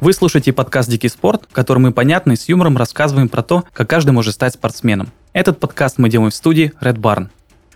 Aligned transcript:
Вы 0.00 0.14
слушаете 0.14 0.54
подкаст 0.54 0.88
«Дикий 0.88 1.10
спорт», 1.10 1.44
в 1.50 1.52
котором 1.52 1.82
мы 1.82 1.92
понятно 1.92 2.32
и 2.32 2.36
с 2.36 2.48
юмором 2.48 2.78
рассказываем 2.78 3.28
про 3.28 3.42
то, 3.42 3.64
как 3.74 3.90
каждый 3.90 4.12
может 4.12 4.32
стать 4.32 4.54
спортсменом. 4.54 5.12
Этот 5.34 5.60
подкаст 5.60 5.98
мы 5.98 6.08
делаем 6.08 6.30
в 6.30 6.34
студии 6.34 6.72
Red 6.80 6.96
Barn. 6.96 7.28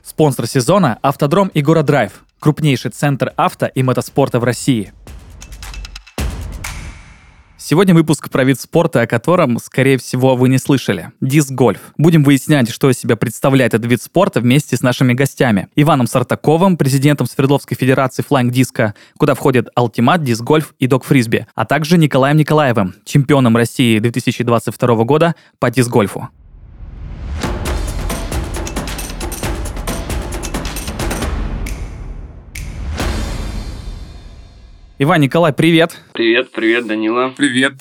Спонсор 0.03 0.47
сезона– 0.47 0.99
автодром 1.03 1.51
Игора 1.53 1.83
Драйв, 1.83 2.25
крупнейший 2.39 2.93
центр 2.93 3.35
авто 3.37 3.67
и 3.67 3.83
мотоспорта 3.83 4.41
в 4.41 4.45
России– 4.45 4.95
Сегодня 7.67 7.95
выпуск 7.95 8.29
про 8.29 8.45
вид 8.45 8.61
спорта, 8.61 9.01
о 9.01 9.07
котором, 9.07 9.57
скорее 9.57 9.97
всего, 9.97 10.37
вы 10.37 10.51
не 10.51 10.59
слышали. 10.59 11.13
Диск-гольф. 11.23 11.81
Будем 11.97 12.23
выяснять, 12.23 12.69
что 12.69 12.91
из 12.91 12.99
себя 12.99 13.17
представляет 13.17 13.73
этот 13.73 13.91
вид 13.91 14.03
спорта 14.03 14.41
вместе 14.41 14.77
с 14.77 14.83
нашими 14.83 15.15
гостями. 15.15 15.69
Иваном 15.75 16.07
Сартаковым, 16.07 16.77
президентом 16.77 17.27
Свердловской 17.27 17.75
Федерации 17.75 18.23
Флайнг 18.23 18.53
Диска, 18.53 18.93
куда 19.17 19.35
входит 19.35 19.69
Алтимат, 19.75 20.23
Диск-гольф 20.23 20.75
и 20.79 20.87
Док 20.87 21.05
Фрисби, 21.05 21.47
а 21.55 21.65
также 21.65 21.97
Николаем 21.97 22.37
Николаевым, 22.37 22.97
чемпионом 23.07 23.57
России 23.57 23.99
2022 23.99 25.05
года 25.05 25.35
по 25.59 25.71
диск-гольфу. 25.71 26.29
Иван, 34.97 35.21
Николай, 35.21 35.53
привет. 35.53 35.99
Привет, 36.15 36.53
привет, 36.53 36.87
Данила. 36.87 37.35
Привет. 37.37 37.73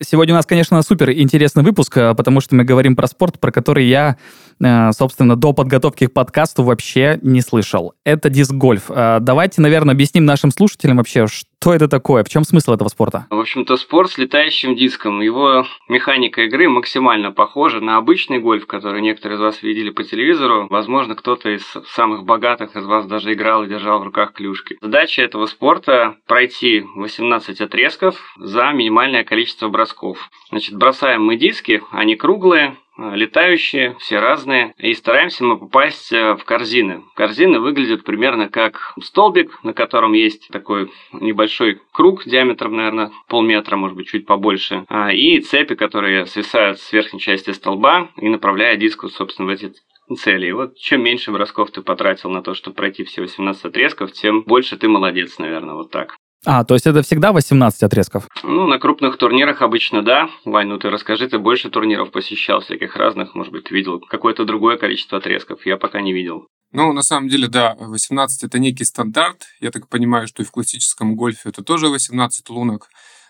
Сегодня 0.00 0.34
у 0.34 0.36
нас, 0.36 0.46
конечно, 0.46 0.80
супер 0.82 1.10
интересный 1.10 1.64
выпуск, 1.64 1.96
э, 1.96 2.14
потому 2.14 2.40
что 2.40 2.54
мы 2.54 2.62
говорим 2.62 2.94
про 2.94 3.08
спорт, 3.08 3.40
про 3.40 3.50
который 3.50 3.86
я, 3.86 4.18
э, 4.60 4.92
собственно, 4.92 5.34
до 5.34 5.52
подготовки 5.52 6.06
к 6.06 6.12
подкасту 6.12 6.62
вообще 6.62 7.18
не 7.22 7.40
слышал. 7.40 7.94
Это 8.04 8.30
диск-гольф. 8.30 8.84
Э, 8.88 9.18
давайте, 9.20 9.60
наверное, 9.60 9.94
объясним 9.94 10.24
нашим 10.24 10.52
слушателям 10.52 10.98
вообще, 10.98 11.26
что 11.26 11.74
это 11.74 11.88
такое, 11.88 12.22
в 12.22 12.28
чем 12.28 12.44
смысл 12.44 12.72
этого 12.72 12.88
спорта? 12.88 13.26
В 13.30 13.38
общем-то, 13.38 13.76
спорт 13.76 14.10
с 14.10 14.18
летающим 14.18 14.76
диском. 14.76 15.20
Его 15.20 15.64
механика 15.88 16.42
игры 16.42 16.68
максимально 16.68 17.32
похожа 17.32 17.80
на 17.80 17.96
обычный 17.96 18.38
гольф, 18.38 18.66
который 18.66 19.00
некоторые 19.00 19.36
из 19.36 19.40
вас 19.40 19.62
видели 19.62 19.90
по 19.90 20.04
телевизору. 20.04 20.66
Возможно, 20.70 21.14
кто-то 21.14 21.50
из 21.50 21.64
самых 21.94 22.24
богатых 22.24 22.76
из 22.76 22.84
вас 22.84 23.06
даже 23.06 23.32
играл 23.32 23.64
и 23.64 23.68
держал 23.68 24.00
в 24.00 24.04
руках 24.04 24.32
клюшки. 24.32 24.76
Задача 24.80 25.22
этого 25.22 25.46
спорта– 25.46 26.16
пройти 26.26 26.84
18 26.96 27.60
отрезков 27.72 28.34
за 28.36 28.70
минимальное 28.72 29.24
количество 29.24 29.68
бросков. 29.68 30.30
Значит, 30.50 30.76
бросаем 30.76 31.24
мы 31.24 31.36
диски, 31.36 31.82
они 31.90 32.16
круглые, 32.16 32.76
э, 32.98 33.16
летающие, 33.16 33.96
все 33.98 34.18
разные, 34.18 34.74
и 34.76 34.92
стараемся 34.92 35.42
мы 35.42 35.58
попасть 35.58 36.12
э, 36.12 36.34
в 36.34 36.44
корзины. 36.44 37.02
Корзины 37.14 37.60
выглядят 37.60 38.04
примерно 38.04 38.50
как 38.50 38.92
столбик, 39.00 39.58
на 39.64 39.72
котором 39.72 40.12
есть 40.12 40.48
такой 40.48 40.90
небольшой 41.12 41.80
круг 41.92 42.24
диаметром, 42.26 42.76
наверное, 42.76 43.10
полметра, 43.26 43.76
может 43.76 43.96
быть, 43.96 44.08
чуть 44.08 44.26
побольше, 44.26 44.84
а, 44.88 45.10
и 45.10 45.40
цепи, 45.40 45.74
которые 45.74 46.26
свисают 46.26 46.78
с 46.78 46.92
верхней 46.92 47.20
части 47.20 47.52
столба 47.52 48.10
и 48.18 48.28
направляя 48.28 48.76
диск, 48.76 49.08
собственно, 49.08 49.48
в 49.48 49.52
эти 49.52 49.72
цели. 50.18 50.48
И 50.48 50.52
вот 50.52 50.76
чем 50.76 51.02
меньше 51.02 51.32
бросков 51.32 51.70
ты 51.70 51.80
потратил 51.80 52.28
на 52.28 52.42
то, 52.42 52.52
чтобы 52.52 52.76
пройти 52.76 53.04
все 53.04 53.22
18 53.22 53.64
отрезков, 53.64 54.12
тем 54.12 54.42
больше 54.42 54.76
ты 54.76 54.88
молодец, 54.88 55.38
наверное, 55.38 55.74
вот 55.74 55.90
так. 55.90 56.16
А, 56.44 56.64
то 56.64 56.74
есть 56.74 56.86
это 56.86 57.02
всегда 57.02 57.32
18 57.32 57.82
отрезков? 57.84 58.26
Ну, 58.42 58.66
на 58.66 58.78
крупных 58.78 59.16
турнирах 59.16 59.62
обычно 59.62 60.02
да. 60.02 60.28
Вань, 60.44 60.68
ну 60.68 60.78
ты 60.78 60.90
расскажи, 60.90 61.28
ты 61.28 61.38
больше 61.38 61.70
турниров 61.70 62.10
посещал, 62.10 62.60
всяких 62.60 62.96
разных, 62.96 63.34
может 63.34 63.52
быть, 63.52 63.64
ты 63.64 63.74
видел 63.74 64.00
какое-то 64.00 64.44
другое 64.44 64.76
количество 64.76 65.18
отрезков. 65.18 65.64
Я 65.64 65.76
пока 65.76 66.00
не 66.00 66.12
видел. 66.12 66.48
Ну, 66.72 66.92
на 66.92 67.02
самом 67.02 67.28
деле, 67.28 67.48
да, 67.48 67.76
18 67.78 68.44
это 68.44 68.58
некий 68.58 68.84
стандарт. 68.84 69.44
Я 69.60 69.70
так 69.70 69.88
понимаю, 69.88 70.26
что 70.26 70.42
и 70.42 70.46
в 70.46 70.50
классическом 70.50 71.14
гольфе 71.16 71.50
это 71.50 71.62
тоже 71.62 71.88
18 71.88 72.48
лунок. 72.48 72.88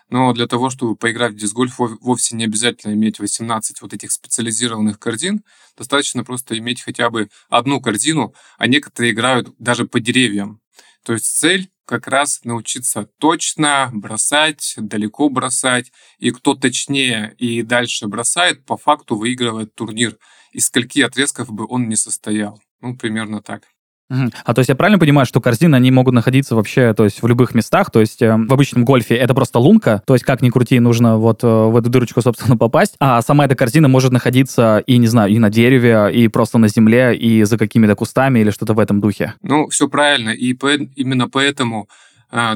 Но 0.09 0.33
для 0.33 0.47
того, 0.47 0.69
чтобы 0.69 0.95
поиграть 0.95 1.33
в 1.33 1.37
диск-гольф, 1.37 1.75
вовсе 1.77 2.35
не 2.35 2.45
обязательно 2.45 2.93
иметь 2.93 3.19
18 3.19 3.81
вот 3.81 3.93
этих 3.93 4.11
специализированных 4.11 4.99
корзин. 4.99 5.41
Достаточно 5.77 6.23
просто 6.23 6.57
иметь 6.57 6.81
хотя 6.81 7.09
бы 7.09 7.29
одну 7.49 7.81
корзину, 7.81 8.33
а 8.57 8.67
некоторые 8.67 9.11
играют 9.13 9.49
даже 9.59 9.85
по 9.85 9.99
деревьям. 9.99 10.59
То 11.03 11.13
есть 11.13 11.25
цель 11.25 11.69
как 11.85 12.07
раз 12.07 12.41
научиться 12.43 13.09
точно 13.19 13.89
бросать, 13.93 14.73
далеко 14.77 15.29
бросать. 15.29 15.91
И 16.17 16.31
кто 16.31 16.55
точнее 16.55 17.35
и 17.37 17.61
дальше 17.61 18.07
бросает, 18.07 18.65
по 18.65 18.77
факту 18.77 19.15
выигрывает 19.15 19.75
турнир. 19.75 20.17
Из 20.51 20.65
скольки 20.67 21.01
отрезков 21.01 21.51
бы 21.51 21.65
он 21.67 21.89
не 21.89 21.95
состоял. 21.95 22.61
Ну, 22.81 22.97
примерно 22.97 23.41
так. 23.41 23.72
А 24.09 24.53
то 24.53 24.59
есть 24.59 24.69
я 24.69 24.75
правильно 24.75 24.99
понимаю, 24.99 25.25
что 25.25 25.41
корзины, 25.41 25.75
они 25.75 25.91
могут 25.91 26.13
находиться 26.13 26.55
вообще, 26.55 26.93
то 26.93 27.03
есть 27.03 27.21
в 27.21 27.27
любых 27.27 27.55
местах, 27.55 27.89
то 27.91 27.99
есть 27.99 28.21
э, 28.21 28.35
в 28.35 28.53
обычном 28.53 28.85
гольфе 28.85 29.15
это 29.15 29.33
просто 29.33 29.59
лунка, 29.59 30.01
то 30.05 30.13
есть 30.13 30.25
как 30.25 30.41
ни 30.41 30.49
крути, 30.49 30.79
нужно 30.79 31.17
вот 31.17 31.43
э, 31.43 31.47
в 31.47 31.75
эту 31.75 31.89
дырочку, 31.89 32.21
собственно, 32.21 32.57
попасть, 32.63 32.95
а 32.99 33.21
сама 33.21 33.45
эта 33.45 33.55
корзина 33.55 33.87
может 33.87 34.11
находиться 34.11 34.83
и, 34.85 34.97
не 34.97 35.07
знаю, 35.07 35.31
и 35.31 35.39
на 35.39 35.49
дереве, 35.49 36.09
и 36.13 36.27
просто 36.27 36.57
на 36.57 36.67
земле, 36.67 37.15
и 37.15 37.43
за 37.43 37.57
какими-то 37.57 37.95
кустами 37.95 38.39
или 38.39 38.51
что-то 38.51 38.73
в 38.73 38.79
этом 38.79 39.01
духе. 39.01 39.33
Ну, 39.41 39.67
все 39.69 39.87
правильно, 39.87 40.29
и 40.29 40.53
по, 40.53 40.73
именно 40.73 41.29
поэтому 41.29 41.87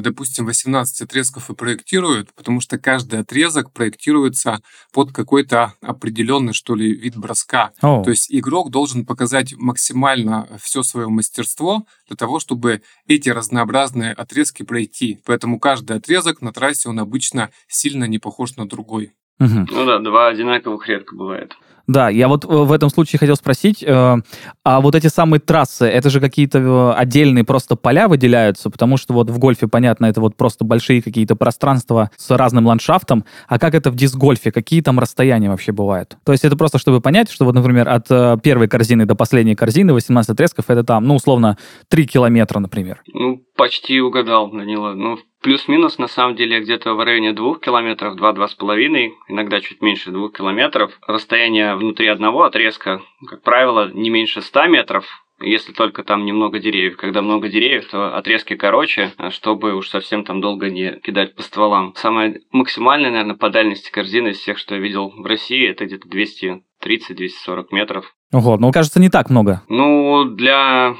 допустим, 0.00 0.46
18 0.46 1.02
отрезков 1.02 1.50
и 1.50 1.54
проектируют, 1.54 2.34
потому 2.34 2.60
что 2.60 2.78
каждый 2.78 3.20
отрезок 3.20 3.72
проектируется 3.72 4.60
под 4.92 5.12
какой-то 5.12 5.74
определенный, 5.80 6.52
что 6.52 6.74
ли, 6.74 6.92
вид 6.92 7.16
броска. 7.16 7.70
Oh. 7.80 8.02
То 8.02 8.10
есть 8.10 8.26
игрок 8.34 8.70
должен 8.70 9.06
показать 9.06 9.54
максимально 9.56 10.48
все 10.60 10.82
свое 10.82 11.08
мастерство 11.08 11.86
для 12.08 12.16
того, 12.16 12.40
чтобы 12.40 12.82
эти 13.06 13.28
разнообразные 13.28 14.12
отрезки 14.12 14.64
пройти. 14.64 15.20
Поэтому 15.24 15.60
каждый 15.60 15.96
отрезок 15.96 16.42
на 16.42 16.52
трассе, 16.52 16.88
он 16.88 16.98
обычно 16.98 17.50
сильно 17.68 18.04
не 18.04 18.18
похож 18.18 18.56
на 18.56 18.68
другой. 18.68 19.12
Угу. 19.38 19.66
Ну 19.70 19.86
да, 19.86 20.00
два 20.00 20.26
одинаковых 20.26 20.88
редко 20.88 21.14
бывает. 21.14 21.56
Да, 21.88 22.10
я 22.10 22.28
вот 22.28 22.44
э, 22.44 22.48
в 22.48 22.70
этом 22.70 22.90
случае 22.90 23.18
хотел 23.18 23.34
спросить, 23.34 23.82
э, 23.82 24.16
а 24.62 24.80
вот 24.80 24.94
эти 24.94 25.06
самые 25.06 25.40
трассы, 25.40 25.86
это 25.86 26.10
же 26.10 26.20
какие-то 26.20 26.58
э, 26.58 26.92
отдельные 26.92 27.44
просто 27.44 27.76
поля 27.76 28.08
выделяются, 28.08 28.68
потому 28.68 28.98
что 28.98 29.14
вот 29.14 29.30
в 29.30 29.38
гольфе, 29.38 29.68
понятно, 29.68 30.04
это 30.04 30.20
вот 30.20 30.36
просто 30.36 30.66
большие 30.66 31.00
какие-то 31.00 31.34
пространства 31.34 32.10
с 32.16 32.30
разным 32.36 32.66
ландшафтом, 32.66 33.24
а 33.48 33.58
как 33.58 33.74
это 33.74 33.90
в 33.90 33.96
диск-гольфе, 33.96 34.52
какие 34.52 34.82
там 34.82 34.98
расстояния 34.98 35.48
вообще 35.48 35.72
бывают? 35.72 36.18
То 36.26 36.32
есть 36.32 36.44
это 36.44 36.56
просто, 36.58 36.76
чтобы 36.76 37.00
понять, 37.00 37.30
что 37.30 37.46
вот, 37.46 37.54
например, 37.54 37.88
от 37.88 38.06
первой 38.42 38.68
корзины 38.68 39.06
до 39.06 39.14
последней 39.14 39.54
корзины 39.54 39.94
18 39.94 40.28
отрезков, 40.28 40.66
это 40.68 40.84
там, 40.84 41.04
ну, 41.04 41.14
условно, 41.14 41.56
3 41.88 42.06
километра, 42.06 42.58
например. 42.58 43.00
Ну, 43.14 43.40
почти 43.56 43.98
угадал, 44.02 44.50
Данила. 44.50 44.92
Ну, 44.92 45.16
Плюс-минус, 45.42 45.98
на 45.98 46.08
самом 46.08 46.34
деле, 46.34 46.60
где-то 46.60 46.94
в 46.94 47.00
районе 47.00 47.32
двух 47.32 47.60
километров, 47.60 48.16
два-два 48.16 48.48
с 48.48 48.54
половиной, 48.54 49.14
иногда 49.28 49.60
чуть 49.60 49.80
меньше 49.80 50.10
двух 50.10 50.36
километров. 50.36 50.98
Расстояние 51.06 51.76
внутри 51.76 52.08
одного 52.08 52.42
отрезка, 52.42 53.02
как 53.28 53.42
правило, 53.42 53.88
не 53.92 54.10
меньше 54.10 54.42
100 54.42 54.66
метров, 54.66 55.06
если 55.40 55.72
только 55.72 56.02
там 56.02 56.26
немного 56.26 56.58
деревьев. 56.58 56.96
Когда 56.96 57.22
много 57.22 57.48
деревьев, 57.48 57.88
то 57.88 58.16
отрезки 58.16 58.56
короче, 58.56 59.12
чтобы 59.30 59.74
уж 59.74 59.88
совсем 59.88 60.24
там 60.24 60.40
долго 60.40 60.70
не 60.70 60.98
кидать 60.98 61.36
по 61.36 61.42
стволам. 61.42 61.94
Самая 61.94 62.40
максимальная, 62.50 63.10
наверное, 63.10 63.36
по 63.36 63.48
дальности 63.48 63.92
корзины 63.92 64.30
из 64.30 64.38
всех, 64.38 64.58
что 64.58 64.74
я 64.74 64.80
видел 64.80 65.10
в 65.10 65.24
России, 65.24 65.68
это 65.68 65.86
где-то 65.86 66.08
230-240 66.08 67.66
метров. 67.70 68.12
Ого, 68.30 68.58
ну, 68.58 68.70
кажется, 68.72 69.00
не 69.00 69.08
так 69.08 69.30
много. 69.30 69.62
Ну, 69.68 70.24
для 70.24 70.94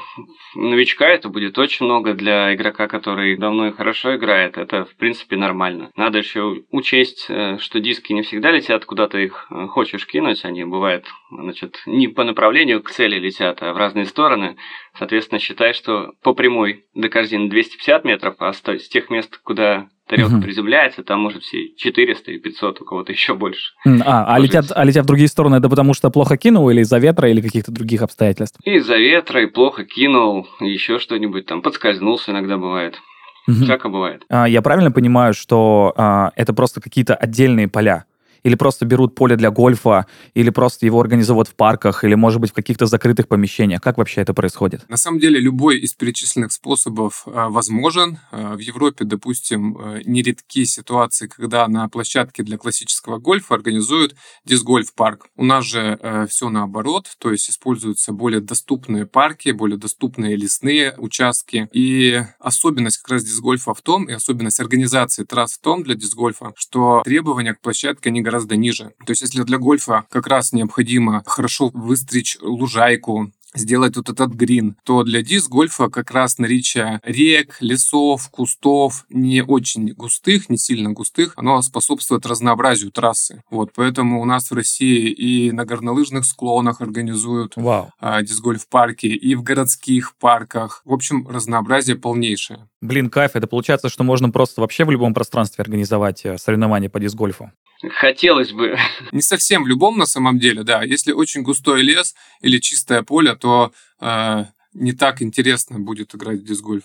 новичка 0.55 1.06
это 1.09 1.28
будет 1.28 1.59
очень 1.59 1.84
много, 1.84 2.15
для 2.15 2.55
игрока, 2.55 2.89
который 2.89 3.37
давно 3.37 3.66
и 3.66 3.72
хорошо 3.72 4.16
играет, 4.16 4.56
это, 4.56 4.87
в 4.87 4.97
принципе, 4.97 5.37
нормально. 5.37 5.91
Надо 5.94 6.19
еще 6.19 6.62
учесть, 6.71 7.27
э, 7.28 7.59
что 7.59 7.81
диски 7.81 8.15
не 8.15 8.22
всегда 8.22 8.50
летят, 8.50 8.87
куда 8.87 9.09
ты 9.09 9.25
их 9.25 9.47
э, 9.50 9.66
хочешь 9.66 10.06
кинуть, 10.06 10.47
они 10.47 10.65
бывают, 10.65 11.05
значит, 11.31 11.83
не 11.84 12.09
по 12.09 12.25
направлению 12.25 12.83
к 12.83 12.91
цели 12.91 13.19
летят, 13.19 13.63
а 13.63 13.74
в 13.74 13.77
разные 13.77 14.07
стороны. 14.07 14.57
Соответственно, 14.98 15.39
считай, 15.39 15.74
что 15.74 16.15
по 16.22 16.33
прямой 16.33 16.86
до 16.95 17.10
корзины 17.10 17.51
250 17.51 18.04
метров, 18.04 18.36
а 18.39 18.54
с 18.54 18.89
тех 18.89 19.10
мест, 19.10 19.36
куда 19.45 19.89
тарелка 20.09 20.34
угу. 20.34 20.43
приземляется, 20.43 21.03
там 21.03 21.21
может 21.21 21.43
все 21.43 21.69
400 21.77 22.33
и 22.33 22.39
500, 22.39 22.81
у 22.81 22.84
кого-то 22.84 23.13
еще 23.13 23.34
больше. 23.34 23.72
А, 23.84 24.34
а, 24.34 24.39
летят, 24.39 24.66
а 24.75 24.84
летят 24.84 25.05
в 25.05 25.07
другие 25.07 25.28
стороны, 25.28 25.57
это 25.57 25.69
потому 25.69 25.95
что 25.95 26.10
плохо 26.10 26.37
кинул 26.37 26.71
или 26.71 26.81
из-за 26.81 26.99
ветра, 26.99 27.31
или 27.31 27.41
каких-то 27.41 27.71
других 27.71 28.03
обстоятельств? 28.03 28.59
И 28.65 28.77
из-за 28.77 28.97
ветра, 28.97 29.43
и 29.43 29.47
плохо 29.47 29.84
кинул, 29.84 30.49
еще 30.60 30.99
что-нибудь 30.99 31.47
там, 31.47 31.63
подскользнулся 31.63 32.33
иногда 32.33 32.57
бывает. 32.57 32.99
Угу. 33.47 33.65
Всяко 33.65 33.89
бывает. 33.89 34.25
А, 34.28 34.47
я 34.47 34.60
правильно 34.63 34.91
понимаю, 34.91 35.33
что 35.34 35.95
а, 35.97 36.33
это 36.37 36.53
просто 36.53 36.81
какие-то 36.81 37.15
отдельные 37.15 37.69
поля? 37.69 38.05
Или 38.42 38.54
просто 38.54 38.86
берут 38.86 39.14
поле 39.14 39.36
для 39.36 39.50
гольфа, 39.50 40.06
или 40.34 40.50
просто 40.50 40.86
его 40.86 41.00
организовывают 41.00 41.48
в 41.48 41.54
парках, 41.54 42.04
или, 42.04 42.14
может 42.14 42.40
быть, 42.40 42.50
в 42.50 42.54
каких-то 42.54 42.86
закрытых 42.86 43.28
помещениях? 43.28 43.80
Как 43.80 43.98
вообще 43.98 44.20
это 44.20 44.34
происходит? 44.34 44.88
На 44.88 44.96
самом 44.96 45.20
деле, 45.20 45.40
любой 45.40 45.78
из 45.78 45.94
перечисленных 45.94 46.52
способов 46.52 47.24
э, 47.26 47.30
возможен. 47.48 48.18
Э, 48.30 48.54
в 48.54 48.58
Европе, 48.58 49.04
допустим, 49.04 49.76
э, 49.78 50.02
нередки 50.04 50.64
ситуации, 50.64 51.26
когда 51.26 51.66
на 51.68 51.88
площадке 51.88 52.42
для 52.42 52.58
классического 52.58 53.18
гольфа 53.18 53.54
организуют 53.54 54.14
диск-гольф-парк. 54.44 55.28
У 55.36 55.44
нас 55.44 55.64
же 55.64 55.98
все 56.28 56.48
наоборот, 56.48 57.06
то 57.18 57.30
есть 57.30 57.50
используются 57.50 58.12
более 58.12 58.40
доступные 58.40 59.06
парки, 59.06 59.50
более 59.50 59.78
доступные 59.78 60.36
лесные 60.36 60.94
участки. 60.96 61.68
И 61.72 62.22
особенность 62.38 62.98
как 62.98 63.12
раз 63.12 63.24
диск-гольфа 63.24 63.74
в 63.74 63.82
том, 63.82 64.04
и 64.04 64.12
особенность 64.12 64.60
организации 64.60 65.24
трасс 65.24 65.54
в 65.54 65.60
том 65.60 65.82
для 65.82 65.94
диск-гольфа, 65.94 66.52
что 66.56 67.02
требования 67.04 67.54
к 67.54 67.60
площадке, 67.60 68.10
они 68.10 68.20
гораздо 68.28 68.57
ниже. 68.57 68.92
То 69.07 69.10
есть 69.10 69.22
если 69.22 69.42
для 69.42 69.59
гольфа 69.59 70.04
как 70.10 70.27
раз 70.27 70.53
необходимо 70.53 71.22
хорошо 71.25 71.71
выстричь 71.72 72.36
лужайку, 72.42 73.33
сделать 73.54 73.97
вот 73.97 74.09
этот 74.09 74.33
грин, 74.33 74.77
то 74.84 75.03
для 75.03 75.22
диск-гольфа 75.22 75.89
как 75.89 76.10
раз 76.10 76.39
наличие 76.39 77.01
рек, 77.03 77.57
лесов, 77.60 78.28
кустов, 78.30 79.04
не 79.09 79.42
очень 79.42 79.92
густых, 79.95 80.48
не 80.51 80.59
сильно 80.59 80.91
густых, 80.91 81.33
оно 81.36 81.60
способствует 81.63 82.27
разнообразию 82.27 82.91
трассы. 82.91 83.42
Вот, 83.51 83.72
поэтому 83.75 84.21
у 84.21 84.25
нас 84.25 84.51
в 84.51 84.54
России 84.54 85.10
и 85.10 85.51
на 85.53 85.65
горнолыжных 85.65 86.24
склонах 86.24 86.81
организуют 86.81 87.54
Вау. 87.57 87.91
а, 87.98 88.22
диск-гольф-парки, 88.22 89.07
и 89.07 89.34
в 89.34 89.42
городских 89.42 90.15
парках. 90.16 90.83
В 90.84 90.92
общем, 90.92 91.27
разнообразие 91.28 91.97
полнейшее. 91.97 92.69
Блин, 92.81 93.10
кайф. 93.10 93.33
Это 93.34 93.47
получается, 93.47 93.89
что 93.89 94.04
можно 94.04 94.31
просто 94.31 94.60
вообще 94.60 94.84
в 94.84 94.91
любом 94.91 95.15
пространстве 95.15 95.63
организовать 95.63 96.24
э, 96.24 96.39
соревнования 96.39 96.89
по 96.89 97.01
диск-гольфу. 97.01 97.51
Хотелось 97.86 98.53
бы. 98.53 98.77
Не 99.13 99.22
совсем 99.22 99.65
в 99.65 99.69
любом 99.69 99.98
на 99.98 100.07
самом 100.07 100.39
деле, 100.39 100.63
да. 100.63 100.83
Если 100.83 101.13
очень 101.13 101.42
густой 101.42 101.83
лес 101.83 102.15
или 102.41 102.59
чистое 102.59 103.03
поле, 103.03 103.34
то 103.34 103.72
э, 104.01 104.45
не 104.75 104.92
так 104.92 105.22
интересно 105.22 105.78
будет 105.78 106.15
играть 106.15 106.41
в 106.41 106.45
диск-гольф. 106.45 106.84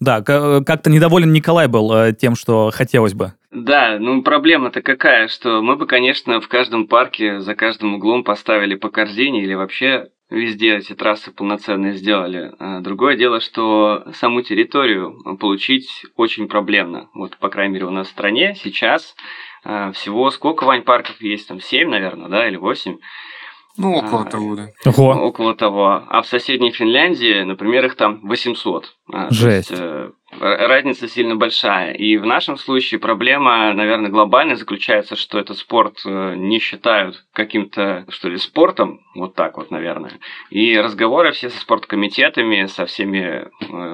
Да, 0.00 0.22
как-то 0.22 0.88
недоволен 0.88 1.30
Николай 1.32 1.68
был 1.68 1.92
э, 1.92 2.14
тем, 2.14 2.34
что 2.34 2.70
хотелось 2.72 3.12
бы. 3.12 3.34
Да, 3.50 3.98
ну 3.98 4.22
проблема-то 4.22 4.80
какая, 4.80 5.28
что 5.28 5.60
мы 5.60 5.76
бы, 5.76 5.86
конечно, 5.86 6.40
в 6.40 6.48
каждом 6.48 6.86
парке 6.86 7.40
за 7.40 7.54
каждым 7.54 7.94
углом 7.94 8.24
поставили 8.24 8.76
по 8.76 8.88
корзине 8.88 9.42
или 9.42 9.52
вообще 9.52 10.08
везде 10.30 10.76
эти 10.76 10.94
трассы 10.94 11.32
полноценные 11.32 11.94
сделали. 11.94 12.52
А 12.58 12.80
Другое 12.80 13.16
дело, 13.16 13.40
что 13.40 14.04
саму 14.14 14.42
территорию 14.42 15.36
получить 15.38 16.04
очень 16.16 16.48
проблемно. 16.48 17.08
Вот, 17.14 17.36
по 17.38 17.48
крайней 17.48 17.74
мере, 17.74 17.86
у 17.86 17.90
нас 17.90 18.06
в 18.08 18.10
стране 18.10 18.54
сейчас 18.54 19.14
а, 19.64 19.92
всего 19.92 20.30
сколько, 20.30 20.64
Вань, 20.64 20.82
парков 20.82 21.20
есть? 21.20 21.48
Там 21.48 21.60
7, 21.60 21.88
наверное, 21.88 22.28
да, 22.28 22.48
или 22.48 22.56
8? 22.56 22.96
Ну, 23.76 23.94
около 23.96 24.22
А, 24.22 24.24
того, 24.24 24.56
да. 24.56 24.68
Ого. 24.84 25.12
Около 25.26 25.54
того. 25.54 26.02
А 26.08 26.22
в 26.22 26.26
соседней 26.26 26.70
Финляндии, 26.72 27.42
например, 27.42 27.86
их 27.86 27.94
там 27.94 28.20
800. 28.22 28.94
А, 29.12 29.28
то 29.28 29.34
Жесть. 29.34 29.70
есть, 29.70 29.80
э, 29.82 30.10
разница 30.40 31.06
сильно 31.08 31.36
большая. 31.36 31.92
И 31.92 32.16
в 32.16 32.24
нашем 32.24 32.56
случае 32.56 32.98
проблема, 32.98 33.72
наверное, 33.74 34.10
глобальная 34.10 34.56
заключается, 34.56 35.14
что 35.14 35.38
этот 35.38 35.58
спорт 35.58 35.98
э, 36.06 36.34
не 36.36 36.58
считают 36.58 37.24
каким-то, 37.32 38.06
что 38.08 38.28
ли, 38.28 38.38
спортом. 38.38 39.00
Вот 39.14 39.34
так 39.34 39.56
вот, 39.58 39.70
наверное. 39.70 40.18
И 40.50 40.78
разговоры 40.78 41.32
все 41.32 41.50
со 41.50 41.60
спорткомитетами, 41.60 42.66
со 42.66 42.86
всеми 42.86 43.18
э, 43.18 43.48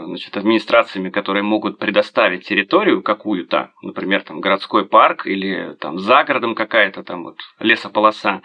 значит, 0.07 0.37
администрациями, 0.37 1.11
которые 1.11 1.43
могут 1.43 1.79
предоставить 1.79 2.47
территорию 2.47 3.03
какую-то, 3.03 3.73
например, 3.83 4.23
там 4.23 4.41
городской 4.41 4.87
парк 4.87 5.27
или 5.27 5.75
там 5.81 5.99
за 5.99 6.23
городом 6.25 6.55
какая-то 6.55 7.03
там 7.03 7.25
вот 7.25 7.37
лесополоса, 7.59 8.43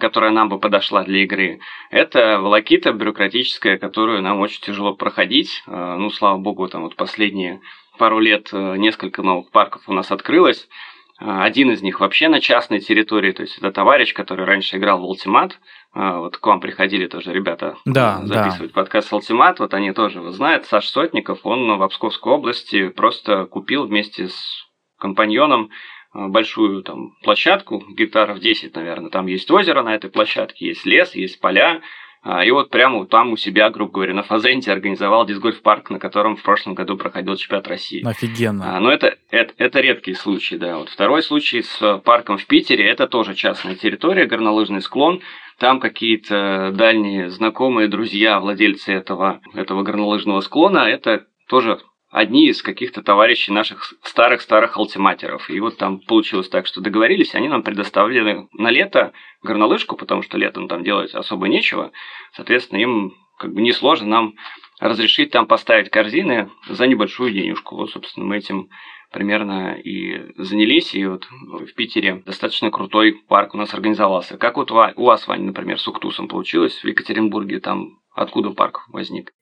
которая 0.00 0.30
нам 0.30 0.48
бы 0.48 0.58
подошла 0.58 1.04
для 1.04 1.22
игры. 1.24 1.60
Это 1.90 2.40
волокита 2.40 2.92
бюрократическая, 2.92 3.78
которую 3.78 4.22
нам 4.22 4.40
очень 4.40 4.60
тяжело 4.60 4.94
проходить. 4.94 5.62
Ну, 5.66 6.10
слава 6.10 6.38
богу, 6.38 6.66
там 6.68 6.82
вот 6.82 6.96
последние 6.96 7.25
пару 7.98 8.18
лет 8.18 8.48
э, 8.52 8.76
несколько 8.76 9.22
новых 9.22 9.50
парков 9.50 9.82
у 9.88 9.92
нас 9.92 10.10
открылось. 10.10 10.68
А, 11.18 11.44
Один 11.44 11.70
из 11.70 11.82
них 11.82 12.00
вообще 12.00 12.28
на 12.28 12.40
частной 12.40 12.80
территории, 12.80 13.32
то 13.32 13.42
есть 13.42 13.58
это 13.58 13.72
товарищ, 13.72 14.12
который 14.14 14.44
раньше 14.44 14.76
играл 14.76 15.00
в 15.00 15.10
Ultimate. 15.10 15.52
А, 15.92 16.18
Вот 16.18 16.36
к 16.36 16.46
вам 16.46 16.60
приходили 16.60 17.06
тоже 17.06 17.32
ребята 17.32 17.76
Да, 17.84 18.20
э, 18.22 18.26
записывать 18.26 18.72
подкаст 18.72 19.12
Ultimate. 19.12 19.56
Вот 19.58 19.74
они 19.74 19.92
тоже 19.92 20.18
его 20.18 20.30
знают. 20.30 20.66
Саш 20.66 20.86
Сотников, 20.88 21.40
он 21.44 21.78
в 21.78 21.88
Псковской 21.88 22.32
области 22.32 22.88
просто 22.88 23.46
купил 23.46 23.86
вместе 23.86 24.28
с 24.28 24.66
компаньоном 24.98 25.70
э, 26.14 26.26
большую 26.28 26.82
там 26.82 27.12
площадку, 27.22 27.82
гектаров 27.96 28.38
10, 28.38 28.74
наверное. 28.74 29.10
Там 29.10 29.26
есть 29.26 29.50
озеро 29.50 29.82
на 29.82 29.94
этой 29.94 30.10
площадке, 30.10 30.66
есть 30.66 30.84
лес, 30.84 31.14
есть 31.14 31.40
поля. 31.40 31.80
А, 32.22 32.44
И 32.44 32.50
вот 32.50 32.70
прямо 32.70 33.06
там 33.06 33.32
у 33.32 33.36
себя, 33.36 33.70
грубо 33.70 33.92
говоря, 33.92 34.14
на 34.14 34.22
Фазенте 34.22 34.72
организовал 34.72 35.26
дисгольф-парк, 35.26 35.90
на 35.90 35.98
котором 35.98 36.36
в 36.36 36.42
прошлом 36.42 36.74
году 36.74 36.96
проходил 36.96 37.36
чемпионат 37.36 37.68
России. 37.68 38.06
Офигенно. 38.06 38.76
А, 38.76 38.80
Но 38.80 38.90
это, 38.90 39.16
это, 39.30 39.54
это 39.58 39.80
редкий 39.80 40.14
случай, 40.14 40.58
да. 40.58 40.78
Вот 40.78 40.88
второй 40.88 41.22
случай 41.22 41.62
с 41.62 41.80
э, 41.80 41.98
парком 41.98 42.38
в 42.38 42.46
Питере, 42.46 42.88
это 42.88 43.06
тоже 43.06 43.34
частная 43.34 43.76
территория, 43.76 44.26
горнолыжный 44.26 44.82
склон. 44.82 45.20
Там 45.58 45.80
какие-то 45.80 46.72
дальние 46.74 47.30
знакомые, 47.30 47.88
друзья, 47.88 48.40
владельцы 48.40 48.92
этого, 48.92 49.40
этого 49.54 49.82
горнолыжного 49.82 50.40
склона, 50.40 50.80
это 50.80 51.26
тоже 51.48 51.78
одни 52.16 52.48
из 52.48 52.62
каких-то 52.62 53.02
товарищей 53.02 53.52
наших 53.52 53.92
старых-старых 54.02 54.78
алтиматеров. 54.78 55.50
И 55.50 55.60
вот 55.60 55.76
там 55.76 56.00
получилось 56.00 56.48
так, 56.48 56.66
что 56.66 56.80
договорились, 56.80 57.34
они 57.34 57.46
нам 57.46 57.62
предоставили 57.62 58.48
на 58.54 58.70
лето 58.70 59.12
горнолыжку, 59.42 59.96
потому 59.96 60.22
что 60.22 60.38
летом 60.38 60.66
там 60.66 60.82
делать 60.82 61.14
особо 61.14 61.46
нечего. 61.46 61.92
Соответственно, 62.32 62.78
им 62.78 63.14
как 63.38 63.52
бы 63.52 63.60
несложно 63.60 64.06
нам 64.06 64.34
разрешить 64.80 65.30
там 65.30 65.46
поставить 65.46 65.90
корзины 65.90 66.50
за 66.66 66.86
небольшую 66.86 67.32
денежку. 67.32 67.76
Вот, 67.76 67.90
собственно, 67.90 68.24
мы 68.24 68.38
этим 68.38 68.70
примерно 69.12 69.74
и 69.74 70.32
занялись. 70.36 70.94
И 70.94 71.04
вот 71.06 71.26
в 71.30 71.72
Питере 71.74 72.22
достаточно 72.24 72.70
крутой 72.70 73.14
парк 73.28 73.54
у 73.54 73.58
нас 73.58 73.74
организовался. 73.74 74.36
Как 74.36 74.56
вот 74.56 74.70
у 74.70 75.04
вас, 75.04 75.26
Ваня, 75.26 75.44
например, 75.44 75.80
с 75.80 75.88
Уктусом 75.88 76.28
получилось 76.28 76.82
в 76.82 76.86
Екатеринбурге? 76.86 77.60
Там 77.60 78.00
откуда 78.14 78.50
парк 78.50 78.86
возник? 78.88 79.32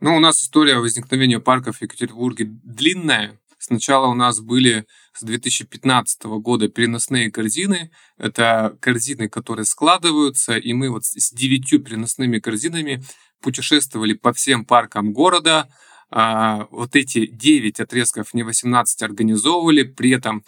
Ну, 0.00 0.16
у 0.16 0.20
нас 0.20 0.42
история 0.42 0.78
возникновения 0.78 1.40
парков 1.40 1.76
в 1.76 1.82
Екатеринбурге 1.82 2.46
длинная. 2.62 3.38
Сначала 3.58 4.08
у 4.08 4.14
нас 4.14 4.40
были 4.40 4.84
с 5.14 5.22
2015 5.22 6.24
года 6.24 6.68
переносные 6.68 7.30
корзины. 7.30 7.90
Это 8.18 8.76
корзины, 8.80 9.30
которые 9.30 9.64
складываются, 9.64 10.58
и 10.58 10.74
мы 10.74 10.90
вот 10.90 11.04
с 11.04 11.32
девятью 11.32 11.82
переносными 11.82 12.40
корзинами 12.40 13.02
путешествовали 13.40 14.12
по 14.12 14.34
всем 14.34 14.66
паркам 14.66 15.14
города. 15.14 15.68
А, 16.16 16.68
вот 16.70 16.94
эти 16.94 17.26
9 17.26 17.80
отрезков, 17.80 18.34
не 18.34 18.44
18, 18.44 19.02
организовывали. 19.02 19.82
При 19.82 20.10
этом 20.10 20.44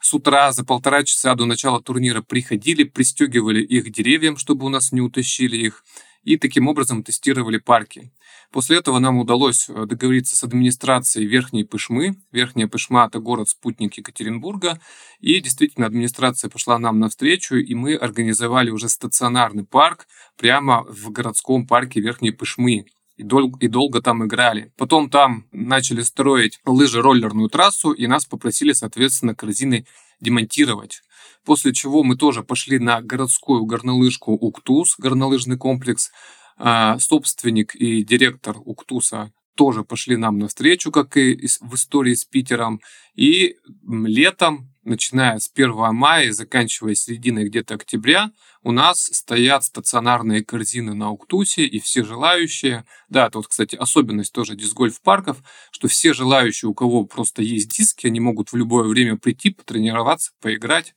с 0.00 0.12
утра 0.12 0.52
за 0.52 0.66
полтора 0.66 1.02
часа 1.02 1.34
до 1.34 1.46
начала 1.46 1.82
турнира 1.82 2.20
приходили, 2.20 2.84
пристегивали 2.84 3.62
их 3.62 3.90
деревьям, 3.90 4.36
чтобы 4.36 4.66
у 4.66 4.68
нас 4.68 4.92
не 4.92 5.00
утащили 5.00 5.56
их, 5.56 5.82
и 6.24 6.36
таким 6.36 6.68
образом 6.68 7.02
тестировали 7.02 7.56
парки. 7.56 8.12
После 8.52 8.76
этого 8.76 8.98
нам 8.98 9.16
удалось 9.16 9.70
э, 9.70 9.86
договориться 9.86 10.36
с 10.36 10.44
администрацией 10.44 11.26
Верхней 11.26 11.64
Пышмы. 11.64 12.16
Верхняя 12.30 12.68
Пышма– 12.68 13.06
это 13.08 13.18
город-спутник 13.18 13.96
Екатеринбурга. 13.96 14.78
И 15.20 15.40
действительно, 15.40 15.86
администрация 15.86 16.50
пошла 16.50 16.78
нам 16.78 16.98
навстречу, 16.98 17.56
и 17.56 17.74
мы 17.74 17.94
организовали 17.94 18.68
уже 18.68 18.90
стационарный 18.90 19.64
парк 19.64 20.06
прямо 20.36 20.84
в 20.84 21.10
городском 21.12 21.66
парке 21.66 22.00
Верхней 22.00 22.30
Пышмы. 22.30 22.84
И, 23.18 23.24
дол- 23.24 23.56
и 23.60 23.66
долго 23.66 24.00
там 24.00 24.24
играли. 24.24 24.72
Потом 24.76 25.10
там 25.10 25.44
начали 25.50 26.02
строить 26.02 26.60
лыжи-роллерную 26.64 27.48
трассу, 27.48 27.90
и 27.90 28.06
нас 28.06 28.24
попросили, 28.24 28.72
соответственно, 28.72 29.34
корзины 29.34 29.86
демонтировать. 30.20 31.02
После 31.44 31.72
чего 31.72 32.04
мы 32.04 32.16
тоже 32.16 32.42
пошли 32.42 32.78
на 32.78 33.00
городскую 33.02 33.64
горнолыжку 33.64 34.32
Уктус, 34.32 34.94
горнолыжный 34.98 35.56
комплекс. 35.56 36.10
А, 36.56 36.98
собственник 36.98 37.74
и 37.74 38.04
директор 38.04 38.56
Уктуса 38.64 39.32
тоже 39.56 39.82
пошли 39.82 40.16
нам 40.16 40.38
навстречу, 40.38 40.92
как 40.92 41.16
и 41.16 41.48
в 41.60 41.74
истории 41.74 42.14
с 42.14 42.24
Питером. 42.24 42.80
И 43.16 43.56
летом, 43.88 44.72
начиная 44.88 45.38
с 45.38 45.48
1 45.52 45.94
мая 45.94 46.26
и 46.26 46.30
заканчивая 46.30 46.94
серединой 46.94 47.44
где-то 47.44 47.74
октября, 47.74 48.30
у 48.62 48.72
нас 48.72 49.04
стоят 49.12 49.64
стационарные 49.64 50.44
корзины 50.44 50.94
на 50.94 51.10
Уктусе, 51.10 51.64
и 51.64 51.78
все 51.78 52.04
желающие, 52.04 52.84
да, 53.08 53.26
это 53.26 53.38
вот, 53.38 53.46
кстати, 53.46 53.76
особенность 53.76 54.32
тоже 54.32 54.56
диск-гольф-парков, 54.56 55.38
что 55.70 55.88
все 55.88 56.12
желающие, 56.12 56.68
у 56.68 56.74
кого 56.74 57.04
просто 57.04 57.42
есть 57.42 57.70
диски, 57.70 58.06
они 58.06 58.20
могут 58.20 58.50
в 58.50 58.56
любое 58.56 58.88
время 58.88 59.16
прийти, 59.16 59.50
потренироваться, 59.50 60.32
поиграть. 60.40 60.94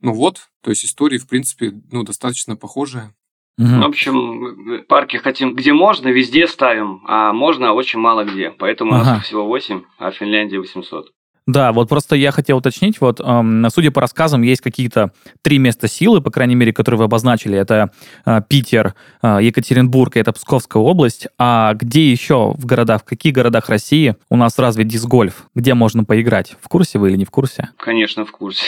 Ну 0.00 0.12
вот, 0.12 0.48
то 0.62 0.70
есть 0.70 0.84
истории, 0.84 1.18
в 1.18 1.26
принципе, 1.26 1.72
ну, 1.90 2.02
достаточно 2.02 2.56
похожие. 2.56 3.14
Мгм. 3.56 3.80
В 3.80 3.84
общем, 3.84 4.84
парки 4.88 5.16
хотим, 5.16 5.54
где 5.54 5.72
можно, 5.72 6.08
везде 6.08 6.48
ставим, 6.48 7.02
а 7.06 7.32
можно 7.32 7.72
очень 7.72 8.00
мало 8.00 8.24
где. 8.24 8.50
Поэтому 8.50 8.90
у 8.90 8.94
нас 8.94 9.08
Ага. 9.08 9.20
всего 9.20 9.46
8, 9.46 9.84
а 9.98 10.10
в 10.10 10.16
Финляндии 10.16 10.56
800. 10.56 11.13
Да, 11.46 11.72
вот 11.72 11.88
просто 11.90 12.16
я 12.16 12.30
хотел 12.30 12.58
уточнить, 12.58 13.00
вот, 13.00 13.20
эм, 13.20 13.66
судя 13.70 13.90
по 13.90 14.00
рассказам, 14.00 14.42
есть 14.42 14.62
какие-то 14.62 15.12
три 15.42 15.58
места 15.58 15.88
силы, 15.88 16.22
по 16.22 16.30
крайней 16.30 16.54
мере, 16.54 16.72
которые 16.72 17.00
вы 17.00 17.04
обозначили. 17.04 17.58
Это 17.58 17.90
э, 18.24 18.40
Питер, 18.48 18.94
э, 19.22 19.38
Екатеринбург 19.42 20.16
и 20.16 20.20
это 20.20 20.32
Псковская 20.32 20.82
область. 20.82 21.28
А 21.38 21.74
где 21.74 22.10
еще 22.10 22.54
в 22.56 22.64
городах, 22.64 23.02
в 23.02 23.04
каких 23.04 23.34
городах 23.34 23.68
России 23.68 24.16
у 24.30 24.36
нас 24.36 24.58
развит 24.58 24.88
дисгольф? 24.88 25.44
Где 25.54 25.74
можно 25.74 26.04
поиграть? 26.04 26.56
В 26.62 26.68
курсе 26.68 26.98
вы 26.98 27.10
или 27.10 27.18
не 27.18 27.26
в 27.26 27.30
курсе? 27.30 27.68
Конечно, 27.76 28.24
в 28.24 28.30
курсе. 28.30 28.64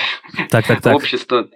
Так, 0.50 0.66
так, 0.66 0.82
так. 0.82 0.94
Общество 0.94 1.46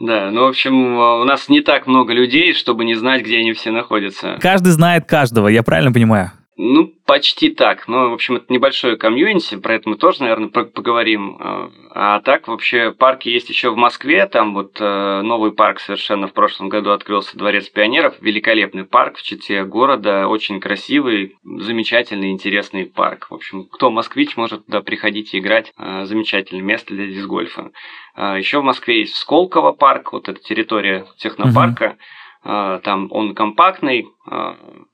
да, 0.00 0.30
ну, 0.30 0.46
в 0.46 0.48
общем, 0.48 0.96
у 0.96 1.24
нас 1.24 1.48
не 1.48 1.60
так 1.60 1.86
много 1.86 2.12
людей, 2.12 2.54
чтобы 2.54 2.84
не 2.84 2.94
знать, 2.94 3.22
где 3.22 3.38
они 3.38 3.52
все 3.52 3.70
находятся. 3.70 4.36
Каждый 4.40 4.70
знает 4.70 5.04
каждого, 5.06 5.48
я 5.48 5.62
правильно 5.62 5.92
понимаю? 5.92 6.32
Ну, 6.62 6.92
почти 7.06 7.48
так. 7.48 7.88
Ну, 7.88 8.10
в 8.10 8.12
общем, 8.12 8.36
это 8.36 8.52
небольшое 8.52 8.98
комьюнити, 8.98 9.56
про 9.56 9.76
это 9.76 9.88
мы 9.88 9.96
тоже, 9.96 10.20
наверное, 10.20 10.50
поговорим. 10.50 11.38
А, 11.40 11.70
а 11.94 12.20
так, 12.20 12.48
вообще, 12.48 12.92
парки 12.92 13.30
есть 13.30 13.48
еще 13.48 13.70
в 13.70 13.76
Москве. 13.76 14.26
Там 14.26 14.52
вот 14.52 14.76
э, 14.78 15.22
новый 15.22 15.52
парк 15.52 15.80
совершенно 15.80 16.28
в 16.28 16.34
прошлом 16.34 16.68
году 16.68 16.90
открылся, 16.90 17.38
Дворец 17.38 17.70
пионеров. 17.70 18.16
Великолепный 18.20 18.84
парк 18.84 19.16
в 19.16 19.22
чите 19.22 19.64
города, 19.64 20.28
очень 20.28 20.60
красивый, 20.60 21.38
замечательный, 21.42 22.30
интересный 22.30 22.84
парк. 22.84 23.28
В 23.30 23.34
общем, 23.36 23.64
кто 23.64 23.90
москвич, 23.90 24.36
может 24.36 24.66
туда 24.66 24.82
приходить 24.82 25.32
и 25.32 25.38
играть. 25.38 25.72
Э, 25.78 26.04
замечательное 26.04 26.62
место 26.62 26.92
для 26.92 27.06
дисгольфа. 27.06 27.70
А, 28.14 28.36
еще 28.36 28.60
в 28.60 28.64
Москве 28.64 29.00
есть 29.00 29.16
Сколково 29.16 29.72
парк, 29.72 30.12
вот 30.12 30.28
эта 30.28 30.38
территория 30.38 31.06
технопарка. 31.16 31.84
Uh-huh. 31.84 31.96
Там 32.42 33.08
он 33.10 33.34
компактный, 33.34 34.06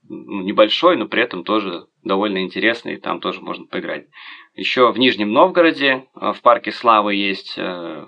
ну, 0.09 0.43
небольшой, 0.43 0.97
но 0.97 1.07
при 1.07 1.23
этом 1.23 1.45
тоже 1.45 1.87
довольно 2.07 2.43
интересный, 2.43 2.97
там 2.97 3.21
тоже 3.21 3.41
можно 3.41 3.67
поиграть. 3.67 4.07
Еще 4.55 4.91
в 4.91 4.99
Нижнем 4.99 5.33
Новгороде 5.33 6.07
а, 6.15 6.33
в 6.33 6.41
парке 6.41 6.73
Славы 6.73 7.15
есть 7.15 7.55
э, 7.59 8.07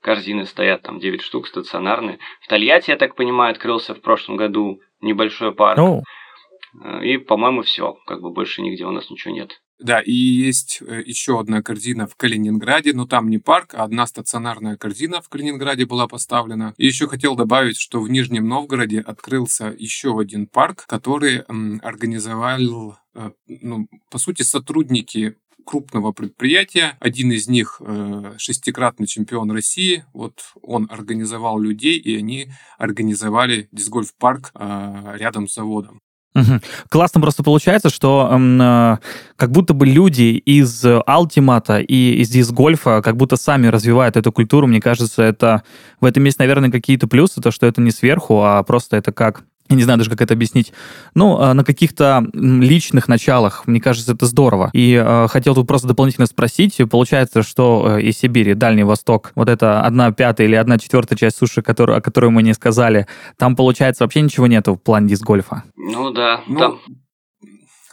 корзины 0.00 0.44
стоят, 0.44 0.82
там 0.82 0.98
9 0.98 1.20
штук 1.22 1.46
стационарные. 1.46 2.18
В 2.40 2.48
Тольятти, 2.48 2.90
я 2.90 2.96
так 2.96 3.14
понимаю, 3.14 3.52
открылся 3.52 3.94
в 3.94 4.00
прошлом 4.00 4.36
году 4.36 4.80
небольшой 5.00 5.54
парк. 5.54 5.78
Oh. 5.78 7.02
И, 7.02 7.18
по-моему, 7.18 7.62
все. 7.62 7.96
Как 8.06 8.20
бы 8.20 8.30
больше 8.30 8.62
нигде 8.62 8.84
у 8.84 8.90
нас 8.90 9.08
ничего 9.08 9.32
нет. 9.32 9.62
Да, 9.80 10.00
и 10.00 10.12
есть 10.12 10.80
э, 10.86 11.02
еще 11.04 11.40
одна 11.40 11.60
корзина 11.60 12.06
в 12.06 12.14
Калининграде, 12.14 12.92
но 12.94 13.06
там 13.06 13.28
не 13.28 13.38
парк, 13.38 13.74
а 13.74 13.82
одна 13.82 14.06
стационарная 14.06 14.76
корзина 14.76 15.20
в 15.20 15.28
Калининграде 15.28 15.84
была 15.84 16.06
поставлена. 16.06 16.74
И 16.76 16.86
еще 16.86 17.08
хотел 17.08 17.34
добавить, 17.34 17.76
что 17.76 18.00
в 18.00 18.08
Нижнем 18.08 18.46
Новгороде 18.46 19.00
открылся 19.00 19.74
еще 19.76 20.18
один 20.18 20.46
парк, 20.46 20.84
который 20.86 21.40
организовал, 21.80 22.96
э, 23.14 23.30
ну, 23.48 23.88
по 24.10 24.18
сути, 24.18 24.42
сотрудники 24.42 25.36
крупного 25.66 26.12
предприятия. 26.12 26.96
Один 27.00 27.32
из 27.32 27.48
них 27.48 27.82
э, 27.84 28.34
шестикратный 28.38 29.08
чемпион 29.08 29.50
России. 29.50 30.04
Вот 30.12 30.52
он 30.62 30.86
организовал 30.88 31.58
людей, 31.58 31.98
и 31.98 32.16
они 32.16 32.48
организовали 32.78 33.68
дисгольф-парк 33.72 34.52
рядом 34.54 35.48
с 35.48 35.54
заводом. 35.54 36.00
Угу. 36.34 36.60
Классно 36.88 37.20
просто 37.20 37.44
получается, 37.44 37.90
что 37.90 38.28
э, 38.32 38.96
как 39.36 39.50
будто 39.52 39.72
бы 39.72 39.86
люди 39.86 40.32
из 40.44 40.84
Алтимата 41.06 41.78
и 41.78 42.14
из 42.16 42.28
дисгольфа 42.28 43.02
как 43.02 43.16
будто 43.16 43.36
сами 43.36 43.68
развивают 43.68 44.16
эту 44.16 44.32
культуру. 44.32 44.66
Мне 44.66 44.80
кажется, 44.80 45.22
это 45.22 45.62
в 46.00 46.04
этом 46.04 46.24
есть, 46.24 46.40
наверное, 46.40 46.72
какие-то 46.72 47.06
плюсы, 47.06 47.40
то, 47.40 47.52
что 47.52 47.66
это 47.66 47.80
не 47.80 47.92
сверху, 47.92 48.42
а 48.42 48.62
просто 48.64 48.96
это 48.96 49.12
как 49.12 49.44
я 49.70 49.76
не 49.76 49.82
знаю 49.82 49.98
даже, 49.98 50.10
как 50.10 50.20
это 50.20 50.34
объяснить. 50.34 50.72
Ну, 51.14 51.38
на 51.54 51.64
каких-то 51.64 52.26
личных 52.34 53.08
началах, 53.08 53.66
мне 53.66 53.80
кажется, 53.80 54.12
это 54.12 54.26
здорово. 54.26 54.70
И 54.74 54.92
э, 54.92 55.26
хотел 55.28 55.54
тут 55.54 55.66
просто 55.66 55.88
дополнительно 55.88 56.26
спросить. 56.26 56.78
Получается, 56.90 57.42
что 57.42 57.96
э, 57.96 58.02
из 58.02 58.18
Сибири, 58.18 58.54
Дальний 58.54 58.84
Восток, 58.84 59.32
вот 59.34 59.48
это 59.48 59.80
одна 59.80 60.12
пятая 60.12 60.46
или 60.46 60.54
одна 60.54 60.78
четвертая 60.78 61.16
часть 61.18 61.38
суши, 61.38 61.62
которую, 61.62 61.96
о 61.96 62.02
которой 62.02 62.30
мы 62.30 62.42
не 62.42 62.52
сказали, 62.52 63.06
там, 63.38 63.56
получается, 63.56 64.04
вообще 64.04 64.20
ничего 64.20 64.46
нету 64.46 64.74
в 64.74 64.78
плане 64.78 65.08
дисгольфа? 65.08 65.64
Ну 65.76 66.10
да, 66.10 66.42
ну, 66.46 66.58
там... 66.58 66.80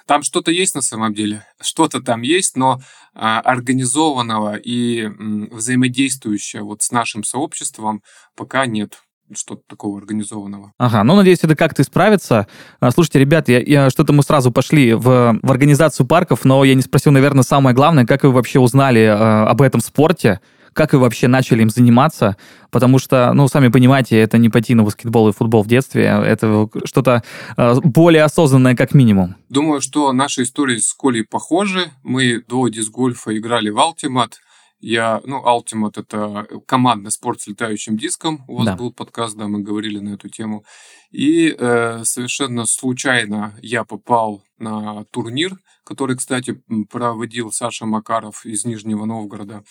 Там 0.08 0.24
что-то 0.24 0.52
есть 0.52 0.76
на 0.76 0.82
самом 0.82 1.14
деле, 1.14 1.46
что-то 1.62 2.02
там 2.02 2.22
есть, 2.22 2.58
но 2.58 2.82
а, 3.14 3.40
организованного 3.40 4.56
и 4.56 5.04
м, 5.04 5.48
взаимодействующего 5.54 6.66
вот 6.66 6.82
с 6.82 6.92
нашим 6.92 7.24
сообществом 7.24 8.02
пока 8.36 8.66
нет 8.66 9.04
что-то 9.36 9.62
такого 9.68 9.98
организованного. 9.98 10.74
Ага, 10.78 11.04
ну, 11.04 11.16
надеюсь, 11.16 11.40
это 11.42 11.56
как-то 11.56 11.82
исправится. 11.82 12.48
А, 12.80 12.92
слушайте, 12.92 13.20
ребят, 13.20 13.50
я, 13.50 13.60
я, 13.60 13.90
что-то 13.90 14.14
мы 14.14 14.24
сразу 14.24 14.52
пошли 14.52 14.94
в, 14.94 15.40
в 15.42 15.52
организацию 15.52 16.06
парков, 16.06 16.46
но 16.46 16.64
я 16.64 16.76
не 16.76 16.82
спросил, 16.82 17.12
наверное, 17.12 17.44
самое 17.44 17.76
главное, 17.76 18.06
как 18.06 18.24
вы 18.24 18.32
вообще 18.32 18.60
узнали 18.60 19.02
э, 19.02 19.12
об 19.12 19.62
этом 19.62 19.82
спорте, 19.82 20.40
как 20.74 20.94
вы 20.94 21.00
вообще 21.00 21.28
начали 21.28 21.62
им 21.62 21.70
заниматься, 21.70 22.38
потому 22.70 23.00
что, 23.00 23.34
ну, 23.34 23.48
сами 23.48 23.68
понимаете, 23.68 24.20
это 24.20 24.38
не 24.38 24.50
пойти 24.50 24.74
на 24.74 24.84
баскетбол 24.84 25.30
и 25.30 25.34
футбол 25.34 25.64
в 25.64 25.68
детстве, 25.68 26.04
это 26.04 26.70
что-то 26.86 27.24
э, 27.58 27.76
более 27.84 28.24
осознанное 28.24 28.76
как 28.76 28.94
минимум. 28.94 29.36
Думаю, 29.50 29.82
что 29.82 30.12
наши 30.14 30.44
истории 30.44 30.78
с 30.78 30.94
Колей 30.94 31.24
похожи. 31.24 31.92
Мы 32.04 32.42
до 32.48 32.68
дисгольфа 32.70 33.38
играли 33.38 33.70
в 33.70 33.78
Ultimate, 33.78 34.34
я, 34.82 35.22
ну, 35.26 35.44
Ultimate— 35.46 35.94
это 35.96 36.48
командный 36.66 37.12
спорт 37.12 37.42
с 37.42 37.48
летающим 37.48 37.98
диском. 37.98 38.44
У 38.48 38.58
вас 38.58 38.66
да. 38.66 38.76
был 38.76 38.92
подкаст, 38.92 39.38
да, 39.38 39.48
мы 39.48 39.62
говорили 39.62 40.00
на 40.00 40.16
эту 40.16 40.28
тему. 40.28 40.66
И 41.12 41.56
э, 41.58 42.04
совершенно 42.04 42.66
случайно 42.66 43.56
я 43.62 43.84
попал 43.84 44.44
на 44.58 45.06
турнир, 45.12 45.56
который, 45.84 46.18
кстати, 46.18 46.62
проводил 46.90 47.52
Саша 47.52 47.86
Макаров 47.86 48.46
из 48.46 48.66
Нижнего 48.66 49.06
Новгорода. 49.06 49.64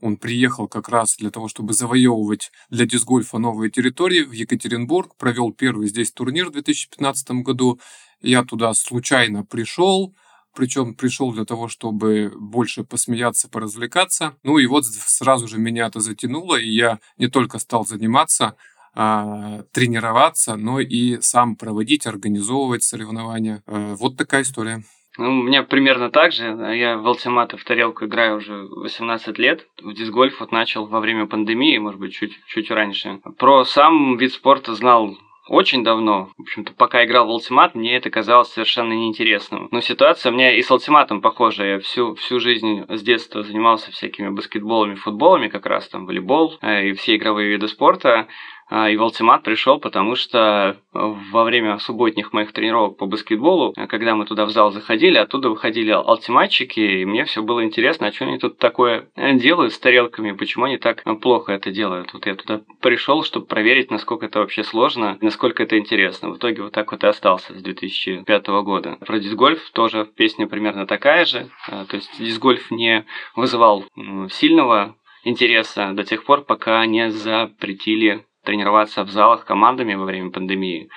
Он 0.00 0.16
приехал 0.16 0.68
как 0.68 0.88
раз 0.88 1.16
для 1.16 1.30
того, 1.30 1.48
чтобы 1.48 1.72
завоевывать 1.72 2.50
для 2.68 2.86
дисгольфа 2.86 3.38
новые 3.38 3.70
территории 3.70 4.22
в 4.22 4.32
Екатеринбург, 4.32 5.16
провел 5.16 5.52
первый 5.52 5.88
здесь 5.88 6.12
турнир 6.12 6.48
в 6.48 6.52
2015 6.52 7.30
году. 7.42 7.80
Я 8.20 8.44
туда 8.44 8.74
случайно 8.74 9.44
пришел, 9.44 10.14
причем 10.58 10.94
пришел 10.94 11.32
для 11.32 11.44
того, 11.44 11.68
чтобы 11.68 12.32
больше 12.36 12.82
посмеяться, 12.82 13.48
поразвлекаться. 13.48 14.34
Ну 14.42 14.58
и 14.58 14.66
вот 14.66 14.84
сразу 14.86 15.46
же 15.46 15.56
меня 15.56 15.86
это 15.86 16.00
затянуло, 16.00 16.56
и 16.56 16.68
я 16.68 16.98
не 17.16 17.28
только 17.28 17.60
стал 17.60 17.86
заниматься, 17.86 18.56
а, 18.92 19.62
тренироваться, 19.72 20.56
но 20.56 20.80
и 20.80 21.20
сам 21.20 21.54
проводить, 21.54 22.08
организовывать 22.08 22.82
соревнования. 22.82 23.62
А, 23.66 23.94
вот 23.94 24.16
такая 24.16 24.42
история. 24.42 24.82
Ну, 25.16 25.30
у 25.30 25.42
меня 25.44 25.62
примерно 25.62 26.10
так 26.10 26.32
же. 26.32 26.44
Я 26.74 26.96
в 26.96 27.06
Ultimate 27.06 27.56
в 27.56 27.62
тарелку 27.62 28.06
играю 28.06 28.38
уже 28.38 28.54
18 28.54 29.38
лет. 29.38 29.64
В 29.80 29.94
дисгольф 29.94 30.40
вот 30.40 30.50
начал 30.50 30.88
во 30.88 30.98
время 30.98 31.26
пандемии, 31.26 31.78
может 31.78 32.00
быть, 32.00 32.14
чуть, 32.14 32.32
чуть 32.48 32.68
раньше. 32.72 33.20
Про 33.38 33.64
сам 33.64 34.16
вид 34.16 34.32
спорта 34.32 34.74
знал 34.74 35.16
очень 35.48 35.82
давно. 35.82 36.30
В 36.36 36.42
общем-то, 36.42 36.72
пока 36.74 37.04
играл 37.04 37.26
в 37.26 37.30
Ultimate, 37.30 37.72
мне 37.74 37.96
это 37.96 38.10
казалось 38.10 38.52
совершенно 38.52 38.92
неинтересным. 38.92 39.68
Но 39.70 39.80
ситуация 39.80 40.30
у 40.30 40.34
меня 40.34 40.54
и 40.54 40.62
с 40.62 40.70
Ultimate 40.70 41.20
похожа. 41.20 41.64
Я 41.64 41.78
всю, 41.80 42.14
всю 42.14 42.38
жизнь 42.40 42.84
с 42.88 43.02
детства 43.02 43.42
занимался 43.42 43.90
всякими 43.90 44.28
баскетболами, 44.28 44.94
футболами, 44.94 45.48
как 45.48 45.66
раз 45.66 45.88
там 45.88 46.06
волейбол 46.06 46.58
э, 46.60 46.88
и 46.88 46.92
все 46.92 47.16
игровые 47.16 47.48
виды 47.48 47.68
спорта. 47.68 48.28
А, 48.70 48.90
и 48.90 48.96
в 48.96 49.02
Алтимат 49.02 49.42
пришел, 49.42 49.78
потому 49.80 50.14
что 50.14 50.76
во 50.92 51.44
время 51.44 51.78
субботних 51.78 52.32
моих 52.32 52.52
тренировок 52.52 52.98
по 52.98 53.06
баскетболу, 53.06 53.72
когда 53.88 54.14
мы 54.14 54.26
туда 54.26 54.44
в 54.44 54.50
зал 54.50 54.72
заходили, 54.72 55.16
оттуда 55.16 55.48
выходили 55.48 55.90
алтиматчики, 55.90 56.80
и 56.80 57.04
мне 57.04 57.24
все 57.24 57.42
было 57.42 57.64
интересно, 57.64 58.08
а 58.08 58.12
что 58.12 58.26
они 58.26 58.38
тут 58.38 58.58
такое 58.58 59.08
делают 59.16 59.72
с 59.72 59.78
тарелками, 59.78 60.32
почему 60.32 60.66
они 60.66 60.76
так 60.76 61.04
плохо 61.20 61.52
это 61.52 61.70
делают. 61.70 62.12
Вот 62.12 62.26
я 62.26 62.34
туда 62.34 62.60
пришел, 62.80 63.22
чтобы 63.22 63.46
проверить, 63.46 63.90
насколько 63.90 64.26
это 64.26 64.40
вообще 64.40 64.64
сложно, 64.64 65.16
насколько 65.20 65.62
это 65.62 65.78
интересно. 65.78 66.30
В 66.30 66.36
итоге 66.36 66.62
вот 66.62 66.72
так 66.72 66.92
вот 66.92 67.02
и 67.04 67.06
остался 67.06 67.58
с 67.58 67.62
2005 67.62 68.46
года. 68.48 68.98
Про 69.06 69.18
дисгольф 69.18 69.70
тоже 69.70 70.04
песня 70.04 70.46
примерно 70.46 70.86
такая 70.86 71.24
же. 71.24 71.48
То 71.66 71.96
есть 71.96 72.10
дисгольф 72.18 72.70
не 72.70 73.06
вызывал 73.34 73.84
сильного 74.30 74.96
интереса 75.24 75.92
до 75.92 76.04
тех 76.04 76.24
пор, 76.24 76.42
пока 76.42 76.84
не 76.86 77.10
запретили 77.10 78.24
тренироваться 78.48 79.04
в 79.04 79.10
залах 79.10 79.44
командами 79.44 79.92
во 79.92 80.06
время 80.06 80.30
пандемии. 80.30 80.88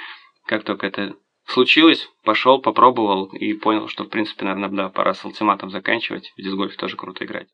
Как 0.48 0.64
только 0.64 0.88
это 0.88 1.16
случилось, 1.46 2.08
пошел, 2.24 2.62
попробовал 2.62 3.26
и 3.26 3.54
понял, 3.54 3.90
что, 3.90 4.06
в 4.06 4.08
принципе, 4.08 4.46
наверное, 4.46 4.70
да, 4.70 4.90
пора 4.90 5.14
с 5.14 5.26
ультиматом 5.26 5.70
заканчивать. 5.70 6.32
В 6.38 6.42
дисгольф 6.42 6.78
тоже 6.78 6.96
круто 6.96 7.26
играть. 7.26 7.48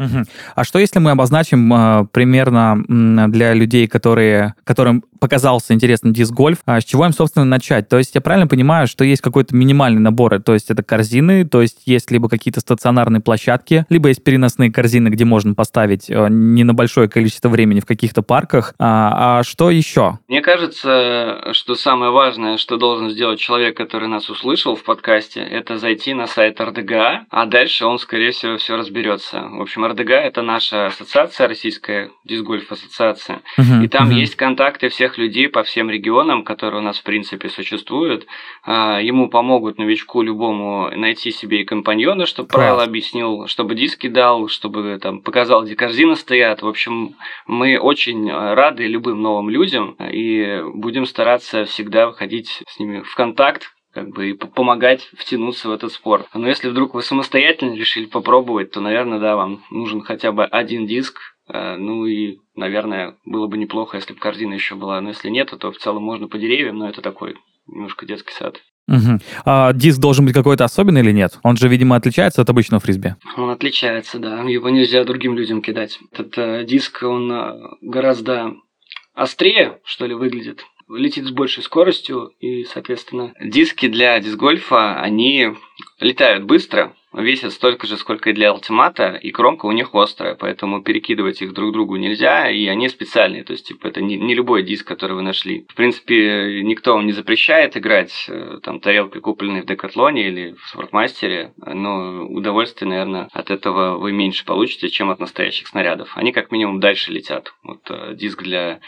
Угу. 0.00 0.24
А 0.56 0.64
что 0.64 0.80
если 0.80 0.98
мы 0.98 1.12
обозначим 1.12 1.72
э, 1.72 2.06
примерно 2.12 2.76
для 3.28 3.54
людей, 3.54 3.86
которые, 3.86 4.54
которым 4.64 5.04
показался 5.18 5.74
интересным 5.74 6.12
диск-гольф, 6.12 6.58
а 6.66 6.80
с 6.80 6.84
чего 6.84 7.04
им, 7.04 7.12
собственно, 7.12 7.44
начать? 7.44 7.88
То 7.88 7.98
есть 7.98 8.14
я 8.14 8.20
правильно 8.20 8.46
понимаю, 8.46 8.86
что 8.86 9.04
есть 9.04 9.22
какой-то 9.22 9.54
минимальный 9.54 10.00
набор, 10.00 10.40
то 10.40 10.54
есть 10.54 10.70
это 10.70 10.82
корзины, 10.82 11.44
то 11.46 11.62
есть 11.62 11.82
есть 11.86 12.10
либо 12.10 12.28
какие-то 12.28 12.60
стационарные 12.60 13.20
площадки, 13.20 13.86
либо 13.88 14.08
есть 14.08 14.24
переносные 14.24 14.72
корзины, 14.72 15.08
где 15.08 15.24
можно 15.24 15.54
поставить 15.54 16.10
э, 16.10 16.28
не 16.28 16.64
на 16.64 16.74
большое 16.74 17.08
количество 17.08 17.48
времени 17.48 17.80
в 17.80 17.86
каких-то 17.86 18.22
парках. 18.22 18.74
А, 18.78 19.38
а 19.38 19.42
что 19.44 19.70
еще? 19.70 20.18
Мне 20.28 20.40
кажется, 20.40 21.52
что 21.52 21.74
самое 21.74 22.10
важное, 22.10 22.56
что 22.56 22.76
должен 22.76 23.10
сделать 23.10 23.38
человек, 23.38 23.76
который 23.76 24.08
нас 24.08 24.28
услышал 24.28 24.74
в 24.76 24.82
подкасте, 24.82 25.40
это 25.40 25.78
зайти 25.78 26.14
на 26.14 26.26
сайт 26.26 26.60
РДГА, 26.60 27.26
а 27.30 27.46
дальше 27.46 27.86
он, 27.86 27.98
скорее 27.98 28.32
всего, 28.32 28.56
все 28.56 28.76
разберется. 28.76 29.42
В 29.42 29.60
общем, 29.60 29.86
РДГА– 29.86 30.14
это 30.24 30.42
наша 30.42 30.86
ассоциация, 30.86 31.48
российская 31.48 32.10
дисгольф 32.24 32.70
ассоциация, 32.72 33.42
uh-huh, 33.58 33.84
и 33.84 33.88
там 33.88 34.10
uh-huh. 34.10 34.14
есть 34.14 34.36
контакты 34.36 34.88
всех 34.88 35.05
людей 35.18 35.48
по 35.48 35.62
всем 35.62 35.90
регионам, 35.90 36.44
которые 36.44 36.80
у 36.80 36.84
нас, 36.84 36.98
в 36.98 37.02
принципе, 37.02 37.48
существуют. 37.48 38.26
А, 38.64 39.00
ему 39.00 39.28
помогут 39.28 39.78
новичку 39.78 40.22
любому 40.22 40.90
найти 40.90 41.30
себе 41.30 41.62
и 41.62 41.64
компаньона, 41.64 42.26
чтобы 42.26 42.48
Класс. 42.48 42.62
правила 42.62 42.82
объяснил, 42.82 43.46
чтобы 43.46 43.74
диски 43.74 44.08
дал, 44.08 44.48
чтобы 44.48 44.98
там 45.00 45.20
показал, 45.20 45.64
где 45.64 45.76
корзины 45.76 46.16
стоят. 46.16 46.62
В 46.62 46.68
общем, 46.68 47.14
мы 47.46 47.78
очень 47.78 48.30
рады 48.30 48.86
любым 48.86 49.22
новым 49.22 49.48
людям 49.50 49.96
и 50.00 50.62
будем 50.74 51.06
стараться 51.06 51.64
всегда 51.64 52.08
выходить 52.08 52.62
с 52.68 52.78
ними 52.78 53.02
в 53.02 53.14
контакт, 53.14 53.72
как 53.96 54.10
бы 54.10 54.30
и 54.30 54.32
помогать 54.34 55.08
втянуться 55.16 55.68
в 55.68 55.72
этот 55.72 55.90
спорт. 55.90 56.26
Но 56.34 56.46
если 56.46 56.68
вдруг 56.68 56.92
вы 56.92 57.02
самостоятельно 57.02 57.74
решили 57.74 58.04
попробовать, 58.04 58.70
то, 58.70 58.80
наверное, 58.80 59.18
да, 59.18 59.36
вам 59.36 59.64
нужен 59.70 60.02
хотя 60.02 60.32
бы 60.32 60.44
один 60.44 60.86
диск, 60.86 61.18
ну 61.48 62.06
и, 62.06 62.38
наверное, 62.54 63.16
было 63.24 63.46
бы 63.46 63.56
неплохо, 63.56 63.96
если 63.96 64.12
бы 64.12 64.18
корзина 64.18 64.54
еще 64.54 64.74
была. 64.74 65.00
Но 65.00 65.10
если 65.10 65.28
нет, 65.28 65.52
то 65.58 65.72
в 65.72 65.78
целом 65.78 66.02
можно 66.02 66.28
по 66.28 66.38
деревьям, 66.38 66.78
но 66.78 66.88
это 66.88 67.02
такой 67.02 67.36
немножко 67.66 68.06
детский 68.06 68.32
сад. 68.32 68.62
Угу. 68.88 69.18
А 69.44 69.72
диск 69.72 69.98
должен 69.98 70.24
быть 70.24 70.34
какой-то 70.34 70.64
особенный 70.64 71.00
или 71.00 71.10
нет? 71.10 71.38
Он 71.42 71.56
же, 71.56 71.68
видимо, 71.68 71.96
отличается 71.96 72.42
от 72.42 72.50
обычного 72.50 72.80
фрисби. 72.80 73.16
Он 73.36 73.50
отличается, 73.50 74.18
да. 74.18 74.42
Его 74.42 74.68
нельзя 74.70 75.02
другим 75.04 75.36
людям 75.36 75.60
кидать. 75.60 75.98
Этот 76.12 76.38
э, 76.38 76.64
диск, 76.64 77.02
он 77.02 77.30
э, 77.32 77.54
гораздо 77.80 78.54
острее, 79.14 79.80
что 79.84 80.06
ли, 80.06 80.14
выглядит 80.14 80.64
летит 80.88 81.26
с 81.26 81.30
большей 81.30 81.64
скоростью, 81.64 82.32
и, 82.38 82.64
соответственно, 82.64 83.34
диски 83.40 83.88
для 83.88 84.20
дисгольфа, 84.20 85.00
они 85.00 85.48
летают 85.98 86.44
быстро, 86.44 86.94
весят 87.22 87.52
столько 87.52 87.86
же, 87.86 87.96
сколько 87.96 88.30
и 88.30 88.32
для 88.32 88.52
ультимата, 88.52 89.14
и 89.14 89.30
кромка 89.30 89.66
у 89.66 89.72
них 89.72 89.94
острая, 89.94 90.34
поэтому 90.34 90.82
перекидывать 90.82 91.42
их 91.42 91.52
друг 91.52 91.72
другу 91.72 91.96
нельзя, 91.96 92.50
и 92.50 92.66
они 92.66 92.88
специальные, 92.88 93.44
то 93.44 93.52
есть, 93.52 93.66
типа, 93.66 93.88
это 93.88 94.00
не, 94.00 94.16
не 94.16 94.34
любой 94.34 94.62
диск, 94.62 94.86
который 94.86 95.16
вы 95.16 95.22
нашли. 95.22 95.66
В 95.68 95.74
принципе, 95.74 96.62
никто 96.62 96.94
вам 96.94 97.06
не 97.06 97.12
запрещает 97.12 97.76
играть 97.76 98.26
э, 98.28 98.58
там 98.62 98.80
тарелкой, 98.80 99.20
купленной 99.20 99.62
в 99.62 99.66
Декатлоне 99.66 100.28
или 100.28 100.52
в 100.52 100.68
Спортмастере, 100.68 101.54
но 101.56 102.26
удовольствие, 102.26 102.88
наверное, 102.88 103.28
от 103.32 103.50
этого 103.50 103.98
вы 103.98 104.12
меньше 104.12 104.44
получите, 104.44 104.88
чем 104.88 105.10
от 105.10 105.20
настоящих 105.20 105.68
снарядов. 105.68 106.16
Они 106.16 106.32
как 106.32 106.50
минимум 106.50 106.80
дальше 106.80 107.12
летят. 107.12 107.54
Вот 107.62 107.80
э, 107.90 108.14
диск 108.14 108.42
для 108.42 108.80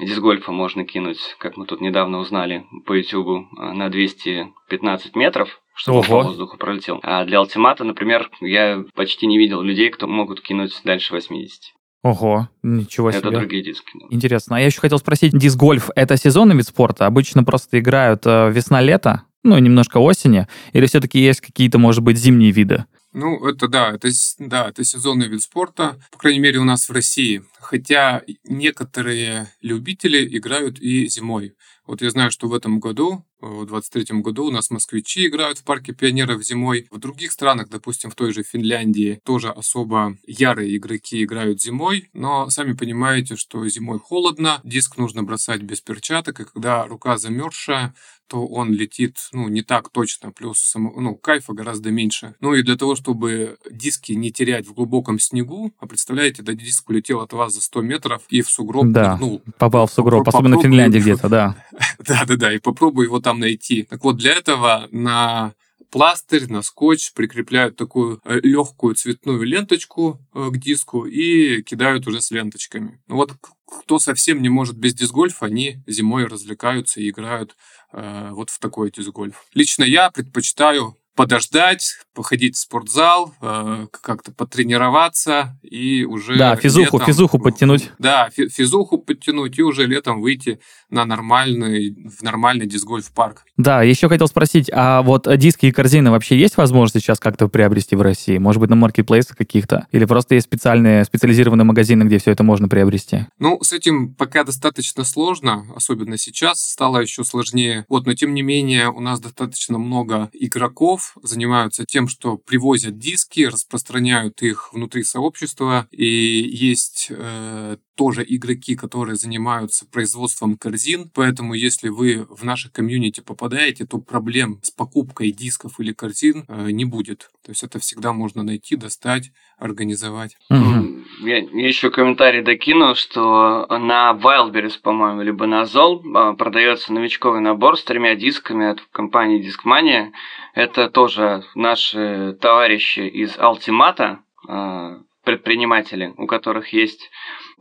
дисгольфа 0.00 0.52
можно 0.52 0.84
кинуть, 0.84 1.20
как 1.38 1.56
мы 1.56 1.66
тут 1.66 1.80
недавно 1.80 2.18
узнали 2.18 2.64
по 2.86 2.94
YouTube, 2.94 3.46
э, 3.58 3.72
на 3.72 3.88
215 3.88 5.16
метров, 5.16 5.60
чтобы 5.74 5.98
Ого. 5.98 6.08
по 6.08 6.22
воздуху 6.28 6.56
пролетел. 6.56 7.00
А 7.02 7.24
для 7.24 7.40
ультимата, 7.40 7.84
например, 7.84 8.30
я 8.40 8.84
почти 8.94 9.26
не 9.26 9.38
видел 9.38 9.60
людей, 9.60 9.90
кто 9.90 10.06
могут 10.06 10.40
кинуть 10.40 10.80
дальше 10.84 11.12
80. 11.12 11.74
Ого, 12.02 12.48
ничего 12.62 13.10
себе. 13.10 13.20
Это 13.20 13.30
другие 13.30 13.64
диски. 13.64 13.90
Да. 13.94 14.06
Интересно. 14.10 14.56
А 14.56 14.60
я 14.60 14.66
еще 14.66 14.80
хотел 14.80 14.98
спросить, 14.98 15.32
диск-гольф— 15.32 15.90
это 15.96 16.16
сезонный 16.16 16.54
вид 16.54 16.66
спорта? 16.66 17.06
Обычно 17.06 17.44
просто 17.44 17.78
играют 17.78 18.26
э, 18.26 18.50
весна-лето, 18.50 19.22
ну, 19.42 19.58
немножко 19.58 19.98
осени? 19.98 20.46
Или 20.74 20.86
все-таки 20.86 21.18
есть 21.18 21.40
какие-то, 21.40 21.78
может 21.78 22.02
быть, 22.02 22.18
зимние 22.18 22.50
виды? 22.50 22.84
Ну, 23.14 23.46
это 23.46 23.68
да, 23.68 23.92
это, 23.92 24.08
да, 24.40 24.68
это 24.68 24.84
сезонный 24.84 25.28
вид 25.28 25.40
спорта, 25.40 25.96
по 26.10 26.18
крайней 26.18 26.40
мере, 26.40 26.58
у 26.58 26.64
нас 26.64 26.88
в 26.88 26.92
России. 26.92 27.42
Хотя 27.60 28.22
некоторые 28.42 29.48
любители 29.62 30.36
играют 30.36 30.80
и 30.80 31.06
зимой. 31.06 31.54
Вот 31.86 32.02
я 32.02 32.10
знаю, 32.10 32.30
что 32.30 32.48
в 32.48 32.54
этом 32.54 32.80
году, 32.80 33.24
в 33.40 33.66
23 33.66 34.20
году 34.20 34.46
у 34.46 34.50
нас 34.50 34.70
москвичи 34.70 35.26
играют 35.26 35.58
в 35.58 35.64
парке 35.64 35.92
пионеров 35.92 36.42
зимой. 36.42 36.86
В 36.90 36.98
других 36.98 37.32
странах, 37.32 37.68
допустим, 37.68 38.10
в 38.10 38.14
той 38.14 38.32
же 38.32 38.42
Финляндии, 38.42 39.20
тоже 39.24 39.50
особо 39.50 40.16
ярые 40.26 40.76
игроки 40.76 41.22
играют 41.22 41.60
зимой, 41.60 42.08
но 42.12 42.48
сами 42.50 42.72
понимаете, 42.72 43.36
что 43.36 43.66
зимой 43.68 43.98
холодно, 43.98 44.60
диск 44.64 44.96
нужно 44.96 45.22
бросать 45.22 45.62
без 45.62 45.80
перчаток, 45.80 46.40
и 46.40 46.44
когда 46.44 46.86
рука 46.86 47.18
замерзшая, 47.18 47.94
то 48.26 48.46
он 48.46 48.72
летит, 48.72 49.28
ну, 49.32 49.48
не 49.48 49.62
так 49.62 49.90
точно, 49.90 50.32
плюс, 50.32 50.58
само, 50.58 50.92
ну, 50.98 51.14
кайфа 51.14 51.52
гораздо 51.52 51.90
меньше. 51.90 52.34
Ну 52.40 52.54
и 52.54 52.62
для 52.62 52.76
того, 52.76 52.96
чтобы 52.96 53.58
диски 53.70 54.12
не 54.12 54.32
терять 54.32 54.66
в 54.66 54.72
глубоком 54.72 55.18
снегу, 55.18 55.72
а 55.78 55.86
представляете, 55.86 56.42
да, 56.42 56.54
диск 56.54 56.88
улетел 56.88 57.20
от 57.20 57.32
вас 57.32 57.52
за 57.54 57.62
100 57.62 57.82
метров 57.82 58.22
и 58.30 58.40
в 58.40 58.50
сугроб 58.50 58.86
да, 58.88 59.12
нырнул. 59.12 59.42
попал 59.58 59.86
в 59.86 59.92
сугроб, 59.92 60.26
особенно 60.26 60.58
в 60.58 60.62
Финляндии 60.62 60.98
где-то, 60.98 61.28
да. 61.28 61.56
Да-да-да, 61.98 62.52
и 62.52 62.58
попробуй 62.58 63.06
его 63.06 63.20
там 63.24 63.40
найти. 63.40 63.82
Так 63.82 64.04
вот, 64.04 64.16
для 64.16 64.34
этого 64.34 64.88
на 64.92 65.54
пластырь, 65.90 66.48
на 66.48 66.62
скотч 66.62 67.12
прикрепляют 67.12 67.76
такую 67.76 68.20
э, 68.24 68.40
легкую 68.42 68.94
цветную 68.96 69.42
ленточку 69.44 70.20
э, 70.34 70.50
к 70.50 70.56
диску 70.56 71.04
и 71.04 71.62
кидают 71.62 72.06
уже 72.08 72.20
с 72.20 72.32
ленточками. 72.32 73.00
Ну 73.06 73.16
вот 73.16 73.32
кто 73.64 73.98
совсем 73.98 74.42
не 74.42 74.48
может 74.48 74.76
без 74.76 74.92
дисгольфа, 74.94 75.46
они 75.46 75.82
зимой 75.86 76.26
развлекаются 76.26 77.00
и 77.00 77.10
играют 77.10 77.56
э, 77.92 78.30
вот 78.32 78.50
в 78.50 78.58
такой 78.58 78.90
дисгольф. 78.90 79.46
Лично 79.54 79.84
я 79.84 80.10
предпочитаю 80.10 80.96
подождать, 81.14 82.03
походить 82.14 82.56
в 82.56 82.58
спортзал, 82.58 83.34
э, 83.40 83.86
как-то 83.90 84.32
потренироваться 84.32 85.58
и 85.62 86.04
уже 86.04 86.36
Да, 86.36 86.56
физуху, 86.56 86.96
летом, 86.98 87.06
физуху 87.06 87.38
подтянуть. 87.38 87.90
Да, 87.98 88.30
физуху 88.30 88.98
подтянуть 88.98 89.58
и 89.58 89.62
уже 89.62 89.86
летом 89.86 90.20
выйти 90.20 90.60
на 90.90 91.04
нормальный, 91.04 91.94
в 92.08 92.22
нормальный 92.22 92.66
диск-гольф-парк. 92.66 93.44
Да, 93.56 93.82
еще 93.82 94.08
хотел 94.08 94.28
спросить, 94.28 94.70
а 94.72 95.02
вот 95.02 95.26
диски 95.36 95.66
и 95.66 95.72
корзины 95.72 96.10
вообще 96.10 96.38
есть 96.38 96.56
возможность 96.56 97.04
сейчас 97.04 97.18
как-то 97.18 97.48
приобрести 97.48 97.96
в 97.96 98.02
России? 98.02 98.38
Может 98.38 98.60
быть, 98.60 98.70
на 98.70 98.76
маркетплейсах 98.76 99.36
каких-то? 99.36 99.86
Или 99.90 100.04
просто 100.04 100.36
есть 100.36 100.46
специальные, 100.46 101.04
специализированные 101.04 101.64
магазины, 101.64 102.04
где 102.04 102.18
все 102.18 102.30
это 102.30 102.44
можно 102.44 102.68
приобрести? 102.68 103.26
Ну, 103.38 103.58
с 103.62 103.72
этим 103.72 104.14
пока 104.14 104.44
достаточно 104.44 105.04
сложно, 105.04 105.66
особенно 105.74 106.16
сейчас 106.18 106.60
стало 106.60 106.98
еще 106.98 107.24
сложнее. 107.24 107.84
Вот, 107.88 108.06
но 108.06 108.14
тем 108.14 108.34
не 108.34 108.42
менее 108.42 108.90
у 108.90 109.00
нас 109.00 109.20
достаточно 109.20 109.78
много 109.78 110.30
игроков, 110.32 111.16
занимаются 111.22 111.84
тем, 111.84 112.03
что 112.08 112.36
привозят 112.36 112.98
диски, 112.98 113.42
распространяют 113.42 114.42
их 114.42 114.72
внутри 114.72 115.04
сообщества, 115.04 115.88
и 115.90 116.04
есть 116.06 117.08
э, 117.10 117.76
тоже 117.96 118.24
игроки, 118.26 118.74
которые 118.74 119.16
занимаются 119.16 119.86
производством 119.86 120.56
корзин, 120.56 121.10
поэтому 121.14 121.54
если 121.54 121.88
вы 121.88 122.26
в 122.28 122.44
наше 122.44 122.70
комьюнити 122.70 123.20
попадаете, 123.20 123.86
то 123.86 123.98
проблем 123.98 124.58
с 124.62 124.70
покупкой 124.70 125.30
дисков 125.30 125.78
или 125.78 125.92
корзин 125.92 126.44
э, 126.48 126.70
не 126.70 126.84
будет. 126.84 127.30
То 127.44 127.50
есть 127.50 127.62
это 127.62 127.78
всегда 127.78 128.12
можно 128.12 128.42
найти, 128.42 128.76
достать, 128.76 129.30
организовать. 129.58 130.36
Mm-hmm. 130.50 131.04
Я, 131.20 131.38
я 131.38 131.66
еще 131.66 131.90
комментарий 131.90 132.42
докину, 132.42 132.94
что 132.94 133.66
на 133.68 134.12
Wildberries, 134.12 134.80
по-моему, 134.82 135.22
либо 135.22 135.46
на 135.46 135.62
Zol 135.62 136.00
э, 136.02 136.36
продается 136.36 136.92
новичковый 136.92 137.40
набор 137.40 137.78
с 137.78 137.84
тремя 137.84 138.14
дисками 138.14 138.66
от 138.66 138.80
компании 138.92 139.44
Discmania. 139.44 140.10
Это 140.54 140.90
тоже 140.90 141.44
наши 141.54 142.36
товарищи 142.40 143.00
из 143.00 143.36
Altimata, 143.36 144.18
э, 144.48 145.00
предприниматели, 145.24 146.12
у 146.16 146.26
которых 146.26 146.72
есть 146.72 147.10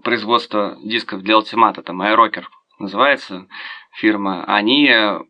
производство 0.03 0.77
дисков 0.83 1.21
для 1.21 1.35
Ultimata, 1.35 1.81
там 1.81 2.01
iRocker 2.01 2.43
называется 2.79 3.47
фирма, 3.93 4.43
они 4.45 4.89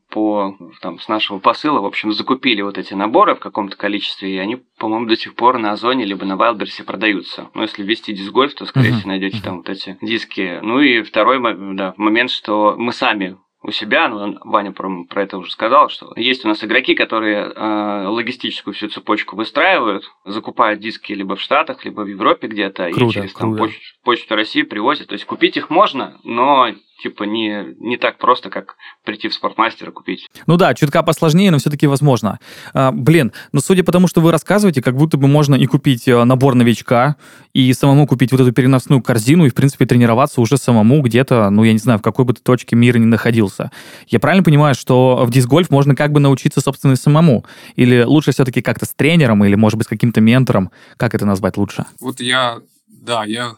по, 0.10 0.58
там, 0.82 1.00
с 1.00 1.08
нашего 1.08 1.40
посыла, 1.40 1.82
в 1.82 1.86
общем, 1.86 2.14
закупили 2.14 2.62
вот 2.62 2.78
эти 2.78 2.94
наборы 2.94 3.36
в 3.36 3.40
каком-то 3.40 3.76
количестве, 3.76 4.36
и 4.36 4.38
они, 4.38 4.64
по-моему, 4.80 5.06
до 5.06 5.18
сих 5.18 5.36
пор 5.36 5.58
на 5.58 5.72
Озоне 5.72 6.06
либо 6.06 6.26
на 6.26 6.34
Wildberries 6.34 6.84
продаются. 6.84 7.50
Ну, 7.54 7.62
если 7.62 7.84
ввести 7.84 8.14
диск-гольф, 8.14 8.54
то, 8.54 8.66
скорее 8.66 8.94
всего, 8.94 9.10
найдете 9.10 9.42
там 9.42 9.58
вот 9.58 9.70
эти 9.70 9.98
диски. 10.02 10.60
Ну 10.62 10.80
и 10.80 11.02
второй 11.04 11.40
да, 11.76 11.94
момент, 11.98 12.32
что 12.32 12.76
мы 12.78 12.94
сами 12.94 13.38
у 13.64 13.72
себя, 13.72 14.10
ну, 14.10 14.38
Ваня 14.44 14.74
про, 14.74 15.06
про 15.06 15.24
это 15.24 15.38
уже 15.38 15.50
сказал, 15.52 15.90
что 15.90 16.12
есть 16.18 16.44
у 16.44 16.50
нас 16.50 16.64
игроки, 16.64 16.96
которые 16.96 17.46
э, 17.46 18.08
логистическую 18.08 18.74
всю 18.74 18.90
цепочку 18.90 19.38
выстраивают, 19.38 20.04
закупают 20.26 20.82
диски 20.82 21.14
либо 21.14 21.38
в 21.38 21.42
Штатах, 21.42 21.86
либо 21.86 22.02
в 22.02 22.08
Европе 22.08 22.48
где-то, 22.48 22.88
и 22.90 22.94
через 23.10 23.34
там, 23.34 23.56
почту, 23.56 23.80
почту 24.04 24.36
России 24.36 24.64
привозят. 24.64 25.08
То 25.08 25.14
есть 25.14 25.26
купить 25.26 25.56
их 25.56 25.70
можно, 25.70 26.20
но 26.24 26.68
типа 27.04 27.24
не, 27.24 27.76
не 27.80 27.98
так 27.98 28.18
просто, 28.18 28.50
как 28.50 28.78
прийти 29.04 29.28
в 29.28 29.34
спортмастер 29.34 29.90
и 29.90 29.92
купить. 29.92 30.30
Ну 30.48 30.56
да, 30.56 30.74
чутка 30.74 31.04
посложнее, 31.04 31.52
но 31.52 31.58
все-таки 31.58 31.86
возможно. 31.86 32.40
А, 32.74 32.92
блин, 32.94 33.34
ну 33.52 33.60
судя 33.60 33.84
по 33.84 33.92
тому, 33.92 34.08
что 34.08 34.22
вы 34.22 34.32
рассказываете, 34.32 34.82
как 34.82 34.96
будто 34.96 35.18
бы 35.18 35.28
можно 35.28 35.56
и 35.56 35.66
купить 35.66 36.08
э, 36.08 36.24
набор 36.24 36.56
новичка, 36.56 37.18
и 37.54 37.74
самому 37.74 38.08
купить 38.08 38.32
вот 38.32 38.40
эту 38.40 38.54
переносную 38.54 39.02
корзину, 39.02 39.46
и, 39.46 39.50
в 39.50 39.54
принципе, 39.54 39.86
тренироваться 39.86 40.40
уже 40.40 40.58
самому 40.58 41.02
где-то, 41.02 41.50
ну, 41.50 41.64
я 41.64 41.74
не 41.74 41.80
знаю, 41.80 42.00
в 42.00 42.02
какой 42.02 42.24
бы 42.24 42.34
ты 42.34 42.42
точке 42.42 42.78
мира 42.78 42.98
не 42.98 43.06
находился. 43.06 43.70
Я 44.08 44.20
правильно 44.20 44.44
понимаю, 44.44 44.74
что 44.74 45.26
в 45.26 45.30
диск-гольф 45.30 45.70
можно 45.70 45.96
как 45.96 46.14
бы 46.14 46.22
научиться, 46.22 46.62
собственно, 46.62 46.94
и 46.94 46.96
самому? 46.96 47.46
Или 47.76 48.04
лучше 48.04 48.32
все-таки 48.32 48.62
как-то 48.62 48.86
с 48.86 48.94
тренером, 48.94 49.44
или, 49.44 49.56
может 49.56 49.78
быть, 49.78 49.88
с 49.88 49.90
каким-то 49.90 50.22
ментором? 50.22 50.72
Как 50.96 51.14
это 51.14 51.26
назвать 51.26 51.58
лучше? 51.58 51.86
Вот 52.00 52.22
я, 52.22 52.60
да, 52.88 53.26
я, 53.26 53.56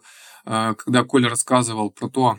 э, 0.48 0.74
когда 0.78 1.04
Коля 1.04 1.30
рассказывал 1.30 1.92
про 1.92 2.10
то, 2.10 2.38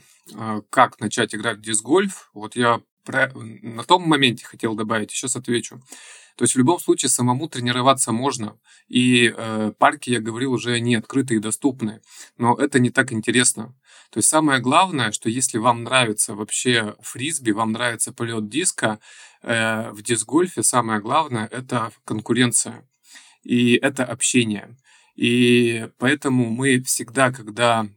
как 0.70 1.00
начать 1.00 1.34
играть 1.34 1.58
в 1.58 1.62
диск-гольф, 1.62 2.30
вот 2.34 2.56
я 2.56 2.80
про, 3.04 3.30
на 3.34 3.84
том 3.84 4.02
моменте 4.02 4.44
хотел 4.44 4.74
добавить, 4.74 5.10
сейчас 5.10 5.36
отвечу. 5.36 5.80
То 6.36 6.44
есть 6.44 6.54
в 6.54 6.58
любом 6.58 6.78
случае 6.78 7.08
самому 7.08 7.48
тренироваться 7.48 8.12
можно. 8.12 8.58
И 8.88 9.32
э, 9.34 9.72
парки, 9.78 10.10
я 10.10 10.20
говорил, 10.20 10.52
уже 10.52 10.78
не 10.80 10.96
открытые 10.96 11.38
и 11.38 11.40
доступны. 11.40 12.02
Но 12.36 12.54
это 12.54 12.78
не 12.78 12.90
так 12.90 13.12
интересно. 13.12 13.74
То 14.10 14.18
есть 14.18 14.28
самое 14.28 14.60
главное, 14.60 15.12
что 15.12 15.30
если 15.30 15.56
вам 15.56 15.82
нравится 15.82 16.34
вообще 16.34 16.94
фрисби, 17.00 17.52
вам 17.52 17.72
нравится 17.72 18.12
полет 18.12 18.50
диска, 18.50 18.98
э, 19.42 19.90
в 19.92 20.02
диск-гольфе 20.02 20.62
самое 20.62 21.00
главное 21.00 21.48
это 21.50 21.90
конкуренция. 22.04 22.86
И 23.42 23.74
это 23.76 24.04
общение. 24.04 24.76
И 25.14 25.88
поэтому 25.98 26.50
мы 26.50 26.82
всегда, 26.82 27.32
когда 27.32 27.88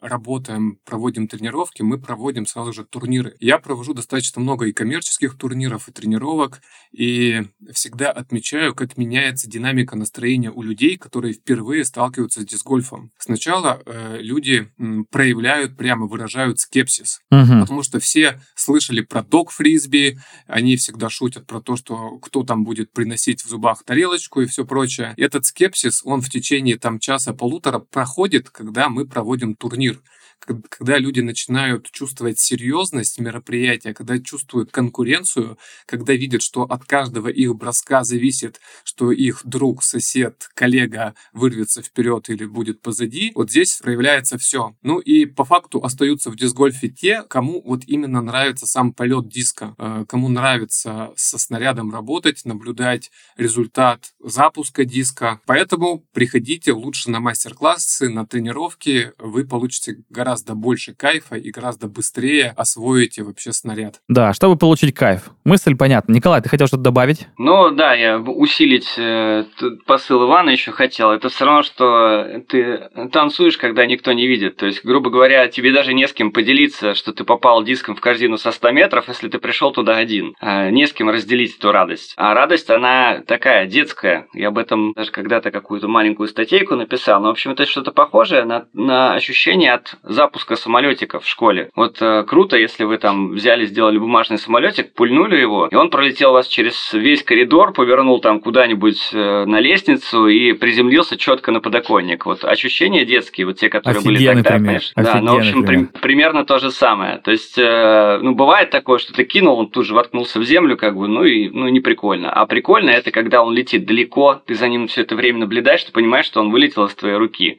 работаем, 0.00 0.78
проводим 0.84 1.28
тренировки, 1.28 1.82
мы 1.82 1.98
проводим 1.98 2.46
сразу 2.46 2.72
же 2.72 2.84
турниры. 2.84 3.36
Я 3.40 3.58
провожу 3.58 3.94
достаточно 3.94 4.40
много 4.40 4.66
и 4.66 4.72
коммерческих 4.72 5.36
турниров, 5.36 5.88
и 5.88 5.92
тренировок, 5.92 6.60
и 6.92 7.42
всегда 7.72 8.10
отмечаю, 8.10 8.74
как 8.74 8.96
меняется 8.96 9.48
динамика 9.48 9.96
настроения 9.96 10.50
у 10.50 10.62
людей, 10.62 10.96
которые 10.96 11.34
впервые 11.34 11.84
сталкиваются 11.84 12.40
с 12.40 12.44
дисгольфом. 12.44 13.12
Сначала 13.18 13.82
э, 13.84 14.18
люди 14.20 14.72
м, 14.78 15.04
проявляют, 15.04 15.76
прямо 15.76 16.06
выражают 16.06 16.58
скепсис, 16.58 17.20
угу. 17.30 17.60
потому 17.60 17.82
что 17.82 18.00
все 18.00 18.40
слышали 18.54 19.02
про 19.02 19.22
док 19.22 19.50
фрисби, 19.50 20.18
они 20.46 20.76
всегда 20.76 21.10
шутят 21.10 21.46
про 21.46 21.60
то, 21.60 21.76
что 21.76 22.18
кто 22.18 22.42
там 22.42 22.64
будет 22.64 22.92
приносить 22.92 23.42
в 23.42 23.48
зубах 23.48 23.84
тарелочку 23.84 24.40
и 24.40 24.46
все 24.46 24.64
прочее. 24.64 25.14
Этот 25.16 25.44
скепсис, 25.44 26.02
он 26.04 26.20
в 26.20 26.30
течение 26.30 26.78
там 26.78 26.98
часа-полутора 26.98 27.78
проходит, 27.78 28.50
когда 28.50 28.88
мы 28.88 29.06
проводим 29.06 29.25
турнир 29.56 30.00
когда 30.46 30.98
люди 30.98 31.20
начинают 31.20 31.90
чувствовать 31.90 32.38
серьезность 32.38 33.18
мероприятия, 33.18 33.92
когда 33.92 34.18
чувствуют 34.18 34.70
конкуренцию, 34.70 35.58
когда 35.86 36.12
видят, 36.12 36.42
что 36.42 36.62
от 36.62 36.84
каждого 36.84 37.28
их 37.28 37.56
броска 37.56 38.04
зависит, 38.04 38.60
что 38.84 39.10
их 39.10 39.40
друг, 39.44 39.82
сосед, 39.82 40.48
коллега 40.54 41.14
вырвется 41.32 41.82
вперед 41.82 42.28
или 42.28 42.44
будет 42.44 42.80
позади, 42.80 43.32
вот 43.34 43.50
здесь 43.50 43.80
проявляется 43.82 44.38
все. 44.38 44.76
Ну 44.82 44.98
и 44.98 45.26
по 45.26 45.44
факту 45.44 45.82
остаются 45.82 46.30
в 46.30 46.36
дисгольфе 46.36 46.88
те, 46.88 47.22
кому 47.22 47.62
вот 47.64 47.82
именно 47.86 48.20
нравится 48.20 48.66
сам 48.66 48.92
полет 48.92 49.28
диска, 49.28 49.74
э, 49.78 50.04
кому 50.08 50.28
нравится 50.28 51.10
со 51.16 51.38
снарядом 51.38 51.92
работать, 51.92 52.44
наблюдать 52.44 53.10
результат 53.36 54.12
запуска 54.22 54.84
диска. 54.84 55.40
Поэтому 55.46 56.06
приходите 56.12 56.72
лучше 56.72 57.10
на 57.10 57.20
мастер-классы, 57.20 58.08
на 58.08 58.26
тренировки, 58.26 59.12
вы 59.18 59.44
получите 59.44 60.04
гораздо 60.08 60.25
гораздо 60.26 60.54
больше 60.54 60.92
кайфа 60.92 61.36
и 61.36 61.52
гораздо 61.52 61.86
быстрее 61.86 62.52
освоите 62.56 63.22
вообще 63.22 63.52
снаряд. 63.52 64.00
Да, 64.08 64.32
чтобы 64.32 64.56
получить 64.56 64.92
кайф. 64.92 65.30
Мысль 65.44 65.76
понятна. 65.76 66.12
Николай, 66.12 66.42
ты 66.42 66.48
хотел 66.48 66.66
что-то 66.66 66.82
добавить? 66.82 67.28
Ну 67.38 67.70
да, 67.70 67.94
я 67.94 68.18
усилить 68.18 68.92
э, 68.98 69.44
посыл 69.86 70.26
Ивана 70.26 70.50
еще 70.50 70.72
хотел. 70.72 71.12
Это 71.12 71.28
все 71.28 71.44
равно, 71.44 71.62
что 71.62 72.42
ты 72.48 72.88
танцуешь, 73.12 73.56
когда 73.56 73.86
никто 73.86 74.12
не 74.12 74.26
видит. 74.26 74.56
То 74.56 74.66
есть, 74.66 74.84
грубо 74.84 75.10
говоря, 75.10 75.46
тебе 75.46 75.72
даже 75.72 75.94
не 75.94 76.08
с 76.08 76.12
кем 76.12 76.32
поделиться, 76.32 76.96
что 76.96 77.12
ты 77.12 77.22
попал 77.22 77.62
диском 77.62 77.94
в 77.94 78.00
корзину 78.00 78.36
со 78.36 78.50
100 78.50 78.72
метров, 78.72 79.06
если 79.06 79.28
ты 79.28 79.38
пришел 79.38 79.70
туда 79.70 79.96
один. 79.96 80.34
А 80.40 80.70
не 80.70 80.88
с 80.88 80.92
кем 80.92 81.08
разделить 81.08 81.56
эту 81.56 81.70
радость. 81.70 82.14
А 82.16 82.34
радость, 82.34 82.68
она 82.68 83.22
такая 83.24 83.66
детская. 83.66 84.26
Я 84.34 84.48
об 84.48 84.58
этом 84.58 84.92
даже 84.94 85.12
когда-то 85.12 85.52
какую-то 85.52 85.86
маленькую 85.86 86.26
статейку 86.26 86.74
написал. 86.74 87.20
Но, 87.20 87.28
в 87.28 87.30
общем, 87.30 87.52
это 87.52 87.64
что-то 87.64 87.92
похожее 87.92 88.44
на, 88.44 88.66
на 88.72 89.14
ощущение 89.14 89.72
от 89.72 89.94
запуска 90.16 90.56
самолетика 90.56 91.20
в 91.20 91.28
школе. 91.28 91.70
Вот 91.76 91.98
э, 92.00 92.24
круто, 92.24 92.56
если 92.56 92.84
вы 92.84 92.96
там 92.96 93.32
взяли, 93.32 93.66
сделали 93.66 93.98
бумажный 93.98 94.38
самолетик, 94.38 94.92
пульнули 94.94 95.36
его, 95.36 95.68
и 95.70 95.74
он 95.74 95.90
пролетел 95.90 96.32
вас 96.32 96.48
через 96.48 96.92
весь 96.92 97.22
коридор, 97.22 97.72
повернул 97.72 98.18
там 98.20 98.40
куда-нибудь 98.40 99.10
э, 99.12 99.44
на 99.44 99.60
лестницу 99.60 100.26
и 100.26 100.52
приземлился 100.54 101.16
четко 101.16 101.52
на 101.52 101.60
подоконник. 101.60 102.24
Вот 102.26 102.44
ощущения 102.44 103.04
детские, 103.04 103.46
вот 103.46 103.58
те, 103.58 103.68
которые 103.68 104.00
Офигенный 104.00 104.18
были 104.18 104.42
тогда, 104.42 104.50
пример. 104.50 104.60
понимаешь? 104.60 104.92
Да, 104.96 105.20
ну, 105.20 105.34
в 105.34 105.38
общем, 105.38 105.64
при, 105.64 105.84
примерно 106.00 106.44
то 106.44 106.58
же 106.58 106.70
самое. 106.70 107.18
То 107.18 107.30
есть, 107.30 107.58
э, 107.58 108.18
ну, 108.22 108.34
бывает 108.34 108.70
такое, 108.70 108.98
что 108.98 109.12
ты 109.12 109.24
кинул, 109.24 109.58
он 109.58 109.68
тут 109.68 109.84
же 109.84 109.94
воткнулся 109.94 110.40
в 110.40 110.44
землю, 110.44 110.78
как 110.78 110.96
бы, 110.96 111.08
ну 111.08 111.24
и 111.24 111.50
ну, 111.50 111.68
не 111.68 111.80
прикольно. 111.80 112.32
А 112.32 112.46
прикольно 112.46 112.88
это, 112.88 113.10
когда 113.10 113.42
он 113.42 113.54
летит 113.54 113.84
далеко, 113.84 114.40
ты 114.46 114.54
за 114.54 114.68
ним 114.68 114.88
все 114.88 115.02
это 115.02 115.14
время 115.14 115.40
наблюдаешь, 115.40 115.84
ты 115.84 115.92
понимаешь, 115.92 116.26
что 116.26 116.40
он 116.40 116.50
вылетел 116.50 116.86
из 116.86 116.94
твоей 116.94 117.16
руки 117.16 117.58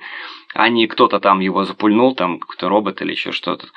а 0.58 0.70
не 0.70 0.88
кто-то 0.88 1.20
там 1.20 1.39
его 1.39 1.65
запульнул, 1.65 2.15
там 2.15 2.39
какой-то 2.39 2.67
робот 2.67 3.02
или 3.04 3.12
еще 3.12 3.32
что-то. 3.32 3.67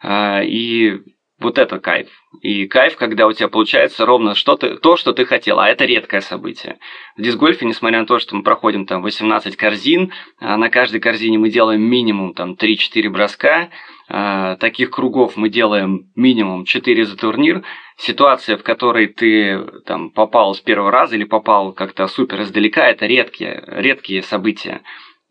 А, 0.00 0.40
и 0.40 1.00
вот 1.38 1.58
это 1.58 1.78
кайф. 1.78 2.08
И 2.40 2.66
кайф, 2.66 2.96
когда 2.96 3.26
у 3.26 3.32
тебя 3.32 3.48
получается 3.48 4.06
ровно 4.06 4.34
что 4.34 4.56
ты, 4.56 4.76
то, 4.78 4.96
что 4.96 5.12
ты 5.12 5.26
хотел, 5.26 5.60
а 5.60 5.68
это 5.68 5.84
редкое 5.84 6.22
событие. 6.22 6.78
В 7.18 7.22
дисгольфе, 7.22 7.66
несмотря 7.66 8.00
на 8.00 8.06
то, 8.06 8.18
что 8.18 8.34
мы 8.34 8.42
проходим 8.42 8.86
там 8.86 9.02
18 9.02 9.56
корзин, 9.56 10.12
а 10.40 10.56
на 10.56 10.70
каждой 10.70 11.00
корзине 11.00 11.36
мы 11.36 11.50
делаем 11.50 11.82
минимум 11.82 12.32
там 12.32 12.54
3-4 12.54 13.10
броска, 13.10 13.68
а, 14.08 14.56
таких 14.56 14.90
кругов 14.90 15.36
мы 15.36 15.50
делаем 15.50 16.12
минимум 16.16 16.64
4 16.64 17.04
за 17.04 17.16
турнир, 17.18 17.62
ситуация, 17.98 18.56
в 18.56 18.62
которой 18.62 19.08
ты 19.08 19.62
там 19.84 20.08
попал 20.08 20.54
с 20.54 20.60
первого 20.60 20.90
раза 20.90 21.16
или 21.16 21.24
попал 21.24 21.74
как-то 21.74 22.06
супер 22.08 22.40
издалека, 22.40 22.88
это 22.88 23.04
редкие, 23.04 23.62
редкие 23.66 24.22
события 24.22 24.80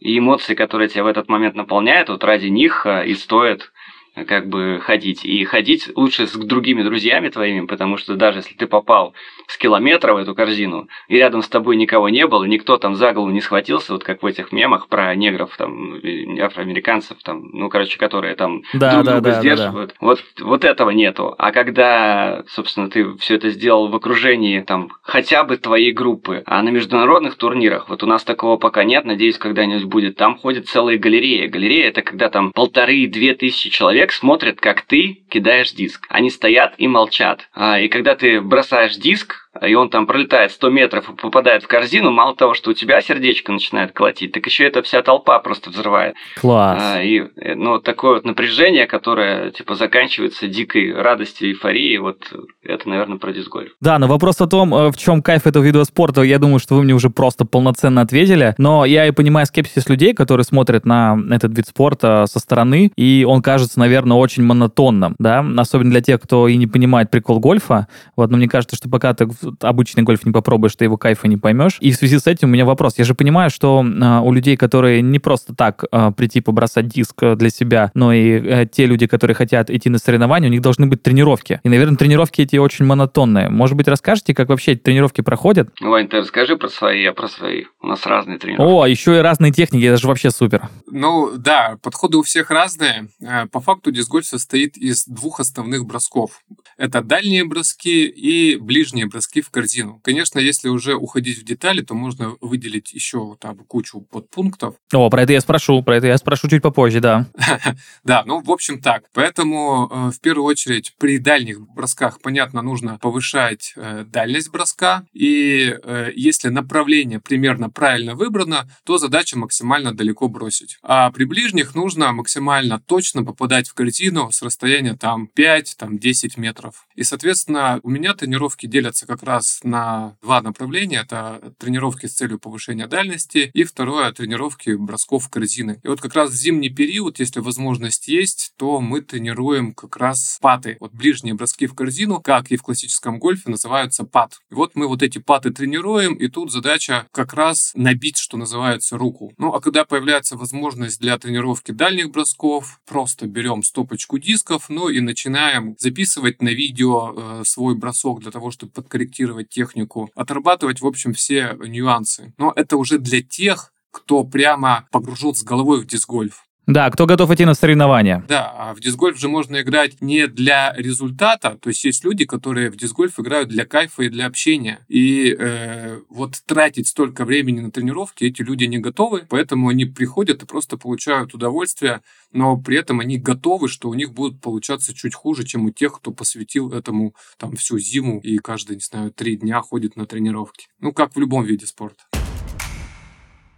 и 0.01 0.17
эмоции, 0.17 0.55
которые 0.55 0.89
тебя 0.89 1.03
в 1.03 1.07
этот 1.07 1.29
момент 1.29 1.55
наполняют, 1.55 2.09
вот 2.09 2.23
ради 2.23 2.47
них 2.47 2.85
э, 2.85 3.05
и 3.05 3.13
стоит 3.13 3.71
как 4.15 4.47
бы 4.47 4.79
ходить. 4.81 5.23
И 5.23 5.43
ходить 5.45 5.89
лучше 5.95 6.27
с 6.27 6.33
другими 6.33 6.83
друзьями 6.83 7.29
твоими, 7.29 7.65
потому 7.65 7.97
что 7.97 8.15
даже 8.15 8.39
если 8.39 8.55
ты 8.55 8.67
попал 8.67 9.13
с 9.47 9.57
километра 9.57 10.13
в 10.13 10.17
эту 10.17 10.35
корзину, 10.35 10.87
и 11.07 11.15
рядом 11.15 11.41
с 11.41 11.47
тобой 11.47 11.75
никого 11.77 12.09
не 12.09 12.27
было, 12.27 12.43
никто 12.43 12.77
там 12.77 12.95
за 12.95 13.13
голову 13.13 13.31
не 13.31 13.41
схватился, 13.41 13.93
вот 13.93 14.03
как 14.03 14.21
в 14.21 14.25
этих 14.25 14.51
мемах 14.51 14.87
про 14.87 15.15
негров, 15.15 15.55
там, 15.57 15.95
афроамериканцев, 16.39 17.17
там, 17.23 17.49
ну, 17.53 17.69
короче, 17.69 17.97
которые 17.97 18.35
там 18.35 18.63
да, 18.73 18.93
друг 18.93 19.05
да, 19.05 19.11
друга 19.13 19.31
да, 19.31 19.39
сдерживают. 19.39 19.89
Да, 19.91 19.95
да. 19.99 20.07
Вот, 20.07 20.23
вот 20.41 20.65
этого 20.65 20.89
нету. 20.89 21.33
А 21.37 21.51
когда, 21.51 22.43
собственно, 22.47 22.89
ты 22.89 23.15
все 23.17 23.35
это 23.35 23.49
сделал 23.49 23.87
в 23.87 23.95
окружении 23.95 24.59
там 24.61 24.91
хотя 25.01 25.43
бы 25.43 25.57
твоей 25.57 25.93
группы, 25.93 26.43
а 26.45 26.61
на 26.61 26.69
международных 26.69 27.35
турнирах, 27.35 27.89
вот 27.89 28.03
у 28.03 28.07
нас 28.07 28.23
такого 28.23 28.57
пока 28.57 28.83
нет, 28.83 29.05
надеюсь, 29.05 29.37
когда-нибудь 29.37 29.85
будет, 29.85 30.15
там 30.17 30.37
ходят 30.37 30.67
целые 30.67 30.97
галереи. 30.97 31.47
Галерея 31.47 31.89
это 31.89 32.01
когда 32.01 32.29
там 32.29 32.51
полторы-две 32.51 33.35
тысячи 33.35 33.69
человек 33.69 34.00
человек 34.01 34.13
смотрит, 34.13 34.59
как 34.59 34.81
ты 34.81 35.23
кидаешь 35.29 35.73
диск. 35.73 36.07
Они 36.09 36.31
стоят 36.31 36.73
и 36.79 36.87
молчат. 36.87 37.47
А, 37.53 37.79
и 37.79 37.87
когда 37.87 38.15
ты 38.15 38.41
бросаешь 38.41 38.95
диск, 38.95 39.50
и 39.59 39.73
он 39.73 39.89
там 39.89 40.07
пролетает 40.07 40.51
100 40.51 40.69
метров 40.69 41.09
и 41.09 41.13
попадает 41.13 41.63
в 41.63 41.67
корзину, 41.67 42.11
мало 42.11 42.35
того, 42.35 42.53
что 42.53 42.71
у 42.71 42.73
тебя 42.73 43.01
сердечко 43.01 43.51
начинает 43.51 43.91
колотить, 43.91 44.31
так 44.31 44.45
еще 44.45 44.65
эта 44.65 44.81
вся 44.81 45.01
толпа 45.01 45.37
просто 45.39 45.69
взрывает. 45.69 46.15
Класс. 46.39 46.81
А, 46.81 47.03
и 47.03 47.19
э, 47.19 47.55
ну, 47.55 47.79
такое 47.79 48.15
вот 48.15 48.25
напряжение, 48.25 48.87
которое 48.87 49.51
типа 49.51 49.75
заканчивается 49.75 50.47
дикой 50.47 50.93
радостью, 50.93 51.49
эйфорией, 51.49 51.97
вот 51.97 52.33
это, 52.63 52.87
наверное, 52.87 53.17
про 53.17 53.33
дисгольф. 53.33 53.71
Да, 53.81 53.99
но 53.99 54.07
вопрос 54.07 54.39
о 54.39 54.47
том, 54.47 54.73
э, 54.73 54.91
в 54.91 54.97
чем 54.97 55.21
кайф 55.21 55.45
этого 55.45 55.63
вида 55.63 55.83
спорта, 55.83 56.21
я 56.21 56.39
думаю, 56.39 56.59
что 56.59 56.75
вы 56.75 56.83
мне 56.83 56.93
уже 56.93 57.09
просто 57.09 57.43
полноценно 57.43 58.01
ответили, 58.01 58.55
но 58.57 58.85
я 58.85 59.05
и 59.05 59.11
понимаю 59.11 59.45
скепсис 59.45 59.89
людей, 59.89 60.13
которые 60.13 60.45
смотрят 60.45 60.85
на 60.85 61.17
этот 61.29 61.57
вид 61.57 61.67
спорта 61.67 62.25
со 62.27 62.39
стороны, 62.39 62.91
и 62.95 63.25
он 63.27 63.41
кажется, 63.41 63.79
наверное, 63.79 64.15
очень 64.15 64.43
монотонным, 64.43 65.15
да, 65.19 65.45
особенно 65.57 65.91
для 65.91 66.01
тех, 66.01 66.21
кто 66.21 66.47
и 66.47 66.55
не 66.55 66.67
понимает 66.67 67.11
прикол 67.11 67.39
гольфа. 67.39 67.87
Вот, 68.15 68.29
но 68.31 68.37
мне 68.37 68.47
кажется, 68.47 68.77
что 68.77 68.87
пока 68.87 69.13
ты 69.13 69.27
обычный 69.61 70.03
гольф 70.03 70.25
не 70.25 70.31
попробуешь, 70.31 70.75
ты 70.75 70.85
его 70.85 70.97
кайфа 70.97 71.27
не 71.27 71.37
поймешь. 71.37 71.77
И 71.79 71.91
в 71.91 71.95
связи 71.95 72.19
с 72.19 72.27
этим 72.27 72.49
у 72.49 72.51
меня 72.51 72.65
вопрос. 72.65 72.97
Я 72.97 73.03
же 73.03 73.15
понимаю, 73.15 73.49
что 73.49 73.85
а, 74.01 74.21
у 74.21 74.31
людей, 74.31 74.57
которые 74.57 75.01
не 75.01 75.19
просто 75.19 75.55
так 75.55 75.83
а, 75.91 76.11
прийти 76.11 76.41
побросать 76.41 76.87
диск 76.87 77.23
для 77.35 77.49
себя, 77.49 77.91
но 77.93 78.13
и 78.13 78.39
а, 78.47 78.65
те 78.65 78.85
люди, 78.85 79.07
которые 79.07 79.35
хотят 79.35 79.69
идти 79.69 79.89
на 79.89 79.97
соревнования, 79.97 80.49
у 80.49 80.51
них 80.51 80.61
должны 80.61 80.87
быть 80.87 81.01
тренировки. 81.03 81.59
И, 81.63 81.69
наверное, 81.69 81.97
тренировки 81.97 82.41
эти 82.41 82.57
очень 82.57 82.85
монотонные. 82.85 83.49
Может 83.49 83.77
быть, 83.77 83.87
расскажете, 83.87 84.33
как 84.33 84.49
вообще 84.49 84.73
эти 84.73 84.79
тренировки 84.81 85.21
проходят? 85.21 85.69
Вань, 85.79 86.07
ты 86.07 86.17
расскажи 86.17 86.57
про 86.57 86.69
свои, 86.69 87.03
я 87.03 87.13
про 87.13 87.27
свои. 87.27 87.65
У 87.81 87.87
нас 87.87 88.05
разные 88.05 88.37
тренировки. 88.37 88.71
О, 88.71 88.85
еще 88.85 89.17
и 89.17 89.21
разные 89.21 89.51
техники, 89.51 89.85
это 89.85 89.97
же 89.97 90.07
вообще 90.07 90.31
супер. 90.31 90.69
Ну, 90.89 91.31
да, 91.37 91.77
подходы 91.81 92.17
у 92.17 92.23
всех 92.23 92.51
разные. 92.51 93.07
Э, 93.21 93.45
по 93.47 93.59
факту 93.59 93.91
дисгольф 93.91 94.25
состоит 94.25 94.77
из 94.77 95.05
двух 95.05 95.39
основных 95.39 95.85
бросков. 95.85 96.41
Это 96.77 97.01
дальние 97.01 97.45
броски 97.45 98.05
и 98.07 98.55
ближние 98.57 99.05
броски 99.05 99.30
в 99.39 99.49
корзину. 99.49 100.01
Конечно, 100.03 100.39
если 100.39 100.67
уже 100.67 100.95
уходить 100.95 101.39
в 101.39 101.45
детали, 101.45 101.81
то 101.81 101.93
можно 101.93 102.35
выделить 102.41 102.91
еще 102.91 103.37
там 103.39 103.59
кучу 103.59 104.01
подпунктов. 104.01 104.75
О, 104.91 105.09
про 105.09 105.21
это 105.21 105.31
я 105.31 105.39
спрошу, 105.39 105.81
про 105.81 105.95
это 105.95 106.07
я 106.07 106.17
спрошу 106.17 106.49
чуть 106.49 106.61
попозже, 106.61 106.99
да. 106.99 107.27
Да, 108.03 108.23
ну, 108.25 108.41
в 108.41 108.51
общем, 108.51 108.81
так. 108.81 109.05
Поэтому, 109.13 109.89
э, 109.89 110.11
в 110.11 110.19
первую 110.19 110.45
очередь, 110.45 110.93
при 110.97 111.19
дальних 111.19 111.61
бросках, 111.61 112.19
понятно, 112.21 112.61
нужно 112.61 112.97
повышать 112.99 113.73
э, 113.75 114.03
дальность 114.07 114.49
броска. 114.49 115.05
И 115.13 115.73
если 116.15 116.49
направление 116.49 117.19
примерно 117.19 117.69
правильно 117.69 118.15
выбрано, 118.15 118.67
то 118.83 118.97
задача 118.97 119.37
максимально 119.37 119.93
далеко 119.93 120.27
бросить. 120.27 120.77
А 120.81 121.11
при 121.11 121.25
ближних 121.25 121.75
нужно 121.75 122.11
максимально 122.11 122.79
точно 122.79 123.23
попадать 123.23 123.69
в 123.69 123.73
корзину 123.73 124.31
с 124.31 124.41
расстояния 124.41 124.95
там 124.95 125.27
5, 125.27 125.75
там 125.77 125.99
10 125.99 126.37
метров. 126.37 126.87
И, 126.95 127.03
соответственно, 127.03 127.79
у 127.83 127.89
меня 127.89 128.13
тренировки 128.13 128.65
делятся 128.65 129.05
как 129.05 129.20
раз 129.23 129.59
на 129.63 130.17
два 130.21 130.41
направления. 130.41 131.01
Это 131.01 131.53
тренировки 131.57 132.05
с 132.05 132.13
целью 132.13 132.39
повышения 132.39 132.87
дальности 132.87 133.51
и 133.53 133.63
второе 133.63 134.11
тренировки 134.11 134.71
бросков 134.71 135.29
корзины. 135.29 135.79
И 135.83 135.87
вот 135.87 136.01
как 136.01 136.15
раз 136.15 136.31
в 136.31 136.35
зимний 136.35 136.69
период, 136.69 137.19
если 137.19 137.39
возможность 137.39 138.07
есть, 138.07 138.53
то 138.57 138.81
мы 138.81 139.01
тренируем 139.01 139.73
как 139.73 139.97
раз 139.97 140.37
паты. 140.41 140.77
Вот 140.79 140.91
ближние 140.93 141.33
броски 141.33 141.67
в 141.67 141.75
корзину, 141.75 142.21
как 142.21 142.51
и 142.51 142.57
в 142.57 142.63
классическом 142.63 143.19
гольфе, 143.19 143.49
называются 143.49 144.03
пат. 144.03 144.39
И 144.49 144.55
вот 144.55 144.71
мы 144.75 144.87
вот 144.87 145.03
эти 145.03 145.19
паты 145.19 145.51
тренируем, 145.51 146.15
и 146.15 146.27
тут 146.27 146.51
задача 146.51 147.07
как 147.11 147.33
раз 147.33 147.71
набить, 147.75 148.17
что 148.17 148.37
называется, 148.37 148.97
руку. 148.97 149.33
Ну, 149.37 149.53
а 149.53 149.61
когда 149.61 149.85
появляется 149.85 150.35
возможность 150.35 150.99
для 150.99 151.17
тренировки 151.17 151.71
дальних 151.71 152.11
бросков, 152.11 152.79
просто 152.85 153.27
берем 153.27 153.63
стопочку 153.63 154.17
дисков, 154.17 154.69
ну 154.69 154.89
и 154.89 154.99
начинаем 154.99 155.75
записывать 155.77 156.41
на 156.41 156.49
видео 156.49 157.13
э, 157.15 157.43
свой 157.45 157.75
бросок 157.75 158.21
для 158.21 158.31
того, 158.31 158.51
чтобы 158.51 158.71
подкорректировать 158.71 159.10
технику, 159.49 160.09
отрабатывать, 160.15 160.81
в 160.81 160.87
общем, 160.87 161.13
все 161.13 161.57
нюансы. 161.59 162.33
Но 162.37 162.53
это 162.55 162.77
уже 162.77 162.97
для 162.97 163.21
тех, 163.21 163.73
кто 163.91 164.23
прямо 164.23 164.87
погружен 164.91 165.35
с 165.35 165.43
головой 165.43 165.81
в 165.81 165.85
дисгольф. 165.87 166.45
Да, 166.71 166.89
кто 166.89 167.05
готов 167.05 167.29
идти 167.31 167.43
на 167.43 167.53
соревнования. 167.53 168.23
Да, 168.29 168.49
а 168.49 168.73
в 168.73 168.79
дисгольф 168.79 169.19
же 169.19 169.27
можно 169.27 169.59
играть 169.59 169.99
не 169.99 170.27
для 170.27 170.73
результата, 170.77 171.57
то 171.61 171.67
есть 171.67 171.83
есть 171.83 172.05
люди, 172.05 172.23
которые 172.23 172.69
в 172.69 172.77
дисгольф 172.77 173.19
играют 173.19 173.49
для 173.49 173.65
кайфа 173.65 174.03
и 174.03 174.09
для 174.09 174.25
общения. 174.25 174.79
И 174.87 175.35
э, 175.37 175.99
вот 176.09 176.41
тратить 176.45 176.87
столько 176.87 177.25
времени 177.25 177.59
на 177.59 177.71
тренировки 177.71 178.23
эти 178.23 178.41
люди 178.41 178.63
не 178.63 178.77
готовы, 178.77 179.25
поэтому 179.27 179.67
они 179.67 179.83
приходят 179.83 180.43
и 180.43 180.45
просто 180.45 180.77
получают 180.77 181.33
удовольствие, 181.33 182.03
но 182.31 182.55
при 182.55 182.77
этом 182.77 183.01
они 183.01 183.17
готовы, 183.17 183.67
что 183.67 183.89
у 183.89 183.93
них 183.93 184.13
будет 184.13 184.39
получаться 184.39 184.93
чуть 184.93 185.13
хуже, 185.13 185.43
чем 185.43 185.65
у 185.65 185.71
тех, 185.71 185.97
кто 185.97 186.11
посвятил 186.11 186.71
этому 186.71 187.15
там 187.37 187.57
всю 187.57 187.79
зиму 187.79 188.21
и 188.21 188.37
каждые, 188.37 188.75
не 188.75 188.81
знаю, 188.81 189.11
три 189.11 189.35
дня 189.35 189.61
ходит 189.61 189.97
на 189.97 190.05
тренировки. 190.05 190.67
Ну, 190.79 190.93
как 190.93 191.17
в 191.17 191.19
любом 191.19 191.43
виде 191.43 191.65
спорта. 191.65 192.03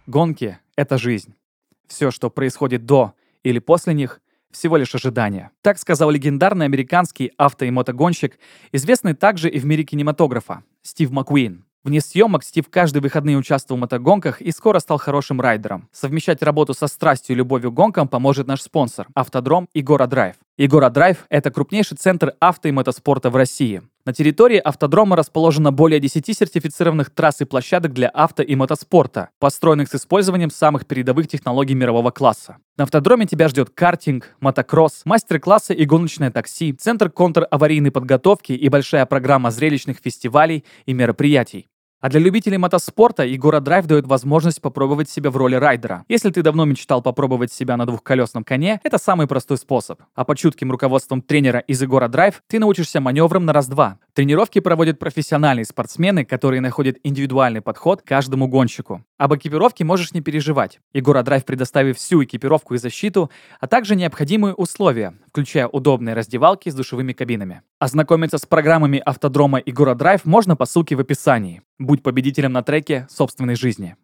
Гонки— 0.08 0.58
это 0.76 0.98
жизнь. 0.98 1.36
Все, 1.86 2.10
что 2.10 2.30
происходит 2.30 2.86
до 2.86 3.14
или 3.42 3.58
после 3.58 3.94
них, 3.94 4.20
всего 4.50 4.76
лишь 4.76 4.94
ожидание. 4.94 5.50
Так 5.62 5.78
сказал 5.78 6.10
легендарный 6.10 6.66
американский 6.66 7.32
авто- 7.36 7.64
и 7.64 7.70
мотогонщик, 7.70 8.38
известный 8.72 9.14
также 9.14 9.50
и 9.50 9.58
в 9.58 9.66
мире 9.66 9.84
кинематографа, 9.84 10.62
Стив 10.82 11.10
Маккуин. 11.10 11.64
Вне 11.82 12.00
съемок 12.00 12.44
Стив 12.44 12.66
каждые 12.70 13.02
выходные 13.02 13.36
участвовал 13.36 13.78
в 13.78 13.82
мотогонках 13.82 14.40
и 14.40 14.50
скоро 14.52 14.78
стал 14.78 14.96
хорошим 14.96 15.40
райдером. 15.40 15.88
Совмещать 15.92 16.42
работу 16.42 16.72
со 16.72 16.86
страстью 16.86 17.34
и 17.34 17.36
любовью 17.36 17.72
к 17.72 17.74
гонкам 17.74 18.08
поможет 18.08 18.46
наш 18.46 18.62
спонсор– 18.62 19.08
Автодром 19.14 19.68
и 19.74 19.82
Гора 19.82 20.06
Драйв. 20.06 20.36
Игора 20.56 20.88
Драйв– 20.88 21.24
это 21.30 21.50
крупнейший 21.50 21.96
центр 21.96 22.34
авто 22.38 22.68
и 22.68 22.70
мотоспорта 22.70 23.28
в 23.28 23.34
России. 23.34 23.82
На 24.06 24.12
территории 24.12 24.58
автодрома 24.58 25.16
расположено 25.16 25.72
более 25.72 25.98
10 25.98 26.24
сертифицированных 26.26 27.10
трасс 27.10 27.40
и 27.40 27.44
площадок 27.44 27.92
для 27.92 28.08
авто 28.08 28.44
и 28.44 28.54
мотоспорта, 28.54 29.30
построенных 29.40 29.88
с 29.88 29.96
использованием 29.96 30.50
самых 30.50 30.86
передовых 30.86 31.26
технологий 31.26 31.74
мирового 31.74 32.12
класса. 32.12 32.58
На 32.76 32.84
автодроме 32.84 33.26
тебя 33.26 33.48
ждет 33.48 33.70
картинг, 33.70 34.36
мотокросс, 34.38 35.02
мастер-классы 35.04 35.74
и 35.74 35.84
гоночное 35.86 36.30
такси, 36.30 36.72
центр 36.72 37.10
контр-аварийной 37.10 37.90
подготовки 37.90 38.52
и 38.52 38.68
большая 38.68 39.06
программа 39.06 39.50
зрелищных 39.50 39.96
фестивалей 39.98 40.64
и 40.86 40.92
мероприятий. 40.92 41.66
А 42.00 42.10
для 42.10 42.20
любителей 42.20 42.58
мотоспорта 42.58 43.24
Игора 43.24 43.60
Драйв 43.60 43.86
дает 43.86 44.06
возможность 44.06 44.60
попробовать 44.60 45.08
себя 45.08 45.30
в 45.30 45.36
роли 45.36 45.54
райдера. 45.54 46.04
Если 46.08 46.30
ты 46.30 46.42
давно 46.42 46.66
мечтал 46.66 47.00
попробовать 47.00 47.50
себя 47.50 47.76
на 47.78 47.86
двухколесном 47.86 48.44
коне, 48.44 48.78
это 48.84 48.98
самый 48.98 49.26
простой 49.26 49.56
способ. 49.56 50.02
А 50.14 50.24
под 50.24 50.36
чутким 50.36 50.70
руководством 50.70 51.22
тренера 51.22 51.60
из 51.60 51.80
Игора 51.80 52.08
Драйв 52.08 52.42
ты 52.46 52.58
научишься 52.58 53.00
маневрам 53.00 53.44
на 53.46 53.54
раз-два. 53.54 53.98
Тренировки 54.12 54.60
проводят 54.60 54.98
профессиональные 54.98 55.64
спортсмены, 55.64 56.24
которые 56.26 56.60
находят 56.60 56.98
индивидуальный 57.02 57.62
подход 57.62 58.02
к 58.02 58.06
каждому 58.06 58.48
гонщику. 58.48 59.02
Об 59.16 59.34
экипировке 59.34 59.84
можешь 59.84 60.12
не 60.12 60.20
переживать. 60.20 60.80
Игора 60.92 61.22
Драйв 61.22 61.44
предоставит 61.44 61.96
всю 61.96 62.22
экипировку 62.22 62.74
и 62.74 62.78
защиту, 62.78 63.30
а 63.60 63.66
также 63.66 63.96
необходимые 63.96 64.54
условия, 64.54 65.14
включая 65.28 65.68
удобные 65.68 66.14
раздевалки 66.14 66.68
с 66.68 66.74
душевыми 66.74 67.12
кабинами. 67.12 67.62
Ознакомиться 67.78 68.38
с 68.38 68.46
программами 68.46 69.02
автодрома 69.04 69.60
Егора 69.64 69.94
Драйв 69.94 70.24
можно 70.24 70.54
по 70.54 70.66
ссылке 70.66 70.96
в 70.96 71.00
описании. 71.00 71.62
Будь 71.80 72.04
победителем 72.04 72.52
на 72.52 72.62
треке 72.62 73.08
собственной 73.10 73.56
жизни. 73.56 73.96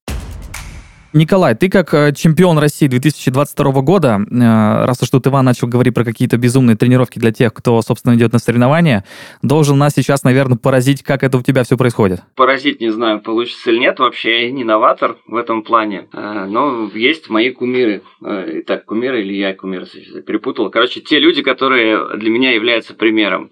Николай, 1.12 1.56
ты 1.56 1.68
как 1.68 1.92
э, 1.92 2.12
чемпион 2.12 2.59
России 2.59 2.87
2022 2.87 3.83
года, 3.83 4.20
э, 4.20 4.85
раз 4.85 5.02
уж 5.02 5.11
тут 5.11 5.26
Иван 5.26 5.44
начал 5.44 5.66
говорить 5.66 5.92
про 5.92 6.04
какие-то 6.04 6.37
безумные 6.37 6.76
тренировки 6.76 7.18
для 7.18 7.33
тех, 7.33 7.52
кто, 7.52 7.83
собственно, 7.83 8.14
идет 8.14 8.33
на 8.33 8.38
соревнования, 8.38 9.04
должен 9.42 9.76
нас 9.76 9.94
сейчас, 9.94 10.22
наверное, 10.22 10.56
поразить, 10.56 11.02
как 11.02 11.24
это 11.24 11.38
у 11.38 11.42
тебя 11.42 11.64
все 11.64 11.76
происходит. 11.76 12.22
Поразить, 12.37 12.80
не 12.80 12.90
знаю, 12.90 13.20
получится 13.20 13.70
или 13.70 13.78
нет. 13.78 13.98
Вообще, 13.98 14.46
я 14.46 14.52
не 14.52 14.62
новатор 14.62 15.16
в 15.26 15.35
этом 15.35 15.62
плане. 15.62 16.06
Э, 16.12 16.46
но 16.48 16.88
есть 16.94 17.28
мои 17.28 17.50
кумиры. 17.50 18.02
Итак, 18.22 18.85
кумиры 18.85 19.22
или 19.22 19.33
я 19.33 19.52
кумиры 19.54 19.87
перепутал. 20.26 20.70
Короче, 20.70 21.00
те 21.00 21.18
люди, 21.18 21.42
которые 21.42 22.18
для 22.18 22.30
меня 22.30 22.52
являются 22.52 22.94
примером. 22.94 23.50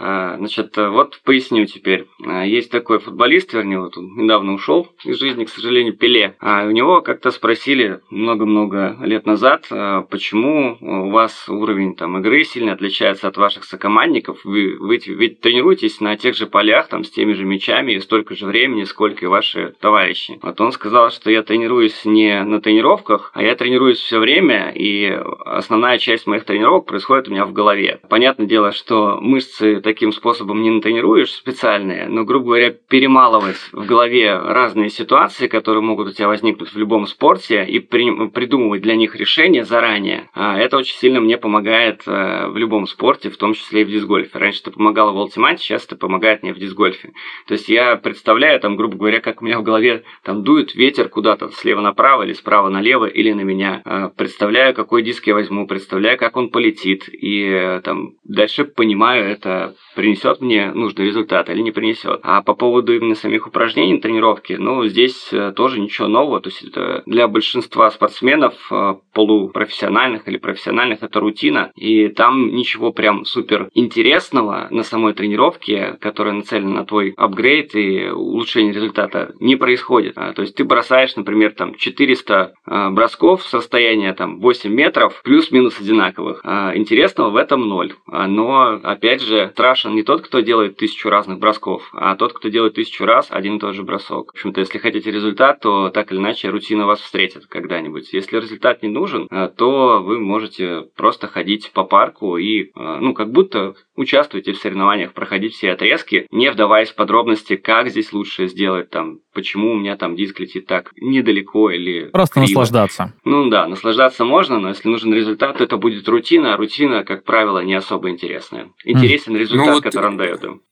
А, 0.00 0.36
значит, 0.36 0.76
вот 0.76 1.20
поясню 1.24 1.66
теперь. 1.66 2.06
А, 2.24 2.44
есть 2.44 2.70
такой 2.70 2.98
футболист, 2.98 3.52
вернее, 3.52 3.80
вот 3.80 3.96
он 3.96 4.16
недавно 4.16 4.54
ушел 4.54 4.88
из 5.04 5.18
жизни, 5.18 5.44
к 5.44 5.48
сожалению, 5.48 5.96
Пеле. 5.96 6.36
А 6.40 6.64
у 6.66 6.70
него 6.70 7.00
как-то 7.02 7.30
спросили 7.30 8.00
много-много 8.10 8.96
лет 9.00 9.26
назад, 9.26 9.66
а, 9.70 10.02
почему 10.02 10.76
у 10.80 11.10
вас 11.10 11.48
уровень 11.48 11.94
там, 11.94 12.18
игры 12.18 12.44
сильно 12.44 12.72
отличается 12.72 13.28
от 13.28 13.36
ваших 13.36 13.64
сокомандников. 13.64 14.44
Вы, 14.44 14.76
вы 14.78 14.98
ведь 15.06 15.40
тренируетесь 15.40 16.00
на 16.00 16.16
тех 16.16 16.34
же 16.34 16.46
полях, 16.46 16.88
там, 16.88 17.04
с 17.04 17.10
теми 17.10 17.32
же 17.32 17.44
мячами 17.44 17.92
и 17.92 18.00
столько 18.00 18.34
же 18.34 18.46
времени, 18.46 18.84
сколько 18.84 19.24
и 19.24 19.28
ваши 19.28 19.74
товарищи. 19.80 20.38
Вот 20.42 20.60
он 20.60 20.72
сказал, 20.72 21.10
что 21.10 21.30
я 21.30 21.42
тренируюсь 21.42 22.04
не 22.04 22.42
на 22.44 22.60
тренировках, 22.60 23.30
а 23.34 23.42
я 23.42 23.54
тренируюсь 23.54 23.98
все 23.98 24.18
время, 24.18 24.72
и 24.74 25.18
основная 25.44 25.98
часть 25.98 26.26
моих 26.26 26.44
тренировок 26.44 26.86
происходит 26.86 27.28
у 27.28 27.30
меня 27.30 27.44
в 27.44 27.52
голове. 27.52 28.00
Понятное 28.08 28.46
дело, 28.46 28.72
что 28.72 29.18
мышцы 29.20 29.80
таким 29.88 30.12
способом 30.12 30.60
не 30.60 30.68
натренируешь 30.68 31.32
специальные, 31.32 32.08
но, 32.08 32.24
грубо 32.24 32.48
говоря, 32.48 32.70
перемалывать 32.70 33.56
в 33.72 33.86
голове 33.86 34.38
разные 34.38 34.90
ситуации, 34.90 35.46
которые 35.46 35.80
могут 35.80 36.08
у 36.08 36.12
тебя 36.12 36.28
возникнуть 36.28 36.74
в 36.74 36.76
любом 36.76 37.06
спорте, 37.06 37.64
и 37.64 37.78
при, 37.78 38.28
придумывать 38.28 38.82
для 38.82 38.96
них 38.96 39.16
решения 39.16 39.64
заранее, 39.64 40.28
а, 40.34 40.58
это 40.58 40.76
очень 40.76 40.94
сильно 40.98 41.20
мне 41.20 41.38
помогает 41.38 42.02
э, 42.06 42.48
в 42.48 42.56
любом 42.58 42.86
спорте, 42.86 43.30
в 43.30 43.38
том 43.38 43.54
числе 43.54 43.80
и 43.80 43.84
в 43.84 43.88
дисгольфе. 43.88 44.38
Раньше 44.38 44.60
это 44.60 44.72
помогало 44.72 45.12
в 45.12 45.16
ультимате, 45.16 45.62
сейчас 45.62 45.86
это 45.86 45.96
помогает 45.96 46.42
мне 46.42 46.52
в 46.52 46.58
дисгольфе. 46.58 47.12
То 47.46 47.54
есть 47.54 47.70
я 47.70 47.96
представляю, 47.96 48.60
там, 48.60 48.76
грубо 48.76 48.98
говоря, 48.98 49.20
как 49.20 49.40
у 49.40 49.46
меня 49.46 49.58
в 49.58 49.62
голове 49.62 50.02
там 50.22 50.44
дует 50.44 50.74
ветер 50.74 51.08
куда-то 51.08 51.48
слева 51.48 51.80
направо 51.80 52.24
или 52.24 52.34
справа 52.34 52.68
налево 52.68 53.06
или 53.06 53.32
на 53.32 53.40
меня. 53.40 53.80
А, 53.86 54.10
представляю, 54.10 54.74
какой 54.74 55.02
диск 55.02 55.26
я 55.26 55.32
возьму, 55.32 55.66
представляю, 55.66 56.18
как 56.18 56.36
он 56.36 56.50
полетит, 56.50 57.08
и 57.08 57.42
э, 57.42 57.80
там 57.82 58.16
дальше 58.24 58.64
понимаю 58.64 59.24
это 59.24 59.74
принесет 59.98 60.40
мне 60.40 60.70
нужный 60.72 61.06
результат 61.06 61.50
или 61.50 61.60
не 61.60 61.72
принесет. 61.72 62.20
А 62.22 62.40
по 62.40 62.54
поводу 62.54 62.94
именно 62.94 63.16
самих 63.16 63.48
упражнений, 63.48 63.98
тренировки, 63.98 64.52
ну, 64.52 64.86
здесь 64.86 65.28
э, 65.32 65.52
тоже 65.56 65.80
ничего 65.80 66.06
нового. 66.06 66.40
То 66.40 66.50
есть 66.50 66.62
это 66.62 67.02
для 67.04 67.26
большинства 67.26 67.90
спортсменов 67.90 68.54
э, 68.70 68.94
полупрофессиональных 69.12 70.28
или 70.28 70.36
профессиональных 70.36 71.02
это 71.02 71.18
рутина. 71.18 71.72
И 71.74 72.08
там 72.08 72.54
ничего 72.54 72.92
прям 72.92 73.24
супер 73.24 73.70
интересного 73.74 74.68
на 74.70 74.84
самой 74.84 75.14
тренировке, 75.14 75.96
которая 76.00 76.34
нацелена 76.34 76.70
на 76.70 76.84
твой 76.84 77.14
апгрейд 77.16 77.74
и 77.74 78.08
улучшение 78.08 78.72
результата, 78.72 79.34
не 79.40 79.56
происходит. 79.56 80.12
А, 80.16 80.32
то 80.32 80.42
есть 80.42 80.54
ты 80.54 80.62
бросаешь, 80.62 81.16
например, 81.16 81.54
там 81.54 81.74
400 81.74 82.52
э, 82.66 82.90
бросков 82.90 83.42
с 83.42 83.52
расстояния 83.52 84.14
там 84.14 84.38
8 84.38 84.72
метров, 84.72 85.20
плюс-минус 85.24 85.80
одинаковых. 85.80 86.40
А 86.44 86.76
интересного 86.76 87.30
в 87.30 87.36
этом 87.36 87.68
ноль. 87.68 87.94
А, 88.06 88.28
но, 88.28 88.78
опять 88.82 89.22
же, 89.22 89.52
страшен 89.68 89.94
не 89.94 90.02
тот, 90.02 90.22
кто 90.22 90.40
делает 90.40 90.78
тысячу 90.78 91.10
разных 91.10 91.38
бросков, 91.38 91.90
а 91.92 92.16
тот, 92.16 92.32
кто 92.32 92.48
делает 92.48 92.74
тысячу 92.74 93.04
раз 93.04 93.26
один 93.28 93.56
и 93.56 93.60
тот 93.60 93.74
же 93.74 93.82
бросок. 93.82 94.28
В 94.28 94.36
общем-то, 94.36 94.60
если 94.60 94.78
хотите 94.78 95.10
результат, 95.10 95.60
то 95.60 95.90
так 95.90 96.10
или 96.10 96.18
иначе 96.18 96.48
рутина 96.48 96.86
вас 96.86 97.00
встретит 97.00 97.46
когда-нибудь. 97.46 98.12
Если 98.14 98.38
результат 98.38 98.82
не 98.82 98.88
нужен, 98.88 99.26
а, 99.30 99.48
то 99.48 100.02
вы 100.02 100.20
можете 100.20 100.86
просто 100.96 101.26
ходить 101.26 101.70
по 101.74 101.84
парку 101.84 102.38
и, 102.38 102.70
ну, 102.74 103.12
как 103.12 103.30
будто 103.30 103.74
участвуете 103.98 104.52
в 104.52 104.58
соревнованиях, 104.58 105.12
проходить 105.12 105.54
все 105.54 105.72
отрезки, 105.72 106.26
не 106.30 106.50
вдаваясь 106.50 106.90
в 106.90 106.94
подробности, 106.94 107.56
как 107.56 107.90
здесь 107.90 108.12
лучше 108.12 108.46
сделать, 108.46 108.90
там, 108.90 109.18
почему 109.34 109.72
у 109.72 109.76
меня 109.76 109.96
там 109.96 110.16
диск 110.16 110.38
летит 110.40 110.66
так 110.66 110.92
недалеко 110.96 111.70
или 111.70 112.08
Просто 112.10 112.34
криво. 112.34 112.46
наслаждаться. 112.46 113.14
Ну 113.24 113.50
да, 113.50 113.66
наслаждаться 113.66 114.24
можно, 114.24 114.58
но 114.58 114.68
если 114.68 114.88
нужен 114.88 115.12
результат, 115.12 115.58
то 115.58 115.64
это 115.64 115.76
будет 115.76 116.08
рутина, 116.08 116.54
а 116.54 116.56
рутина, 116.56 117.04
как 117.04 117.24
правило, 117.24 117.62
не 117.62 117.74
особо 117.74 118.10
интересная. 118.10 118.70
Интересен 118.84 119.34
mm. 119.34 119.38
результат, 119.38 119.66
ну, 119.66 119.72
вот 119.74 119.82
который 119.82 120.06
он 120.06 120.16
дает 120.16 120.44
им. 120.44 120.62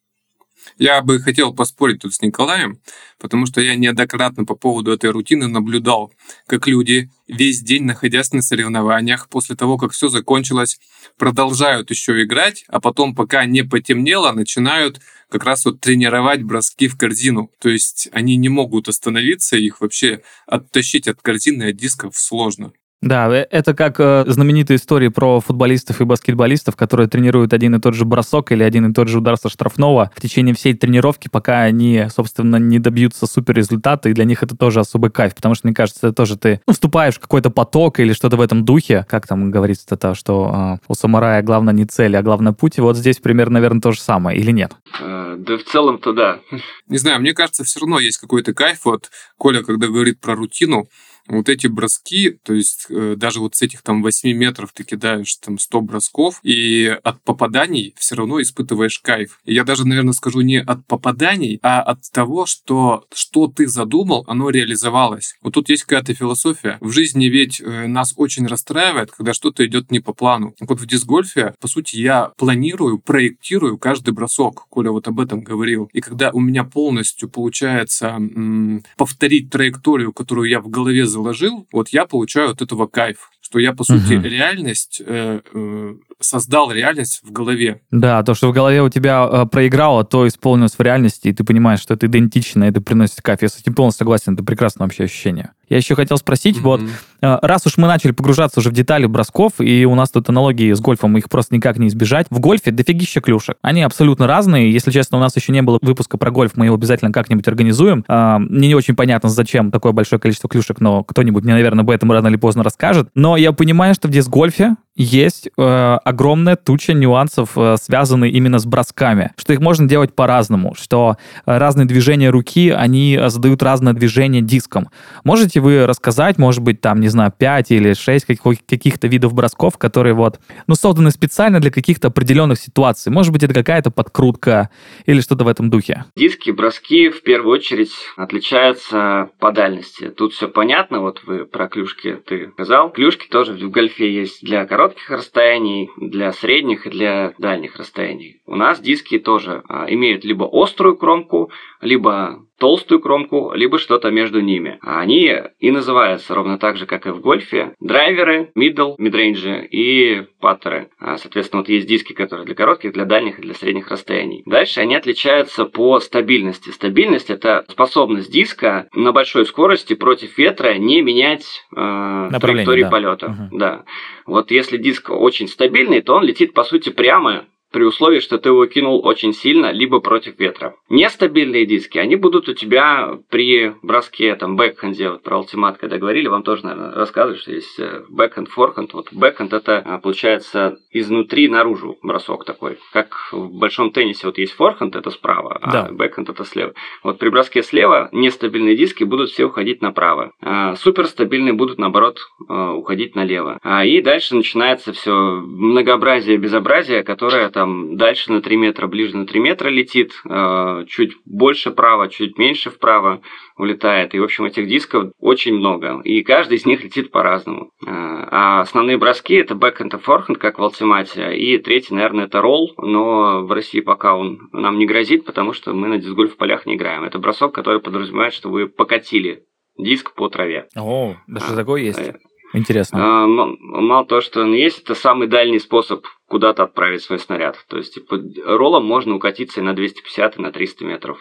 Я 0.79 1.01
бы 1.03 1.21
хотел 1.21 1.55
поспорить 1.55 2.03
тут 2.03 2.15
с 2.15 2.21
Николаем, 2.21 2.81
потому 3.19 3.47
что 3.47 3.61
я 3.61 3.75
неоднократно 3.77 4.45
по 4.45 4.55
поводу 4.55 4.93
этой 4.93 5.11
рутины 5.11 5.49
наблюдал, 5.49 6.13
как 6.47 6.67
люди, 6.67 7.11
весь 7.29 7.61
день 7.63 7.85
находясь 7.85 8.33
на 8.33 8.43
соревнованиях, 8.43 9.29
после 9.29 9.57
того, 9.57 9.79
как 9.79 9.93
все 9.93 10.09
закончилось, 10.09 10.79
продолжают 11.19 11.91
еще 11.91 12.23
играть, 12.23 12.65
а 12.69 12.81
потом, 12.81 13.15
пока 13.15 13.45
не 13.45 13.63
потемнело, 13.63 14.33
начинают 14.33 15.01
как 15.29 15.45
раз 15.45 15.65
вот 15.65 15.81
тренировать 15.81 16.43
броски 16.43 16.89
в 16.89 16.97
корзину. 16.97 17.51
То 17.61 17.69
есть 17.69 18.09
они 18.13 18.37
не 18.37 18.49
могут 18.49 18.89
остановиться, 18.89 19.57
их 19.57 19.81
вообще 19.81 20.23
оттащить 20.47 21.09
от 21.09 21.21
корзины, 21.21 21.71
от 21.71 21.77
дисков 21.77 22.17
сложно. 22.17 22.73
Да, 23.07 23.29
э, 23.29 23.47
это 23.51 23.73
как 23.73 24.01
э, 24.01 24.25
знаменитые 24.27 24.77
истории 24.79 25.09
про 25.09 25.41
футболистов 25.41 26.01
и 26.01 26.05
баскетболистов, 26.05 26.75
которые 26.75 27.09
тренируют 27.09 27.53
один 27.53 27.77
и 27.77 27.81
тот 27.81 27.95
же 27.95 28.05
бросок 28.05 28.51
или 28.51 28.65
один 28.65 28.91
и 28.91 28.93
тот 28.93 29.07
же 29.07 29.19
удар 29.19 29.37
со 29.37 29.49
штрафного 29.49 30.11
в 30.17 30.21
течение 30.21 30.55
всей 30.57 30.75
тренировки, 30.75 31.29
пока 31.29 31.61
они, 31.61 32.07
собственно, 32.13 32.57
не 32.57 32.81
добьются 32.81 33.27
супер 33.27 33.55
результата, 33.55 34.09
и 34.09 34.13
для 34.13 34.25
них 34.25 34.43
это 34.43 34.57
тоже 34.57 34.81
особый 34.81 35.13
кайф, 35.13 35.37
потому 35.37 35.55
что, 35.55 35.69
мне 35.69 35.75
кажется, 35.75 36.09
это 36.09 36.17
тоже 36.17 36.37
ты 36.37 36.61
ну, 36.67 36.73
вступаешь 36.73 37.15
в 37.15 37.21
какой-то 37.21 37.51
поток 37.51 38.01
или 38.01 38.13
что-то 38.13 38.37
в 38.37 38.41
этом 38.41 38.65
духе, 38.65 39.07
как 39.09 39.29
там 39.29 39.53
говорится 39.53 39.87
это, 39.91 40.17
что 40.17 40.79
э, 40.83 40.87
у 40.89 40.95
самурая 40.95 41.43
главное 41.43 41.75
не 41.75 41.85
цель, 41.85 42.17
а 42.17 42.23
главное 42.23 42.55
путь, 42.55 42.79
и 42.79 42.81
вот 42.81 42.97
здесь 42.97 43.19
примерно, 43.19 43.55
наверное, 43.55 43.81
то 43.81 43.93
же 43.93 44.01
самое, 44.01 44.37
или 44.37 44.51
нет? 44.51 44.73
Э, 45.01 45.37
да 45.39 45.59
в 45.59 45.63
целом-то 45.63 46.13
да. 46.13 46.41
Не 46.89 46.99
знаю, 46.99 47.21
мне 47.21 47.35
кажется, 47.35 47.63
все 47.63 47.79
равно 47.79 48.01
есть 48.01 48.19
какой-то 48.19 48.53
кайф, 48.53 48.81
вот 48.85 49.11
Коля, 49.39 49.63
когда 49.63 49.87
говорит 49.87 50.21
про 50.21 50.35
рутину, 50.35 50.89
вот 51.29 51.49
эти 51.49 51.67
броски, 51.67 52.39
то 52.43 52.55
есть 52.55 52.87
э, 52.91 53.15
даже 53.17 53.41
вот 53.41 53.55
с 53.55 53.63
этих 53.63 53.83
там 53.83 54.03
8 54.03 54.33
метров 54.33 54.73
ты 54.73 54.85
кидаешь 54.85 55.37
там 55.37 55.59
100 55.59 55.81
бросков, 55.81 56.41
и 56.43 56.97
от 57.03 57.23
попаданий 57.23 57.95
все 57.97 58.15
равно 58.17 58.41
испытываешь 58.41 58.99
кайф. 59.01 59.41
И 59.45 59.55
я 59.55 59.65
даже, 59.65 59.87
наверное, 59.87 60.13
скажу 60.13 60.41
не 60.41 60.61
от 60.61 60.87
попаданий, 60.87 61.59
а 61.63 61.83
от 61.83 62.11
того, 62.13 62.47
что 62.47 63.07
что 63.15 63.49
ты 63.49 63.67
задумал, 63.67 64.25
оно 64.27 64.51
реализовалось. 64.51 65.37
Вот 65.43 65.55
тут 65.55 65.69
есть 65.69 65.85
какая-то 65.85 66.15
философия. 66.15 66.79
В 66.81 66.91
жизни 66.91 67.27
ведь 67.27 67.61
э, 67.61 67.87
нас 67.87 68.15
очень 68.17 68.47
расстраивает, 68.47 69.11
когда 69.11 69.33
что-то 69.33 69.67
идет 69.67 69.91
не 69.91 70.01
по 70.01 70.13
плану. 70.13 70.55
Вот 70.61 70.81
в 70.81 70.87
дисгольфе, 70.87 71.55
по 71.61 71.69
сути, 71.69 71.97
я 71.97 72.33
планирую, 72.37 72.99
проектирую 72.99 73.79
каждый 73.79 74.13
бросок. 74.13 74.67
Коля 74.69 74.91
вот 74.91 75.09
об 75.09 75.21
этом 75.21 75.41
говорил. 75.41 75.89
И 75.93 76.01
когда 76.01 76.31
у 76.31 76.41
меня 76.41 76.65
полностью 76.65 77.29
получается 77.29 78.09
м- 78.09 78.85
повторить 78.97 79.51
траекторию, 79.51 80.13
которую 80.13 80.49
я 80.49 80.61
в 80.61 80.69
голове 80.69 81.07
заложил, 81.17 81.67
вот 81.73 81.89
я 81.89 82.07
получаю 82.07 82.51
от 82.51 82.61
этого 82.61 82.87
кайф 82.87 83.31
что 83.47 83.61
я, 83.61 83.73
по 83.73 83.85
сути, 83.85 84.15
угу. 84.15 84.27
реальность, 84.27 85.01
э, 85.07 85.41
э, 85.55 85.95
создал 86.19 86.73
реальность 86.73 87.21
в 87.23 87.31
голове. 87.31 87.81
Да, 87.93 88.23
то, 88.25 88.35
что 88.35 88.49
в 88.49 88.53
голове 88.53 88.83
у 88.83 88.89
тебя 88.89 89.29
э, 89.31 89.47
проиграло, 89.47 90.05
то 90.05 90.27
исполнилось 90.27 90.75
в 90.77 90.81
реальности, 90.81 91.29
и 91.29 91.33
ты 91.33 91.45
понимаешь, 91.45 91.81
что 91.81 91.95
это 91.95 92.07
идентично, 92.07 92.65
и 92.65 92.69
это 92.69 92.81
приносит 92.81 93.23
кайф. 93.23 93.43
Я 93.43 93.49
с 93.49 93.61
этим 93.61 93.75
полностью 93.75 94.05
согласен, 94.05 94.35
это 94.35 94.43
прекрасное 94.43 94.87
вообще 94.87 95.05
ощущение. 95.05 95.53
Я 95.69 95.77
еще 95.79 95.95
хотел 95.95 96.17
спросить, 96.17 96.59
mm 96.59 96.63
вот, 96.63 96.81
э, 96.81 97.39
раз 97.43 97.67
уж 97.67 97.77
мы 97.77 97.87
начали 97.87 98.11
погружаться 98.11 98.61
уже 98.61 98.71
в 98.71 98.73
детали 98.73 99.07
бросков, 99.07 99.55
и 99.61 99.85
у 99.85 99.95
нас 99.95 100.11
тут 100.11 100.29
аналогии 100.29 100.73
с 100.73 100.81
гольфом, 100.81 101.17
их 101.17 101.29
просто 101.29 101.55
никак 101.55 101.79
не 101.79 101.89
избежать, 101.89 102.27
в 102.31 102.41
гольфе 102.41 102.73
дофигища 102.73 103.21
клюшек. 103.21 103.57
Они 103.63 103.83
абсолютно 103.83 104.27
разные, 104.27 104.73
если 104.73 104.91
честно, 104.91 105.19
у 105.19 105.21
нас 105.21 105.37
еще 105.37 105.53
не 105.53 105.63
было 105.63 105.79
выпуска 105.83 106.19
про 106.19 106.31
гольф, 106.31 106.53
мы 106.57 106.67
его 106.67 106.75
обязательно 106.75 107.13
как-нибудь 107.13 107.47
организуем. 107.47 108.05
Э, 108.09 108.39
мне 108.39 108.69
не 108.69 108.75
очень 108.75 108.97
понятно, 108.97 109.29
зачем 109.29 109.71
такое 109.71 109.93
большое 109.93 110.19
количество 110.19 110.49
клюшек, 110.49 110.81
но 110.81 111.05
кто-нибудь 111.05 111.45
мне, 111.45 111.53
наверное, 111.53 111.83
об 111.83 111.91
этом 111.91 112.11
рано 112.11 112.29
или 112.29 112.37
поздно 112.37 112.63
расскажет. 112.63 113.09
Но 113.15 113.36
я 113.37 113.53
понимаю, 113.53 113.95
что 113.95 114.09
в 114.09 114.11
диск-гольфе 114.11 114.77
есть 114.97 115.49
э, 115.57 115.99
огромная 116.05 116.57
туча 116.57 116.95
нюансов, 116.95 117.53
э, 117.57 117.77
связанных 117.81 118.33
именно 118.33 118.59
с 118.59 118.67
бросками, 118.67 119.33
что 119.37 119.53
их 119.53 119.61
можно 119.61 119.89
делать 119.89 120.15
по-разному, 120.15 120.75
что 120.75 121.17
э, 121.45 121.59
разные 121.59 121.87
движения 121.87 122.31
руки, 122.31 122.71
они 122.71 123.17
э, 123.17 123.29
задают 123.29 123.63
разное 123.63 123.93
движение 123.93 124.43
диском. 124.43 124.89
Можете 125.23 125.61
вы 125.61 125.87
рассказать, 125.87 126.39
может 126.39 126.63
быть, 126.63 126.81
там, 126.81 127.01
не 127.01 127.09
знаю, 127.09 127.33
5 127.37 127.71
или 127.71 127.93
6 127.93 128.27
каких-то 128.67 129.07
видов 129.07 129.35
бросков, 129.35 129.77
которые 129.77 130.15
вот, 130.15 130.41
ну, 130.67 130.75
созданы 130.75 131.11
специально 131.11 131.61
для 131.61 131.71
каких-то 131.71 132.09
определенных 132.09 132.59
ситуаций? 132.59 133.13
Может 133.13 133.33
быть, 133.33 133.43
это 133.43 133.53
какая-то 133.53 133.91
подкрутка 133.91 134.71
или 135.05 135.21
что-то 135.21 135.45
в 135.45 135.49
этом 135.49 135.69
духе? 135.69 136.05
Диски, 136.17 136.51
броски 136.51 137.11
в 137.11 137.23
первую 137.23 137.55
очередь 137.55 137.93
отличаются 138.17 139.29
по 139.39 139.53
дальности. 139.53 140.09
Тут 140.09 140.33
все 140.33 140.49
понятно, 140.49 141.01
вот 141.01 141.23
вы 141.27 141.45
про 141.45 141.69
клюшки 141.69 142.19
ты 142.27 142.51
сказал. 142.55 142.91
Клюшки 142.91 143.29
тоже 143.29 143.53
в 143.53 143.71
гольфе 143.71 144.13
есть 144.13 144.43
для 144.43 144.65
коротких 144.65 144.86
коротких 144.87 145.11
расстояний, 145.11 145.91
для 145.97 146.33
средних 146.33 146.87
и 146.87 146.91
для 146.91 147.35
дальних 147.39 147.77
расстояний. 147.77 148.41
У 148.47 148.55
нас 148.55 148.81
диски 148.81 149.19
тоже 149.19 149.63
а, 149.69 149.87
имеют 149.89 150.25
либо 150.25 150.49
острую 150.53 150.97
кромку, 150.97 151.51
либо 151.81 152.47
толстую 152.59 153.01
кромку, 153.01 153.53
либо 153.55 153.79
что-то 153.79 154.11
между 154.11 154.41
ними. 154.41 154.79
А 154.83 155.01
они 155.01 155.33
и 155.59 155.71
называются 155.71 156.35
ровно 156.35 156.59
так 156.59 156.77
же, 156.77 156.87
как 156.87 157.07
и 157.07 157.11
в 157.11 157.21
гольфе. 157.21 157.75
Драйверы, 157.81 158.51
middle, 158.55 158.95
midrange 158.99 159.59
и 159.59 159.67
и 159.71 160.23
putter 160.41 160.77
ы. 160.77 160.89
А, 160.99 161.19
соответственно, 161.19 161.63
вот 161.63 161.69
есть 161.69 161.87
диски, 161.87 162.13
которые 162.13 162.47
для 162.47 162.55
коротких, 162.55 162.93
для 162.93 163.05
дальних 163.05 163.39
и 163.39 163.43
для 163.43 163.55
средних 163.55 163.89
расстояний. 163.89 164.43
Дальше 164.47 164.81
они 164.81 164.95
отличаются 164.95 165.65
по 165.65 166.01
стабильности. 166.01 166.71
Стабильность– 166.71 167.31
это 167.31 167.65
способность 167.69 168.31
диска 168.31 168.89
на 168.95 169.13
большой 169.13 169.47
скорости 169.47 169.95
против 169.95 170.39
ветра 170.39 170.75
не 170.75 171.03
менять 171.03 171.47
э, 171.75 172.31
траектории 172.41 172.83
да. 172.83 172.91
полета. 172.91 173.27
Угу. 173.27 173.59
Да. 173.59 173.85
Вот 174.27 174.51
если 174.51 174.77
диск 174.77 175.11
очень 175.11 175.49
стабильный, 175.49 176.01
то 176.01 176.15
он 176.15 176.25
летит, 176.25 176.55
по 176.55 176.65
сути, 176.65 176.91
прямо 176.91 177.45
при 177.73 177.85
условии, 177.85 178.21
что 178.21 178.39
ты 178.39 178.49
его 178.51 178.67
кинул 178.67 179.05
очень 179.05 179.33
сильно, 179.33 179.71
либо 179.73 180.01
против 180.01 180.39
ветра. 180.39 180.75
Нестабильные 180.89 181.67
диски, 181.67 181.99
они 181.99 182.17
будут 182.17 182.49
у 182.49 182.55
тебя 182.55 183.19
при 183.31 183.75
броске, 183.83 184.35
там, 184.37 184.57
бэкхенде, 184.57 185.11
вот 185.11 185.23
про 185.23 185.39
ультимат, 185.39 185.79
когда 185.79 185.99
говорили, 185.99 186.29
вам 186.29 186.43
тоже, 186.43 186.65
наверное, 186.65 186.93
рассказывали, 186.93 187.39
что 187.39 187.53
есть 187.53 187.79
э, 187.79 188.05
бэкхенд, 188.09 188.49
форхенд. 188.49 188.95
Вот 188.95 189.13
бэкхенд 189.13 189.53
это, 189.53 189.83
а, 189.85 189.99
получается, 189.99 190.79
изнутри 190.91 191.49
наружу 191.49 191.99
бросок 192.03 192.45
такой. 192.45 192.79
Как 192.93 193.15
в 193.33 193.59
большом 193.59 193.91
теннисе 193.91 194.27
вот 194.27 194.39
есть 194.39 194.53
форхенд, 194.53 194.97
это 194.97 195.11
справа, 195.11 195.59
а 195.61 195.73
да. 195.73 195.89
бэкхенд 195.91 196.29
это 196.29 196.45
слева. 196.45 196.73
Вот 197.03 197.19
при 197.19 197.29
броске 197.29 197.63
слева 197.63 198.09
нестабильные 198.13 198.77
диски 198.77 199.05
будут 199.05 199.31
все 199.31 199.45
уходить 199.45 199.83
направо. 199.83 200.33
А 200.41 200.77
суперстабильные 200.77 201.53
будут, 201.53 201.79
наоборот, 201.79 202.21
а, 202.49 202.73
уходить 202.73 203.15
налево. 203.15 203.59
А 203.63 203.85
и 203.85 204.01
дальше 204.01 204.35
начинается 204.37 204.93
все 204.93 205.13
многообразие, 205.13 206.37
безобразие, 206.39 207.03
которое 207.03 207.49
там 207.57 207.97
дальше 207.97 208.31
на 208.31 208.43
3 208.43 208.55
метра, 208.59 208.87
ближе 208.87 209.17
на 209.17 209.27
3 209.27 209.41
метра 209.41 209.71
летит, 209.71 210.13
э, 210.29 210.85
чуть 210.89 211.13
больше 211.25 211.71
вправо, 211.71 212.11
чуть 212.11 212.37
меньше 212.37 212.69
вправо 212.69 213.23
улетает. 213.57 214.15
И, 214.15 214.19
в 214.19 214.25
общем, 214.25 214.45
этих 214.45 214.69
дисков 214.69 215.11
очень 215.19 215.55
много. 215.55 216.03
И 216.05 216.23
каждый 216.23 216.59
из 216.59 216.67
них 216.67 216.85
летит 216.85 217.11
по-разному. 217.11 217.71
Э, 217.87 217.89
а 217.89 218.61
основные 218.61 218.99
броски 218.99 219.37
это 219.37 219.55
бэкхенд 219.55 219.95
и 219.95 219.97
форхенд, 219.97 220.37
как 220.37 220.59
в 220.59 220.63
Ultimate. 220.63 221.35
И 221.35 221.57
третий, 221.57 221.95
наверное, 221.95 222.27
это 222.27 222.43
ролл, 222.43 222.75
но 222.77 223.47
в 223.47 223.51
России 223.53 223.81
пока 223.81 224.15
он 224.15 224.51
нам 224.53 224.79
не 224.79 224.85
грозит, 224.85 225.25
потому 225.25 225.55
что 225.55 225.73
мы 225.73 225.89
на 225.89 225.97
дисгольф 225.97 226.37
полях 226.37 226.67
не 226.67 226.75
играем. 226.75 227.05
Это 227.05 227.19
бросок, 227.19 227.55
который 227.55 227.81
подразумевает, 227.81 228.35
что 228.35 228.51
вы 228.51 228.67
покатили 228.67 229.45
диск 229.79 230.13
по 230.13 230.29
траве. 230.29 230.69
О, 230.77 231.17
даже 231.27 231.55
а, 231.55 231.57
такое 231.57 231.81
есть. 231.81 232.13
Интересно. 232.53 232.99
А, 233.01 233.27
мало 233.27 234.05
того, 234.05 234.21
что 234.21 234.43
он 234.43 234.53
есть, 234.53 234.83
это 234.83 234.95
самый 234.95 235.27
дальний 235.27 235.59
способ 235.59 236.05
куда-то 236.29 236.65
отправить 236.65 237.03
свой 237.03 237.19
снаряд. 237.19 237.65
То 237.69 237.77
есть, 237.77 237.95
типа, 237.95 238.21
роллом 238.45 238.85
можно 238.85 239.15
укатиться 239.15 239.61
и 239.61 239.65
на 239.65 239.75
250, 239.75 240.39
и 240.39 240.43
на 240.43 240.53
300 240.53 240.85
метров. 240.85 241.19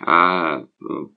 А 0.00 0.64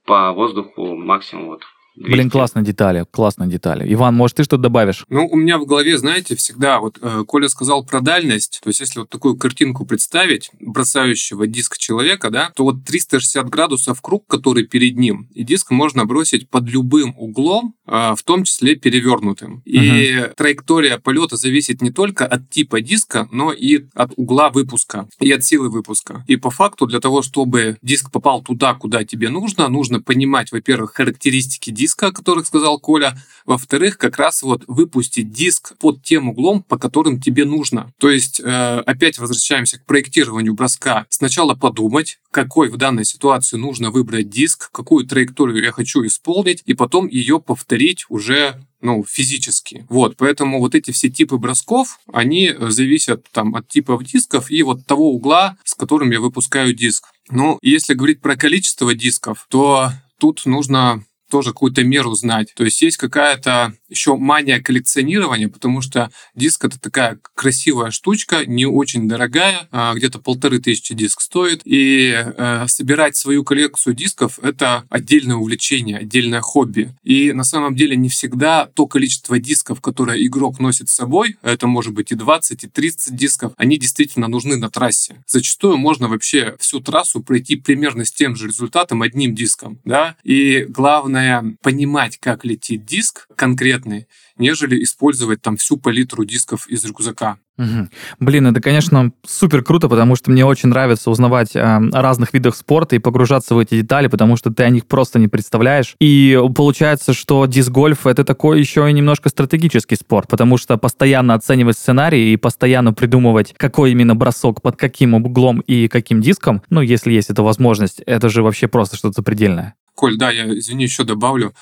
по 0.06 0.32
воздуху 0.34 0.96
максимум 0.96 1.48
вот 1.48 1.64
200. 1.98 2.12
Блин, 2.12 2.30
классные 2.30 2.64
детали, 2.64 3.06
классные 3.10 3.50
детали. 3.50 3.92
Иван, 3.92 4.16
может, 4.16 4.38
ты 4.38 4.44
что-то 4.44 4.64
добавишь? 4.64 5.04
Ну, 5.10 5.28
у 5.28 5.36
меня 5.36 5.58
в 5.58 5.66
голове, 5.66 5.98
знаете, 5.98 6.36
всегда, 6.36 6.80
вот 6.80 7.00
э, 7.02 7.24
Коля 7.26 7.50
сказал 7.50 7.84
про 7.84 8.02
дальность, 8.02 8.60
то 8.64 8.70
есть 8.70 8.80
если 8.80 9.00
вот 9.00 9.10
такую 9.10 9.36
картинку 9.36 9.86
представить, 9.86 10.52
бросающего 10.60 11.48
диск 11.48 11.78
человека, 11.78 12.30
да, 12.30 12.52
то 12.56 12.64
вот 12.64 12.86
360 12.86 13.50
градусов 13.50 14.02
круг, 14.02 14.28
который 14.28 14.66
перед 14.68 14.96
ним, 14.96 15.28
и 15.34 15.44
диск 15.44 15.72
можно 15.72 16.06
бросить 16.06 16.50
под 16.50 16.70
любым 16.70 17.16
углом, 17.18 17.74
в 17.88 18.19
том 18.23 18.43
числе 18.43 18.76
перевернутым. 18.76 19.62
И 19.65 20.19
угу. 20.19 20.34
траектория 20.36 20.97
полета 21.00 21.38
зависит 21.38 21.82
не 21.82 21.91
только 21.91 22.26
от 22.26 22.50
типа 22.50 22.82
диска, 22.82 23.28
но 23.32 23.52
и 23.52 23.86
от 23.95 24.12
угла 24.15 24.50
выпуска, 24.50 25.08
и 25.19 25.32
от 25.32 25.43
силы 25.43 25.69
выпуска. 25.69 26.23
И 26.28 26.36
по 26.36 26.52
факту 26.52 26.86
для 26.86 27.00
того, 27.00 27.21
чтобы 27.21 27.78
диск 27.82 28.12
попал 28.12 28.41
туда, 28.41 28.73
куда 28.73 29.04
тебе 29.04 29.30
нужно, 29.30 29.67
нужно 29.67 30.02
понимать, 30.02 30.52
во-первых, 30.52 30.93
характеристики 30.93 31.69
диска, 31.71 31.88
диска, 31.88 32.08
о 32.08 32.12
которых 32.12 32.47
сказал 32.47 32.80
Коля. 32.80 33.17
Во-вторых, 33.45 33.97
как 33.97 34.17
раз 34.17 34.41
вот 34.41 34.63
выпустить 34.67 35.32
диск 35.32 35.78
под 35.78 36.04
тем 36.04 36.30
углом, 36.30 36.63
по 36.63 36.78
которым 36.78 37.21
тебе 37.21 37.45
нужно. 37.45 37.93
То 37.97 38.10
есть, 38.10 38.41
э, 38.41 38.84
опять 38.86 39.17
возвращаемся 39.19 39.80
к 39.80 39.86
проектированию 39.86 40.54
броска. 40.54 41.06
Сначала 41.10 41.56
подумать, 41.56 42.19
какой 42.32 42.69
в 42.69 42.78
данной 42.78 43.06
ситуации 43.06 43.58
нужно 43.58 43.89
выбрать 43.89 44.30
диск, 44.30 44.69
какую 44.71 45.08
траекторию 45.08 45.63
я 45.63 45.71
хочу 45.71 46.06
исполнить, 46.06 46.62
и 46.65 46.73
потом 46.73 47.08
ее 47.08 47.39
повторить 47.39 47.77
уже 48.10 48.60
ну, 48.82 49.04
физически. 49.08 49.86
Вот, 49.90 50.18
поэтому 50.18 50.60
вот 50.60 50.76
эти 50.76 50.91
все 50.91 51.10
типы 51.10 51.38
бросков, 51.38 51.99
они 52.14 52.54
зависят 52.60 53.26
там 53.32 53.56
от 53.56 53.68
типов 53.68 54.04
дисков 54.04 54.51
и 54.51 54.62
вот 54.64 54.86
того 54.86 55.12
угла, 55.12 55.58
с 55.64 55.74
которым 55.74 56.12
я 56.12 56.20
выпускаю 56.20 56.74
диск. 56.74 57.06
Ну, 57.30 57.58
если 57.62 57.95
говорить 57.95 58.22
про 58.22 58.36
количество 58.36 58.93
дисков, 58.93 59.47
то 59.49 59.91
тут 60.20 60.45
нужно 60.45 61.04
тоже 61.30 61.49
какую-то 61.49 61.84
меру 61.84 62.13
знать. 62.13 62.53
То 62.55 62.63
есть 62.63 62.82
есть 62.82 62.97
какая-то 62.97 63.73
еще 63.89 64.15
мания 64.15 64.61
коллекционирования, 64.61 65.49
потому 65.49 65.82
что 65.82 66.11
диск 66.36 66.65
это 66.65 66.80
такая 66.80 67.19
красивая 67.36 67.91
штучка, 67.91 68.45
не 68.45 68.65
очень 68.65 69.07
дорогая, 69.07 69.67
а 69.71 69.93
где-то 69.93 70.19
полторы 70.19 70.59
тысячи 70.59 70.93
диск 70.93 71.21
стоит. 71.21 71.61
И 71.65 72.13
э, 72.15 72.65
собирать 72.67 73.15
свою 73.15 73.43
коллекцию 73.43 73.93
дисков 73.93 74.39
это 74.41 74.86
отдельное 74.89 75.36
увлечение, 75.36 75.97
отдельное 75.97 76.41
хобби. 76.41 76.93
И 77.03 77.34
на 77.34 77.43
самом 77.43 77.75
деле 77.75 77.95
не 77.95 78.09
всегда 78.09 78.65
то 78.73 78.88
количество 78.88 79.39
дисков, 79.39 79.82
которое 79.82 80.25
игрок 80.25 80.59
носит 80.59 80.89
с 80.89 80.93
собой, 80.93 81.38
это 81.41 81.67
может 81.67 81.93
быть 81.93 82.11
и 82.11 82.15
20, 82.15 82.63
и 82.63 82.67
30 82.67 83.15
дисков, 83.15 83.53
они 83.57 83.78
действительно 83.78 84.28
нужны 84.28 84.57
на 84.57 84.69
трассе. 84.69 85.23
Зачастую 85.28 85.78
можно 85.78 86.07
вообще 86.07 86.55
всю 86.59 86.80
трассу 86.80 87.21
пройти 87.21 87.55
примерно 87.55 88.05
с 88.05 88.11
тем 88.11 88.36
же 88.36 88.47
результатом 88.47 89.01
одним 89.01 89.36
диском. 89.36 89.80
Да? 89.86 90.15
И 90.23 90.65
главное 90.67 91.16
понимать, 91.61 92.18
как 92.18 92.45
летит 92.45 92.86
диск 92.86 93.28
конкретный, 93.36 94.07
нежели 94.38 94.84
использовать 94.84 95.41
там 95.41 95.57
всю 95.57 95.78
палитру 95.78 96.26
дисков 96.26 96.68
из 96.68 96.86
рюкзака. 96.86 97.38
Угу. 97.57 97.89
Блин, 98.20 98.47
это, 98.47 98.61
конечно, 98.61 99.11
супер 99.26 99.63
круто, 99.63 99.89
потому 99.89 100.15
что 100.15 100.30
мне 100.30 100.45
очень 100.45 100.70
нравится 100.70 101.09
узнавать 101.09 101.55
э, 101.55 101.59
о 101.59 102.01
разных 102.01 102.34
видах 102.34 102.55
спорта 102.55 102.95
и 102.95 102.99
погружаться 102.99 103.55
в 103.55 103.59
эти 103.59 103.82
детали, 103.82 104.07
потому 104.07 104.38
что 104.38 104.51
ты 104.51 104.63
о 104.63 104.70
них 104.70 104.86
просто 104.86 105.18
не 105.18 105.28
представляешь. 105.28 105.95
И 105.99 106.39
получается, 106.55 107.13
что 107.13 107.45
диск-гольф 107.47 108.05
это 108.05 108.24
такой 108.24 108.59
еще 108.59 108.88
и 108.88 108.93
немножко 108.93 109.30
стратегический 109.30 109.95
спорт, 109.95 110.28
потому 110.28 110.57
что 110.57 110.78
постоянно 110.78 111.34
оценивать 111.34 111.78
сценарии 111.78 112.32
и 112.32 112.38
постоянно 112.38 112.93
придумывать, 112.93 113.55
какой 113.57 113.91
именно 113.91 114.15
бросок, 114.15 114.61
под 114.61 114.76
каким 114.76 115.15
углом 115.15 115.61
и 115.61 115.88
каким 115.88 116.22
диском, 116.22 116.61
ну, 116.70 116.82
если 116.82 117.11
есть 117.11 117.32
эта 117.32 117.41
возможность, 117.41 118.01
это 118.05 118.30
же 118.30 118.43
вообще 118.43 118.68
просто 118.68 118.97
что-то 118.97 119.15
запредельное. 119.15 119.74
Коль, 119.98 120.16
да, 120.16 120.32
я, 120.32 120.45
извини, 120.58 120.84
еще 120.86 121.04
добавлю 121.04 121.54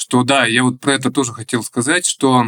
что 0.00 0.22
да, 0.22 0.46
я 0.46 0.62
вот 0.64 0.80
про 0.80 0.94
это 0.94 1.10
тоже 1.10 1.34
хотел 1.34 1.62
сказать, 1.62 2.06
что 2.06 2.46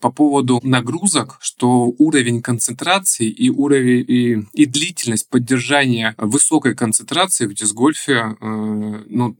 по 0.00 0.10
поводу 0.10 0.60
нагрузок, 0.62 1.38
что 1.40 1.92
уровень 1.98 2.42
концентрации 2.42 3.28
и 3.28 3.50
уровень 3.50 4.04
и, 4.06 4.46
и 4.52 4.66
длительность 4.66 5.28
поддержания 5.28 6.14
высокой 6.18 6.74
концентрации 6.74 7.46
в 7.46 7.54
дисгольфе 7.54 8.36
э, 8.40 9.02
ну, 9.08 9.36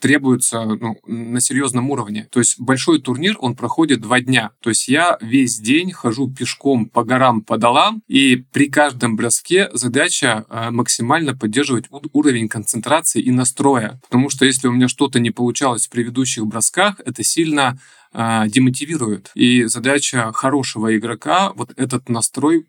требуется 0.00 0.64
ну, 0.64 0.96
на 1.06 1.40
серьезном 1.40 1.90
уровне. 1.90 2.28
То 2.30 2.40
есть 2.40 2.60
большой 2.60 3.00
турнир, 3.00 3.36
он 3.38 3.54
проходит 3.54 4.00
два 4.00 4.20
дня. 4.20 4.50
То 4.60 4.70
есть 4.70 4.88
я 4.88 5.18
весь 5.20 5.58
день 5.58 5.92
хожу 5.92 6.28
пешком 6.28 6.86
по 6.86 7.04
горам, 7.04 7.42
по 7.42 7.56
долам, 7.56 8.02
и 8.08 8.36
при 8.52 8.68
каждом 8.68 9.16
броске 9.16 9.68
задача 9.72 10.44
э, 10.48 10.70
максимально 10.70 11.36
поддерживать 11.36 11.86
уровень 12.12 12.48
концентрации 12.48 13.22
и 13.22 13.30
настроя. 13.30 14.00
Потому 14.02 14.30
что 14.30 14.44
если 14.44 14.68
у 14.68 14.72
меня 14.72 14.88
что-то 14.88 15.20
не 15.20 15.30
получалось 15.30 15.86
в 15.86 15.90
предыдущих 15.90 16.46
бросках, 16.46 17.00
это 17.04 17.22
сильно 17.22 17.78
а, 18.12 18.48
демотивирует. 18.48 19.30
И 19.34 19.64
задача 19.64 20.32
хорошего 20.32 20.96
игрока 20.96 21.52
вот 21.54 21.72
этот 21.76 22.08
настрой 22.08 22.66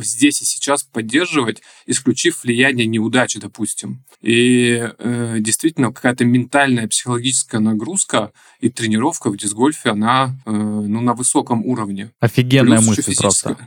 здесь 0.00 0.40
и 0.42 0.44
сейчас 0.44 0.82
поддерживать, 0.82 1.62
исключив 1.84 2.42
влияние 2.42 2.86
неудачи, 2.86 3.38
допустим. 3.38 4.04
И 4.22 4.90
э, 4.98 5.36
действительно 5.40 5.92
какая-то 5.92 6.24
ментальная, 6.24 6.88
психологическая 6.88 7.60
нагрузка 7.60 8.32
и 8.60 8.70
тренировка 8.70 9.30
в 9.30 9.36
дисгольфе, 9.36 9.90
она 9.90 10.36
э, 10.46 10.50
ну, 10.50 11.00
на 11.00 11.12
высоком 11.12 11.64
уровне. 11.66 12.12
Офигенная 12.20 12.78
плюс 12.78 12.88
мысль 12.88 13.14
просто. 13.14 13.58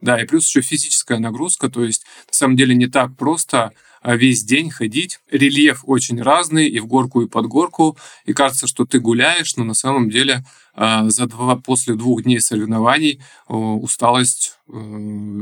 Да, 0.00 0.20
и 0.20 0.26
плюс 0.26 0.46
еще 0.46 0.60
физическая 0.60 1.18
нагрузка, 1.18 1.68
то 1.68 1.84
есть 1.84 2.04
на 2.26 2.32
самом 2.32 2.56
деле 2.56 2.74
не 2.74 2.86
так 2.86 3.16
просто 3.16 3.72
весь 4.04 4.44
день 4.44 4.70
ходить. 4.70 5.20
Рельеф 5.30 5.80
очень 5.84 6.20
разный, 6.20 6.68
и 6.68 6.78
в 6.78 6.86
горку, 6.86 7.22
и 7.22 7.28
под 7.28 7.46
горку. 7.46 7.96
И 8.26 8.32
кажется, 8.34 8.66
что 8.66 8.84
ты 8.84 9.00
гуляешь, 9.00 9.56
но 9.56 9.64
на 9.64 9.74
самом 9.74 10.10
деле 10.10 10.34
а, 10.34 10.44
за 10.76 11.26
два, 11.26 11.56
после 11.56 11.94
двух 11.94 12.22
дней 12.22 12.40
соревнований 12.40 13.20
усталость 13.48 14.54
э, 14.68 14.72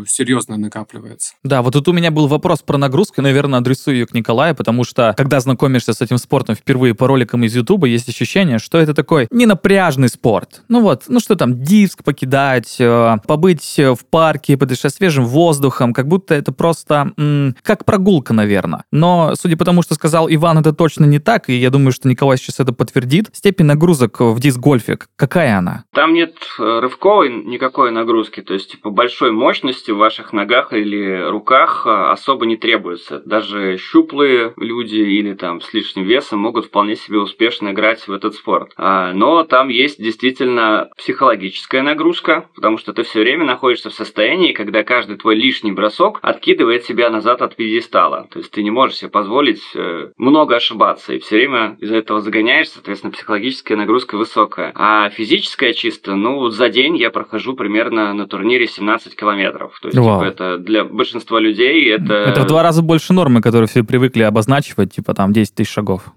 серьезно 0.06 0.56
накапливается. 0.56 1.34
Да, 1.42 1.62
вот 1.62 1.72
тут 1.72 1.88
у 1.88 1.92
меня 1.92 2.10
был 2.10 2.26
вопрос 2.26 2.60
про 2.62 2.76
нагрузку, 2.78 3.22
наверное, 3.22 3.60
адресую 3.60 3.96
ее 3.96 4.06
к 4.06 4.14
Николаю, 4.14 4.54
потому 4.54 4.84
что, 4.84 5.14
когда 5.16 5.40
знакомишься 5.40 5.92
с 5.92 6.00
этим 6.00 6.18
спортом 6.18 6.54
впервые 6.54 6.94
по 6.94 7.06
роликам 7.06 7.44
из 7.44 7.54
Ютуба, 7.54 7.86
есть 7.86 8.08
ощущение, 8.08 8.58
что 8.58 8.78
это 8.78 8.94
такой 8.94 9.28
ненапряжный 9.30 10.08
спорт. 10.08 10.62
Ну 10.68 10.82
вот, 10.82 11.04
ну 11.08 11.20
что 11.20 11.36
там, 11.36 11.62
диск 11.62 12.04
покидать, 12.04 12.76
э, 12.78 13.16
побыть 13.26 13.76
в 13.78 13.98
парке, 14.10 14.56
подышать 14.56 14.94
свежим 14.94 15.26
воздухом, 15.26 15.92
как 15.92 16.08
будто 16.08 16.34
это 16.34 16.52
просто 16.52 17.12
м- 17.16 17.56
как 17.62 17.84
прогулка, 17.84 18.32
наверное. 18.32 18.84
Но, 18.90 19.34
судя 19.40 19.56
по 19.56 19.64
тому, 19.64 19.82
что 19.82 19.94
сказал 19.94 20.28
Иван, 20.28 20.58
это 20.58 20.72
точно 20.72 21.04
не 21.04 21.18
так, 21.18 21.48
и 21.48 21.54
я 21.54 21.70
думаю, 21.70 21.92
что 21.92 22.08
Николай 22.08 22.36
сейчас 22.38 22.60
это 22.60 22.72
подтвердит. 22.72 23.30
Степень 23.32 23.66
нагрузок 23.66 24.20
в 24.20 24.38
диск-гольфе 24.40 24.98
Какая 25.22 25.56
она? 25.56 25.84
Там 25.94 26.14
нет 26.14 26.34
э, 26.58 26.80
рывковой 26.80 27.32
никакой 27.32 27.92
нагрузки, 27.92 28.42
то 28.42 28.54
есть 28.54 28.72
типа 28.72 28.90
большой 28.90 29.30
мощности 29.30 29.92
в 29.92 29.96
ваших 29.96 30.32
ногах 30.32 30.72
или 30.72 31.28
руках 31.28 31.86
э, 31.86 31.90
особо 31.90 32.44
не 32.44 32.56
требуется. 32.56 33.22
Даже 33.24 33.76
щуплые 33.76 34.52
люди 34.56 34.96
или 34.96 35.34
там 35.34 35.60
с 35.60 35.72
лишним 35.72 36.02
весом 36.02 36.40
могут 36.40 36.64
вполне 36.64 36.96
себе 36.96 37.20
успешно 37.20 37.70
играть 37.70 38.08
в 38.08 38.12
этот 38.12 38.34
спорт. 38.34 38.72
А, 38.76 39.12
но 39.12 39.44
там 39.44 39.68
есть 39.68 40.02
действительно 40.02 40.90
психологическая 40.96 41.82
нагрузка, 41.82 42.46
потому 42.56 42.76
что 42.76 42.92
ты 42.92 43.04
все 43.04 43.20
время 43.20 43.44
находишься 43.44 43.90
в 43.90 43.94
состоянии, 43.94 44.52
когда 44.52 44.82
каждый 44.82 45.18
твой 45.18 45.36
лишний 45.36 45.70
бросок 45.70 46.18
откидывает 46.22 46.82
себя 46.82 47.10
назад 47.10 47.42
от 47.42 47.54
пьедестала. 47.54 48.26
То 48.32 48.40
есть 48.40 48.50
ты 48.50 48.64
не 48.64 48.72
можешь 48.72 48.96
себе 48.96 49.10
позволить 49.12 49.62
э, 49.76 50.10
много 50.16 50.56
ошибаться 50.56 51.14
и 51.14 51.20
все 51.20 51.36
время 51.36 51.76
из-за 51.78 51.94
этого 51.94 52.20
загоняешься, 52.20 52.74
соответственно, 52.74 53.12
психологическая 53.12 53.78
нагрузка 53.78 54.16
высокая. 54.16 54.72
А 54.74 55.11
физическая 55.12 55.72
чисто, 55.72 56.14
ну, 56.16 56.48
за 56.48 56.68
день 56.68 56.96
я 56.96 57.10
прохожу 57.10 57.54
примерно 57.54 58.12
на 58.12 58.26
турнире 58.26 58.66
17 58.66 59.14
километров. 59.14 59.78
То 59.80 59.88
есть, 59.88 59.98
типа, 59.98 60.24
это 60.24 60.58
для 60.58 60.84
большинства 60.84 61.38
людей 61.38 61.88
это... 61.90 62.14
Это 62.14 62.40
в 62.42 62.46
два 62.46 62.62
раза 62.62 62.82
больше 62.82 63.12
нормы, 63.12 63.40
которые 63.40 63.68
все 63.68 63.84
привыкли 63.84 64.22
обозначивать, 64.22 64.92
типа, 64.92 65.14
там, 65.14 65.32
10 65.32 65.54
тысяч 65.54 65.72
шагов. 65.72 66.12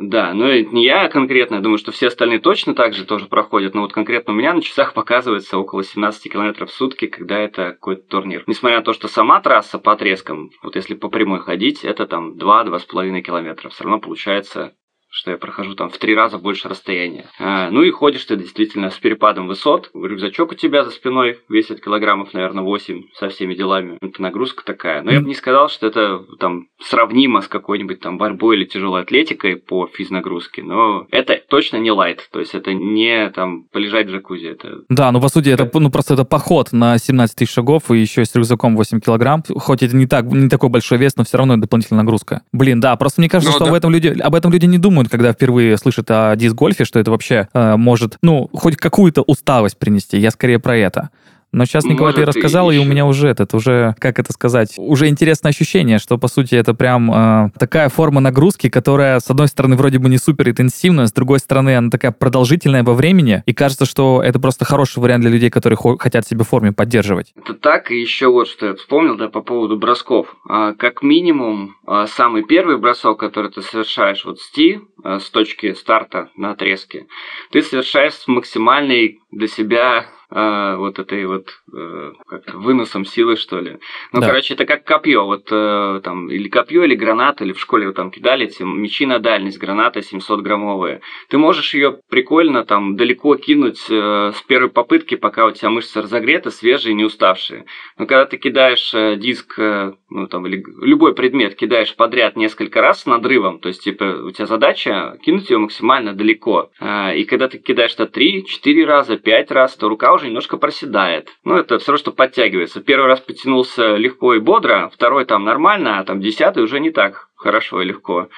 Да, 0.00 0.32
но 0.32 0.46
это 0.46 0.72
не 0.72 0.84
я 0.84 1.08
конкретно, 1.08 1.56
я 1.56 1.60
думаю, 1.60 1.78
что 1.78 1.90
все 1.90 2.06
остальные 2.06 2.38
точно 2.38 2.72
так 2.74 2.94
же 2.94 3.04
тоже 3.04 3.26
проходят, 3.26 3.74
но 3.74 3.80
вот 3.80 3.92
конкретно 3.92 4.32
у 4.32 4.36
меня 4.36 4.54
на 4.54 4.62
часах 4.62 4.94
показывается 4.94 5.58
около 5.58 5.82
17 5.82 6.32
километров 6.32 6.70
в 6.70 6.74
сутки, 6.74 7.08
когда 7.08 7.36
это 7.36 7.72
какой-то 7.72 8.02
турнир. 8.02 8.44
Несмотря 8.46 8.78
на 8.78 8.84
то, 8.84 8.92
что 8.92 9.08
сама 9.08 9.40
трасса 9.40 9.80
по 9.80 9.92
отрезкам, 9.92 10.50
вот 10.62 10.76
если 10.76 10.94
по 10.94 11.08
прямой 11.08 11.40
ходить, 11.40 11.84
это 11.84 12.06
там 12.06 12.34
2-2,5 12.34 13.20
километра, 13.22 13.70
все 13.70 13.82
равно 13.82 13.98
получается 13.98 14.74
что 15.18 15.32
я 15.32 15.36
прохожу 15.36 15.74
там 15.74 15.90
в 15.90 15.98
три 15.98 16.14
раза 16.14 16.38
больше 16.38 16.68
расстояния. 16.68 17.26
А, 17.40 17.70
ну 17.70 17.82
и 17.82 17.90
ходишь 17.90 18.24
ты 18.24 18.36
действительно 18.36 18.90
с 18.90 18.98
перепадом 18.98 19.48
высот. 19.48 19.90
Рюкзачок 19.92 20.52
у 20.52 20.54
тебя 20.54 20.84
за 20.84 20.92
спиной 20.92 21.40
весит 21.48 21.82
килограммов, 21.82 22.32
наверное, 22.34 22.62
8 22.62 23.02
со 23.14 23.28
всеми 23.28 23.56
делами. 23.56 23.98
Это 24.00 24.22
нагрузка 24.22 24.64
такая. 24.64 25.02
Но 25.02 25.10
я 25.10 25.20
бы 25.20 25.26
не 25.26 25.34
сказал, 25.34 25.70
что 25.70 25.88
это 25.88 26.24
там 26.38 26.68
сравнимо 26.80 27.40
с 27.40 27.48
какой-нибудь 27.48 27.98
там 27.98 28.16
борьбой 28.16 28.58
или 28.58 28.64
тяжелой 28.64 29.02
атлетикой 29.02 29.56
по 29.56 29.88
физнагрузке. 29.88 30.62
Но 30.62 31.08
это 31.10 31.42
точно 31.48 31.78
не 31.78 31.90
лайт. 31.90 32.28
То 32.30 32.38
есть 32.38 32.54
это 32.54 32.72
не 32.72 33.28
там 33.30 33.64
полежать 33.72 34.06
в 34.06 34.10
джакузи. 34.10 34.46
Это... 34.46 34.82
Да, 34.88 35.10
ну 35.10 35.20
по 35.20 35.28
сути 35.28 35.48
это 35.48 35.68
ну 35.74 35.90
просто 35.90 36.14
это 36.14 36.24
поход 36.24 36.68
на 36.70 36.96
17 36.96 37.36
тысяч 37.36 37.52
шагов 37.52 37.90
и 37.90 37.98
еще 37.98 38.24
с 38.24 38.32
рюкзаком 38.36 38.76
8 38.76 39.00
килограмм. 39.00 39.42
Хоть 39.56 39.82
это 39.82 39.96
не 39.96 40.06
так, 40.06 40.26
не 40.26 40.48
такой 40.48 40.68
большой 40.68 40.98
вес, 40.98 41.16
но 41.16 41.24
все 41.24 41.38
равно 41.38 41.54
это 41.54 41.62
дополнительная 41.62 42.04
нагрузка. 42.04 42.42
Блин, 42.52 42.78
да, 42.78 42.94
просто 42.94 43.20
мне 43.20 43.28
кажется, 43.28 43.50
ну, 43.50 43.56
что 43.56 43.64
да. 43.64 43.70
об 43.72 43.76
этом 43.76 43.92
люди, 43.92 44.16
об 44.20 44.34
этом 44.36 44.52
люди 44.52 44.66
не 44.66 44.78
думают, 44.78 45.07
когда 45.08 45.32
впервые 45.32 45.76
слышат 45.76 46.10
о 46.10 46.34
диск-гольфе, 46.36 46.84
что 46.84 46.98
это 46.98 47.10
вообще 47.10 47.48
э, 47.52 47.76
может, 47.76 48.16
ну, 48.22 48.48
хоть 48.52 48.76
какую-то 48.76 49.22
усталость 49.22 49.78
принести. 49.78 50.18
Я 50.18 50.30
скорее 50.30 50.58
про 50.58 50.76
это. 50.76 51.10
Но 51.52 51.64
сейчас, 51.64 51.84
Николай, 51.84 52.12
Может, 52.12 52.16
ты 52.16 52.26
рассказал, 52.26 52.70
и, 52.70 52.76
и 52.76 52.78
у 52.78 52.84
меня 52.84 53.06
уже 53.06 53.28
этот, 53.28 53.54
уже, 53.54 53.94
как 53.98 54.18
это 54.18 54.32
сказать, 54.32 54.74
уже 54.76 55.08
интересное 55.08 55.50
ощущение, 55.50 55.98
что, 55.98 56.18
по 56.18 56.28
сути, 56.28 56.54
это 56.54 56.74
прям 56.74 57.10
э, 57.10 57.50
такая 57.58 57.88
форма 57.88 58.20
нагрузки, 58.20 58.68
которая, 58.68 59.18
с 59.20 59.30
одной 59.30 59.48
стороны, 59.48 59.76
вроде 59.76 59.98
бы 59.98 60.08
не 60.08 60.18
супер 60.18 60.50
интенсивная, 60.50 61.06
с 61.06 61.12
другой 61.12 61.38
стороны, 61.38 61.76
она 61.76 61.90
такая 61.90 62.12
продолжительная 62.12 62.82
во 62.82 62.94
времени, 62.94 63.42
и 63.46 63.54
кажется, 63.54 63.86
что 63.86 64.22
это 64.22 64.38
просто 64.38 64.64
хороший 64.64 64.98
вариант 64.98 65.22
для 65.22 65.30
людей, 65.30 65.50
которые 65.50 65.78
хотят 65.98 66.26
себя 66.26 66.44
в 66.44 66.48
форме 66.48 66.72
поддерживать. 66.72 67.32
Это 67.36 67.54
так, 67.54 67.90
и 67.90 67.98
еще 67.98 68.28
вот 68.28 68.48
что 68.48 68.66
я 68.66 68.74
вспомнил, 68.74 69.16
да, 69.16 69.28
по 69.28 69.40
поводу 69.40 69.78
бросков. 69.78 70.36
А, 70.48 70.74
как 70.74 71.02
минимум, 71.02 71.76
а, 71.86 72.06
самый 72.06 72.44
первый 72.44 72.78
бросок, 72.78 73.18
который 73.18 73.50
ты 73.50 73.62
совершаешь 73.62 74.24
вот 74.24 74.40
с 74.40 74.50
Ти, 74.50 74.80
а, 75.02 75.18
с 75.18 75.30
точки 75.30 75.72
старта 75.74 76.30
на 76.36 76.52
отрезке, 76.52 77.06
ты 77.50 77.62
совершаешь 77.62 78.14
с 78.14 78.28
максимальной 78.28 79.20
для 79.30 79.48
себя 79.48 80.06
а, 80.30 80.76
вот 80.76 80.98
этой 80.98 81.24
вот 81.24 81.48
э, 81.74 82.12
как 82.26 82.52
выносом 82.52 83.06
силы, 83.06 83.36
что 83.36 83.60
ли. 83.60 83.78
Ну, 84.12 84.20
да. 84.20 84.26
короче, 84.26 84.52
это 84.52 84.66
как 84.66 84.84
копье, 84.84 85.24
вот 85.24 85.48
э, 85.50 86.00
там, 86.04 86.30
или 86.30 86.48
копье, 86.48 86.84
или 86.84 86.94
граната, 86.94 87.44
или 87.44 87.54
в 87.54 87.60
школе 87.60 87.86
вот, 87.86 87.96
там 87.96 88.10
кидали 88.10 88.44
эти 88.44 88.62
мечи 88.62 89.06
на 89.06 89.20
дальность, 89.20 89.58
граната 89.58 90.00
700-граммовые. 90.00 91.00
Ты 91.30 91.38
можешь 91.38 91.72
ее 91.72 92.00
прикольно 92.10 92.66
там 92.66 92.96
далеко 92.96 93.36
кинуть 93.36 93.82
э, 93.88 94.32
с 94.34 94.42
первой 94.42 94.68
попытки, 94.68 95.14
пока 95.14 95.46
у 95.46 95.50
тебя 95.50 95.70
мышцы 95.70 96.02
разогреты, 96.02 96.50
свежие, 96.50 96.94
не 96.94 97.04
уставшие. 97.04 97.64
Но 97.96 98.04
когда 98.04 98.26
ты 98.26 98.36
кидаешь 98.36 98.92
э, 98.92 99.16
диск, 99.16 99.58
э, 99.58 99.94
ну, 100.10 100.26
там, 100.26 100.46
или 100.46 100.62
любой 100.82 101.14
предмет 101.14 101.54
кидаешь 101.54 101.96
подряд 101.96 102.36
несколько 102.36 102.82
раз 102.82 103.00
с 103.00 103.06
надрывом, 103.06 103.60
то 103.60 103.68
есть, 103.68 103.82
типа, 103.82 104.24
у 104.26 104.30
тебя 104.30 104.44
задача 104.44 105.16
кинуть 105.22 105.48
ее 105.48 105.56
максимально 105.56 106.12
далеко. 106.12 106.70
Э, 106.80 107.16
и 107.16 107.24
когда 107.24 107.48
ты 107.48 107.56
кидаешь 107.56 107.94
это 107.94 108.04
3-4 108.04 108.84
раза, 108.84 109.16
5 109.16 109.50
раз, 109.52 109.74
то 109.74 109.88
рука 109.88 110.17
уже 110.18 110.26
немножко 110.26 110.56
проседает. 110.56 111.30
Ну, 111.44 111.56
это 111.56 111.78
все 111.78 111.92
равно, 111.92 111.98
что 111.98 112.12
подтягивается. 112.12 112.80
Первый 112.80 113.06
раз 113.06 113.20
потянулся 113.20 113.96
легко 113.96 114.34
и 114.34 114.40
бодро, 114.40 114.90
второй 114.92 115.24
там 115.24 115.44
нормально, 115.44 115.98
а 115.98 116.04
там 116.04 116.20
десятый 116.20 116.62
уже 116.62 116.78
не 116.80 116.90
так 116.90 117.28
хорошо 117.36 117.80
и 117.80 117.86
легко. 117.86 118.28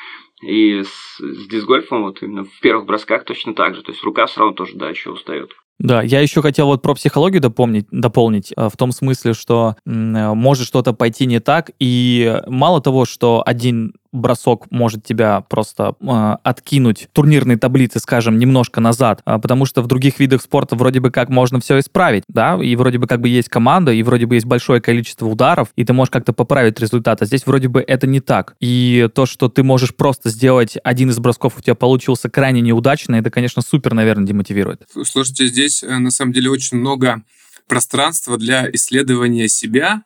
И 0.42 0.82
с, 0.82 1.18
с 1.18 1.48
дисгольфом 1.48 2.02
вот 2.02 2.22
именно 2.22 2.44
в 2.44 2.60
первых 2.60 2.86
бросках 2.86 3.24
точно 3.24 3.54
так 3.54 3.74
же. 3.74 3.82
То 3.82 3.92
есть 3.92 4.02
рука 4.04 4.26
все 4.26 4.40
равно 4.40 4.54
тоже, 4.54 4.76
да, 4.76 4.88
еще 4.88 5.10
устает. 5.10 5.54
Да, 5.80 6.02
я 6.02 6.20
еще 6.20 6.42
хотел 6.42 6.66
вот 6.66 6.82
про 6.82 6.94
психологию 6.94 7.40
дополнить, 7.40 7.86
дополнить 7.90 8.52
э, 8.54 8.68
в 8.68 8.76
том 8.76 8.92
смысле, 8.92 9.32
что 9.32 9.76
может 9.86 10.66
что-то 10.66 10.92
пойти 10.92 11.24
не 11.24 11.40
так, 11.40 11.70
и 11.80 12.38
мало 12.46 12.82
того, 12.82 13.06
что 13.06 13.42
один 13.44 13.94
бросок 14.12 14.66
может 14.70 15.04
тебя 15.04 15.40
просто 15.42 15.94
э, 16.00 16.36
откинуть 16.42 17.08
турнирной 17.12 17.56
таблицы, 17.56 18.00
скажем, 18.00 18.38
немножко 18.38 18.80
назад, 18.80 19.22
э, 19.24 19.38
потому 19.40 19.66
что 19.66 19.82
в 19.82 19.86
других 19.86 20.18
видах 20.18 20.42
спорта 20.42 20.76
вроде 20.76 21.00
бы 21.00 21.10
как 21.10 21.28
можно 21.28 21.60
все 21.60 21.78
исправить, 21.78 22.24
да, 22.28 22.58
и 22.60 22.74
вроде 22.76 22.98
бы 22.98 23.06
как 23.06 23.20
бы 23.20 23.28
есть 23.28 23.48
команда, 23.48 23.92
и 23.92 24.02
вроде 24.02 24.26
бы 24.26 24.34
есть 24.34 24.46
большое 24.46 24.80
количество 24.80 25.26
ударов, 25.26 25.68
и 25.76 25.84
ты 25.84 25.92
можешь 25.92 26.10
как-то 26.10 26.32
поправить 26.32 26.80
результат, 26.80 27.22
а 27.22 27.26
здесь 27.26 27.46
вроде 27.46 27.68
бы 27.68 27.84
это 27.86 28.06
не 28.06 28.20
так. 28.20 28.56
И 28.60 29.08
то, 29.14 29.26
что 29.26 29.48
ты 29.48 29.62
можешь 29.62 29.94
просто 29.94 30.28
сделать 30.28 30.76
один 30.82 31.10
из 31.10 31.18
бросков, 31.18 31.58
у 31.58 31.60
тебя 31.60 31.74
получился 31.74 32.28
крайне 32.28 32.60
неудачно, 32.60 33.16
это, 33.16 33.30
конечно, 33.30 33.62
супер, 33.62 33.94
наверное, 33.94 34.26
демотивирует. 34.26 34.82
Слушайте, 35.04 35.46
здесь 35.46 35.69
э, 35.82 35.98
на 35.98 36.10
самом 36.10 36.32
деле 36.32 36.50
очень 36.50 36.78
много 36.78 37.24
пространства 37.66 38.36
для 38.36 38.68
исследования 38.72 39.48
себя, 39.48 40.02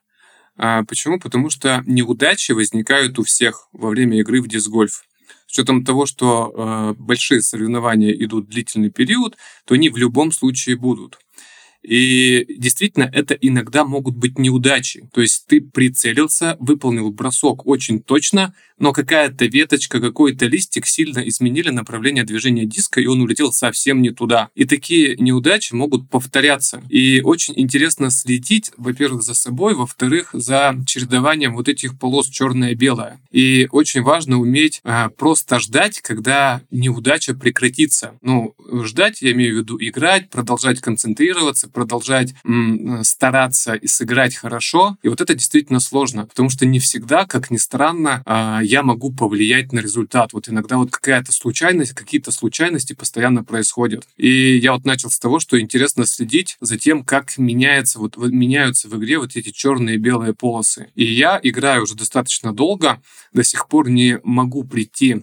а, 0.56 0.84
почему? 0.84 1.18
Потому 1.18 1.50
что 1.50 1.82
неудачи 1.86 2.52
возникают 2.52 3.18
у 3.18 3.24
всех 3.24 3.68
во 3.72 3.88
время 3.88 4.20
игры 4.20 4.40
в 4.40 4.48
диск-гольф. 4.48 5.04
С 5.46 5.52
учетом 5.52 5.84
того, 5.84 6.06
что 6.06 6.52
э, 6.52 6.94
большие 6.98 7.42
соревнования 7.42 8.12
идут 8.12 8.48
длительный 8.48 8.90
период, 8.90 9.36
то 9.64 9.74
они 9.74 9.88
в 9.88 9.96
любом 9.96 10.32
случае 10.32 10.76
будут. 10.76 11.18
И 11.82 12.46
действительно, 12.56 13.10
это 13.12 13.34
иногда 13.34 13.84
могут 13.84 14.16
быть 14.16 14.38
неудачи. 14.38 15.08
То 15.12 15.20
есть 15.20 15.46
ты 15.46 15.60
прицелился, 15.60 16.56
выполнил 16.58 17.10
бросок 17.10 17.66
очень 17.66 18.02
точно, 18.02 18.54
но 18.78 18.92
какая-то 18.92 19.46
веточка, 19.46 20.00
какой-то 20.00 20.46
листик 20.46 20.86
сильно 20.86 21.20
изменили 21.20 21.70
направление 21.70 22.24
движения 22.24 22.66
диска, 22.66 23.00
и 23.00 23.06
он 23.06 23.20
улетел 23.20 23.52
совсем 23.52 24.02
не 24.02 24.10
туда. 24.10 24.48
И 24.54 24.64
такие 24.64 25.16
неудачи 25.16 25.74
могут 25.74 26.08
повторяться. 26.08 26.82
И 26.88 27.20
очень 27.24 27.54
интересно 27.56 28.10
следить, 28.10 28.70
во-первых, 28.76 29.22
за 29.22 29.34
собой, 29.34 29.74
во-вторых, 29.74 30.30
за 30.32 30.76
чередованием 30.86 31.54
вот 31.54 31.68
этих 31.68 31.98
полос 31.98 32.28
черное-белое. 32.28 33.20
И 33.30 33.68
очень 33.70 34.02
важно 34.02 34.38
уметь 34.38 34.80
а, 34.84 35.08
просто 35.10 35.60
ждать, 35.60 36.00
когда 36.00 36.62
неудача 36.70 37.34
прекратится. 37.34 38.18
Ну, 38.22 38.54
ждать, 38.82 39.22
я 39.22 39.32
имею 39.32 39.54
в 39.54 39.58
виду 39.58 39.78
играть, 39.80 40.30
продолжать 40.30 40.80
концентрироваться, 40.80 41.68
продолжать 41.68 42.34
м, 42.44 43.02
стараться 43.04 43.74
и 43.74 43.86
сыграть 43.86 44.34
хорошо. 44.34 44.96
И 45.02 45.08
вот 45.08 45.20
это 45.20 45.34
действительно 45.34 45.80
сложно, 45.80 46.26
потому 46.26 46.50
что 46.50 46.66
не 46.66 46.78
всегда, 46.78 47.26
как 47.26 47.50
ни 47.50 47.56
странно, 47.56 48.22
а, 48.26 48.60
я 48.64 48.82
могу 48.82 49.12
повлиять 49.12 49.72
на 49.72 49.80
результат. 49.80 50.32
Вот 50.32 50.48
иногда 50.48 50.76
вот 50.76 50.90
какая-то 50.90 51.32
случайность, 51.32 51.92
какие-то 51.92 52.32
случайности 52.32 52.92
постоянно 52.92 53.44
происходят. 53.44 54.06
И 54.16 54.56
я 54.56 54.72
вот 54.72 54.84
начал 54.84 55.10
с 55.10 55.18
того, 55.18 55.40
что 55.40 55.60
интересно 55.60 56.06
следить 56.06 56.56
за 56.60 56.78
тем, 56.78 57.04
как 57.04 57.38
меняется, 57.38 57.98
вот, 57.98 58.16
меняются 58.16 58.88
в 58.88 58.96
игре 58.98 59.18
вот 59.18 59.36
эти 59.36 59.50
черные 59.50 59.96
и 59.96 59.98
белые 59.98 60.34
полосы. 60.34 60.90
И 60.94 61.04
я 61.04 61.38
играю 61.42 61.84
уже 61.84 61.94
достаточно 61.94 62.52
долго, 62.54 63.02
до 63.32 63.44
сих 63.44 63.68
пор 63.68 63.90
не 63.90 64.20
могу 64.22 64.64
прийти 64.64 65.22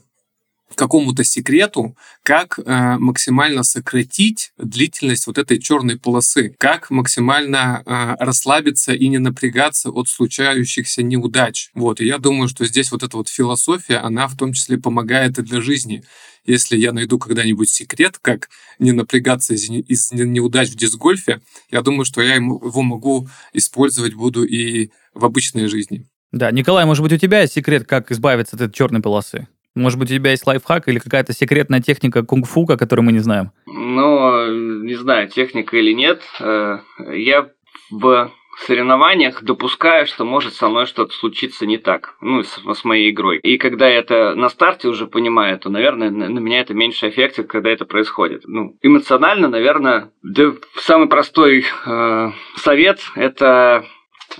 какому-то 0.76 1.24
секрету, 1.24 1.95
как 2.24 2.59
э, 2.59 2.97
максимально 2.97 3.63
сократить 3.63 4.51
длительность 4.57 5.28
вот 5.28 5.38
этой 5.38 5.59
черной 5.59 5.97
полосы, 5.97 6.55
как 6.57 6.89
максимально 6.89 7.84
э, 7.86 8.15
расслабиться 8.19 8.93
и 8.93 9.07
не 9.07 9.17
напрягаться 9.17 9.89
от 9.89 10.07
случающихся 10.07 11.03
неудач. 11.03 11.69
Вот, 11.74 12.01
и 12.01 12.05
я 12.05 12.17
думаю, 12.17 12.47
что 12.47 12.65
здесь 12.65 12.91
вот 12.91 13.03
эта 13.03 13.17
вот 13.17 13.30
философия, 13.30 13.97
она 13.97 14.28
в 14.28 14.38
том 14.38 14.53
числе 14.53 14.78
помогает 14.78 15.39
и 15.39 15.41
для 15.41 15.61
жизни. 15.61 16.03
Если 16.45 16.76
я 16.76 16.91
найду 16.91 17.19
когда-нибудь 17.19 17.69
секрет, 17.69 18.17
как 18.19 18.49
не 18.80 18.91
напрягаться 18.91 19.53
из, 19.53 19.69
из 19.69 20.11
неудач 20.11 20.69
в 20.69 20.76
диск-гольфе, 20.76 21.41
я 21.69 21.82
думаю, 21.82 22.05
что 22.05 22.22
я 22.22 22.36
его 22.36 22.82
могу 22.82 23.30
использовать 23.53 24.15
буду 24.15 24.43
и 24.43 24.89
в 25.13 25.26
обычной 25.26 25.67
жизни. 25.67 26.07
Да, 26.32 26.49
Николай, 26.51 26.86
может 26.86 27.03
быть, 27.03 27.11
у 27.11 27.17
тебя 27.17 27.41
есть 27.41 27.53
секрет, 27.53 27.86
как 27.86 28.11
избавиться 28.11 28.55
от 28.55 28.61
этой 28.61 28.74
черной 28.74 29.01
полосы? 29.01 29.47
Может 29.76 29.99
быть, 29.99 30.11
у 30.11 30.15
тебя 30.15 30.32
есть 30.32 30.45
лайфхак 30.45 30.88
или 30.88 30.99
какая-то 30.99 31.34
секретная 31.34 31.82
техника 31.82 32.24
кунг-фу, 32.24 32.65
о 32.69 32.78
которой 32.78 33.01
мы 33.01 33.11
не 33.13 33.19
знаем? 33.19 33.51
Ну, 33.65 34.82
не 34.84 34.95
знаю, 34.95 35.30
техника 35.30 35.78
или 35.78 35.93
нет. 35.93 36.22
Э, 36.39 36.80
я 37.13 37.49
в 37.89 38.32
соревнованиях 38.65 39.43
допускаю, 39.43 40.05
что 40.05 40.26
может 40.26 40.53
со 40.53 40.67
мной 40.67 40.86
что-то 40.86 41.13
случиться 41.13 41.65
не 41.65 41.78
так, 41.78 42.15
ну, 42.22 42.43
с, 42.43 42.59
с 42.59 42.84
моей 42.84 43.11
игрой. 43.11 43.39
И 43.39 43.57
когда 43.57 43.88
я 43.88 43.99
это 43.99 44.36
на 44.36 44.49
старте 44.49 44.88
уже 44.88 45.07
понимаю, 45.07 45.57
то, 45.57 45.69
наверное, 45.69 46.09
на, 46.09 46.39
меня 46.39 46.59
это 46.59 46.74
меньше 46.74 47.09
эффектит, 47.09 47.47
когда 47.47 47.69
это 47.69 47.86
происходит. 47.86 48.43
Ну, 48.45 48.78
эмоционально, 48.82 49.47
наверное, 49.47 50.11
да, 50.22 50.51
самый 50.76 51.07
простой 51.07 51.65
э, 51.86 52.32
совет– 52.57 52.99
это 53.15 53.86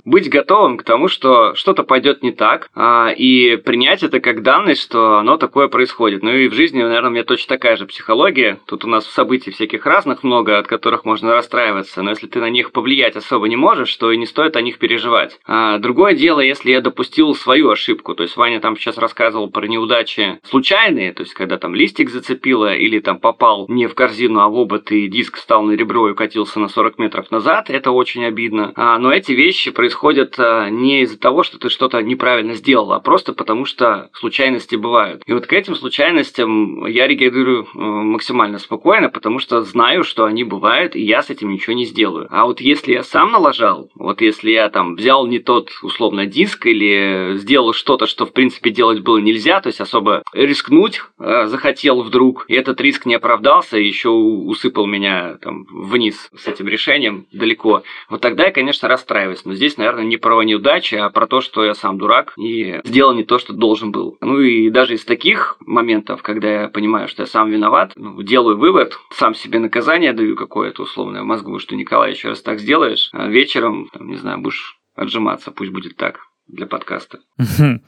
быть 0.04 0.28
готовым 0.30 0.78
к 0.78 0.84
тому, 0.84 1.08
что 1.08 1.54
что-то 1.54 1.82
пойдет 1.82 2.22
не 2.22 2.32
так, 2.32 2.70
а, 2.74 3.10
и 3.10 3.56
принять 3.56 4.02
это 4.02 4.20
как 4.20 4.42
данность, 4.42 4.82
что 4.82 5.18
оно 5.18 5.36
такое 5.36 5.68
происходит. 5.68 6.22
Ну 6.22 6.30
и 6.30 6.48
в 6.48 6.54
жизни, 6.54 6.82
наверное, 6.82 7.10
у 7.10 7.12
меня 7.12 7.24
точно 7.24 7.56
такая 7.56 7.76
же 7.76 7.86
психология. 7.86 8.58
Тут 8.66 8.84
у 8.84 8.88
нас 8.88 9.06
событий 9.06 9.50
всяких 9.50 9.86
разных 9.86 10.22
много, 10.22 10.58
от 10.58 10.66
которых 10.66 11.04
можно 11.04 11.32
расстраиваться, 11.32 12.02
но 12.02 12.10
если 12.10 12.26
ты 12.26 12.40
на 12.40 12.50
них 12.50 12.72
повлиять 12.72 13.16
особо 13.16 13.48
не 13.48 13.56
можешь, 13.56 13.94
то 13.96 14.10
и 14.10 14.16
не 14.16 14.26
стоит 14.26 14.56
о 14.56 14.62
них 14.62 14.78
переживать. 14.78 15.38
А, 15.46 15.78
другое 15.78 16.14
дело, 16.14 16.40
если 16.40 16.70
я 16.70 16.80
допустил 16.80 17.34
свою 17.34 17.70
ошибку, 17.70 18.14
то 18.14 18.22
есть 18.22 18.36
Ваня 18.36 18.60
там 18.60 18.76
сейчас 18.76 18.98
рассказывал 18.98 19.50
про 19.50 19.66
неудачи 19.66 20.40
случайные, 20.44 21.12
то 21.12 21.22
есть 21.22 21.34
когда 21.34 21.58
там 21.58 21.74
листик 21.74 22.10
зацепило 22.10 22.74
или 22.74 23.00
там 23.00 23.18
попал 23.18 23.66
не 23.68 23.86
в 23.86 23.94
корзину, 23.94 24.40
а 24.40 24.48
в 24.48 24.56
обод, 24.56 24.90
и 24.90 25.08
диск 25.08 25.36
встал 25.36 25.62
на 25.62 25.72
ребро 25.72 26.08
и 26.08 26.12
укатился 26.12 26.60
на 26.60 26.68
40 26.68 26.98
метров 26.98 27.30
назад, 27.30 27.70
это 27.70 27.90
очень 27.90 28.24
обидно. 28.24 28.72
А, 28.76 28.98
но 28.98 29.12
эти 29.12 29.32
вещи 29.32 29.70
происходят 29.82 30.36
а, 30.38 30.70
не 30.70 31.02
из-за 31.02 31.18
того, 31.18 31.42
что 31.42 31.58
ты 31.58 31.68
что-то 31.68 32.00
неправильно 32.02 32.54
сделал, 32.54 32.92
а 32.92 33.00
просто 33.00 33.32
потому, 33.32 33.64
что 33.64 34.10
случайности 34.12 34.76
бывают. 34.76 35.24
И 35.26 35.32
вот 35.32 35.46
к 35.48 35.52
этим 35.52 35.74
случайностям 35.74 36.86
я 36.86 37.08
реагирую 37.08 37.64
э, 37.64 37.66
максимально 37.74 38.60
спокойно, 38.60 39.08
потому 39.08 39.40
что 39.40 39.62
знаю, 39.62 40.04
что 40.04 40.24
они 40.24 40.44
бывают, 40.44 40.94
и 40.94 41.02
я 41.02 41.20
с 41.20 41.30
этим 41.30 41.50
ничего 41.50 41.72
не 41.72 41.84
сделаю. 41.84 42.28
А 42.30 42.46
вот 42.46 42.60
если 42.60 42.92
я 42.92 43.02
сам 43.02 43.32
налажал, 43.32 43.90
вот 43.96 44.20
если 44.20 44.52
я 44.52 44.68
там 44.68 44.94
взял 44.94 45.26
не 45.26 45.40
тот, 45.40 45.70
условно, 45.82 46.26
диск 46.26 46.66
или 46.66 47.38
сделал 47.38 47.72
что-то, 47.72 48.06
что, 48.06 48.24
в 48.24 48.32
принципе, 48.32 48.70
делать 48.70 49.00
было 49.00 49.18
нельзя, 49.18 49.60
то 49.60 49.66
есть 49.66 49.80
особо 49.80 50.22
рискнуть 50.32 51.02
э, 51.18 51.46
захотел 51.46 52.02
вдруг, 52.02 52.44
и 52.46 52.54
этот 52.54 52.80
риск 52.80 53.04
не 53.04 53.16
оправдался, 53.16 53.78
и 53.78 53.84
еще 53.84 54.10
усыпал 54.10 54.86
меня 54.86 55.38
там 55.42 55.66
вниз 55.68 56.30
с 56.36 56.46
этим 56.46 56.68
решением 56.68 57.26
далеко, 57.32 57.82
вот 58.08 58.20
тогда 58.20 58.44
я, 58.44 58.52
конечно, 58.52 58.86
расстраиваюсь. 58.86 59.44
Но 59.44 59.54
здесь, 59.54 59.71
наверное, 59.78 60.04
не 60.04 60.16
про 60.16 60.42
неудачи, 60.42 60.94
а 60.94 61.10
про 61.10 61.26
то, 61.26 61.40
что 61.40 61.64
я 61.64 61.74
сам 61.74 61.98
дурак 61.98 62.32
и 62.36 62.80
сделал 62.84 63.14
не 63.14 63.24
то, 63.24 63.38
что 63.38 63.52
должен 63.52 63.92
был. 63.92 64.16
Ну 64.20 64.40
и 64.40 64.70
даже 64.70 64.94
из 64.94 65.04
таких 65.04 65.56
моментов, 65.60 66.22
когда 66.22 66.62
я 66.62 66.68
понимаю, 66.68 67.08
что 67.08 67.22
я 67.22 67.26
сам 67.26 67.50
виноват, 67.50 67.92
ну, 67.96 68.20
делаю 68.22 68.58
вывод, 68.58 68.98
сам 69.10 69.34
себе 69.34 69.58
наказание 69.58 70.12
даю 70.12 70.36
какое-то 70.36 70.82
условное 70.82 71.22
в 71.22 71.26
мозгу, 71.26 71.58
что 71.58 71.76
Николай, 71.76 72.12
еще 72.12 72.30
раз 72.30 72.42
так 72.42 72.58
сделаешь, 72.58 73.10
а 73.12 73.28
вечером, 73.28 73.88
там, 73.92 74.08
не 74.08 74.16
знаю, 74.16 74.38
будешь 74.38 74.78
отжиматься, 74.94 75.50
пусть 75.50 75.72
будет 75.72 75.96
так 75.96 76.20
для 76.52 76.66
подкаста. 76.66 77.18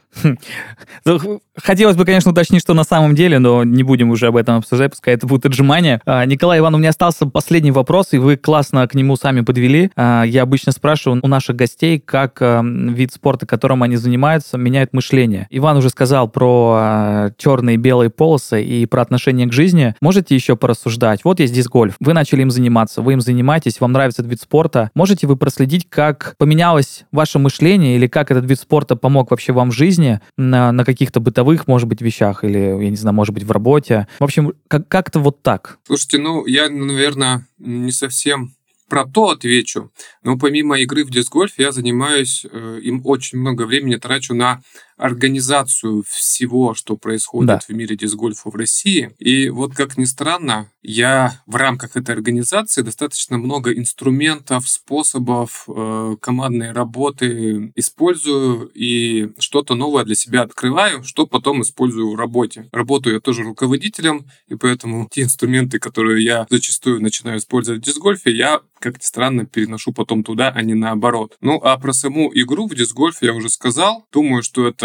Ну, 1.03 1.41
хотелось 1.57 1.97
бы, 1.97 2.05
конечно, 2.05 2.31
уточнить, 2.31 2.61
что 2.61 2.73
на 2.73 2.85
самом 2.85 3.15
деле, 3.15 3.37
но 3.37 3.65
не 3.65 3.83
будем 3.83 4.11
уже 4.11 4.27
об 4.27 4.37
этом 4.37 4.55
обсуждать, 4.55 4.91
пускай 4.91 5.13
это 5.13 5.27
будет 5.27 5.45
отжимание. 5.45 5.99
А, 6.05 6.25
Николай 6.25 6.59
Иван, 6.59 6.73
у 6.73 6.77
меня 6.77 6.89
остался 6.89 7.25
последний 7.25 7.71
вопрос, 7.71 8.13
и 8.13 8.17
вы 8.17 8.37
классно 8.37 8.87
к 8.87 8.95
нему 8.95 9.17
сами 9.17 9.41
подвели. 9.41 9.91
А, 9.97 10.23
я 10.23 10.43
обычно 10.43 10.71
спрашиваю 10.71 11.19
у 11.21 11.27
наших 11.27 11.57
гостей, 11.57 11.99
как 11.99 12.41
а, 12.41 12.63
вид 12.63 13.11
спорта, 13.11 13.45
которым 13.45 13.83
они 13.83 13.97
занимаются, 13.97 14.57
меняет 14.57 14.93
мышление. 14.93 15.47
Иван 15.49 15.75
уже 15.77 15.89
сказал 15.89 16.29
про 16.29 17.31
черные 17.37 17.75
и 17.75 17.77
белые 17.77 18.09
полосы 18.09 18.63
и 18.63 18.85
про 18.85 19.01
отношение 19.01 19.47
к 19.47 19.53
жизни. 19.53 19.95
Можете 19.99 20.33
еще 20.33 20.55
порассуждать? 20.55 21.25
Вот 21.25 21.41
есть 21.41 21.53
диск 21.53 21.71
гольф. 21.71 21.95
Вы 21.99 22.13
начали 22.13 22.41
им 22.41 22.51
заниматься, 22.51 23.01
вы 23.01 23.13
им 23.13 23.21
занимаетесь, 23.21 23.81
вам 23.81 23.91
нравится 23.91 24.21
этот 24.21 24.31
вид 24.31 24.41
спорта. 24.41 24.91
Можете 24.95 25.27
вы 25.27 25.35
проследить, 25.35 25.87
как 25.89 26.35
поменялось 26.37 27.03
ваше 27.11 27.37
мышление 27.37 27.97
или 27.97 28.07
как 28.07 28.31
этот 28.31 28.45
вид 28.45 28.54
спорта 28.55 28.95
помог 28.95 29.31
вообще 29.31 29.53
вам 29.53 29.71
в 29.71 29.73
жизни 29.73 30.19
на, 30.37 30.71
на 30.71 30.85
каких-то 30.85 31.19
бытовых, 31.19 31.67
может 31.67 31.87
быть, 31.87 32.01
вещах 32.01 32.43
или, 32.43 32.57
я 32.57 32.89
не 32.89 32.95
знаю, 32.95 33.15
может 33.15 33.33
быть, 33.33 33.43
в 33.43 33.51
работе? 33.51 34.07
В 34.19 34.23
общем, 34.23 34.53
как- 34.67 34.87
как-то 34.87 35.19
вот 35.19 35.41
так. 35.41 35.77
Слушайте, 35.85 36.17
ну, 36.19 36.45
я, 36.45 36.69
наверное, 36.69 37.47
не 37.57 37.91
совсем 37.91 38.53
про 38.89 39.05
то 39.05 39.29
отвечу. 39.29 39.91
Но 40.23 40.37
помимо 40.37 40.79
игры 40.79 41.03
в 41.03 41.09
диск-гольф 41.09 41.53
я 41.57 41.71
занимаюсь, 41.71 42.45
э, 42.49 42.79
им 42.83 43.01
очень 43.03 43.39
много 43.39 43.65
времени 43.65 43.95
трачу 43.95 44.35
на 44.35 44.61
организацию 44.97 46.03
всего, 46.07 46.73
что 46.73 46.95
происходит 46.95 47.47
да. 47.47 47.59
в 47.67 47.69
мире 47.69 47.95
диск-гольфа 47.95 48.49
в 48.49 48.55
России. 48.55 49.13
И 49.19 49.49
вот 49.49 49.73
как 49.73 49.97
ни 49.97 50.05
странно, 50.05 50.71
я 50.81 51.41
в 51.47 51.55
рамках 51.55 51.97
этой 51.97 52.13
организации 52.13 52.81
достаточно 52.81 53.37
много 53.37 53.73
инструментов, 53.73 54.69
способов 54.69 55.65
э, 55.67 56.15
командной 56.21 56.71
работы 56.71 57.71
использую 57.75 58.71
и 58.73 59.31
что-то 59.39 59.75
новое 59.75 60.05
для 60.05 60.15
себя 60.15 60.43
открываю, 60.43 61.03
что 61.03 61.25
потом 61.25 61.61
использую 61.61 62.11
в 62.11 62.15
работе. 62.15 62.69
Работаю 62.71 63.15
я 63.15 63.19
тоже 63.19 63.43
руководителем, 63.43 64.25
и 64.47 64.55
поэтому 64.55 65.07
те 65.11 65.23
инструменты, 65.23 65.79
которые 65.79 66.23
я 66.23 66.45
зачастую 66.49 67.01
начинаю 67.01 67.39
использовать 67.39 67.81
в 67.81 67.85
диск-гольфе, 67.85 68.31
я, 68.31 68.61
как 68.79 68.99
ни 68.99 69.03
странно, 69.03 69.45
переношу 69.45 69.91
потом 69.91 70.23
туда, 70.23 70.51
а 70.55 70.61
не 70.61 70.73
наоборот. 70.73 71.35
Ну, 71.41 71.59
а 71.63 71.77
про 71.77 71.93
саму 71.93 72.31
игру 72.33 72.67
в 72.67 72.75
диск-гольф 72.75 73.17
я 73.21 73.33
уже 73.33 73.49
сказал. 73.49 74.05
Думаю, 74.11 74.43
что 74.43 74.67
это 74.67 74.84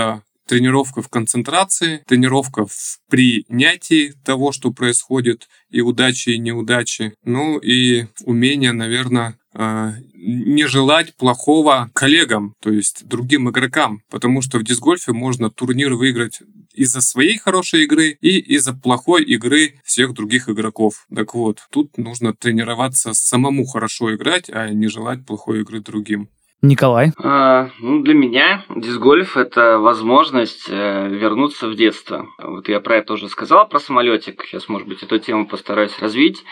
тренировка 0.50 1.00
в 1.00 1.08
концентрации, 1.08 2.02
тренировка 2.08 2.66
в 2.66 2.98
принятии 3.08 4.14
того, 4.24 4.50
что 4.50 4.72
происходит, 4.72 5.48
и 5.70 5.80
удачи, 5.80 6.30
и 6.30 6.38
неудачи. 6.38 7.14
Ну 7.22 7.58
и 7.58 8.06
умение, 8.24 8.72
наверное, 8.72 9.38
а, 9.54 9.94
не 10.12 10.66
желать 10.66 11.14
плохого 11.14 11.88
коллегам, 11.94 12.54
то 12.60 12.72
есть 12.72 13.06
другим 13.06 13.48
игрокам, 13.48 14.02
потому 14.10 14.42
что 14.42 14.58
в 14.58 14.64
дисгольфе 14.64 15.12
можно 15.12 15.50
турнир 15.50 15.94
выиграть 15.94 16.40
из-за 16.74 17.00
своей 17.00 17.38
хорошей 17.38 17.84
игры 17.84 18.18
и 18.20 18.38
из-за 18.56 18.72
плохой 18.74 19.22
игры 19.22 19.74
всех 19.84 20.14
других 20.14 20.48
игроков. 20.48 21.06
Так 21.14 21.34
вот, 21.34 21.60
тут 21.70 21.96
нужно 21.96 22.34
тренироваться 22.34 23.12
самому 23.14 23.66
хорошо 23.66 24.16
играть, 24.16 24.50
а 24.50 24.70
не 24.70 24.88
желать 24.88 25.24
плохой 25.24 25.60
игры 25.60 25.80
другим. 25.80 26.28
Николай? 26.62 27.12
А, 27.22 27.70
ну, 27.78 28.02
для 28.02 28.14
меня 28.14 28.64
дисгольф– 28.68 29.36
это 29.38 29.78
возможность 29.78 30.66
э, 30.68 31.08
вернуться 31.08 31.68
в 31.68 31.74
детство. 31.74 32.26
Вот 32.38 32.68
я 32.68 32.80
про 32.80 32.96
это 32.96 33.14
уже 33.14 33.28
сказал, 33.28 33.66
про 33.66 33.80
самолетик. 33.80 34.44
Сейчас, 34.44 34.68
может 34.68 34.86
быть, 34.86 35.02
эту 35.02 35.18
тему 35.18 35.46
постараюсь 35.46 35.98
развить. 35.98 36.44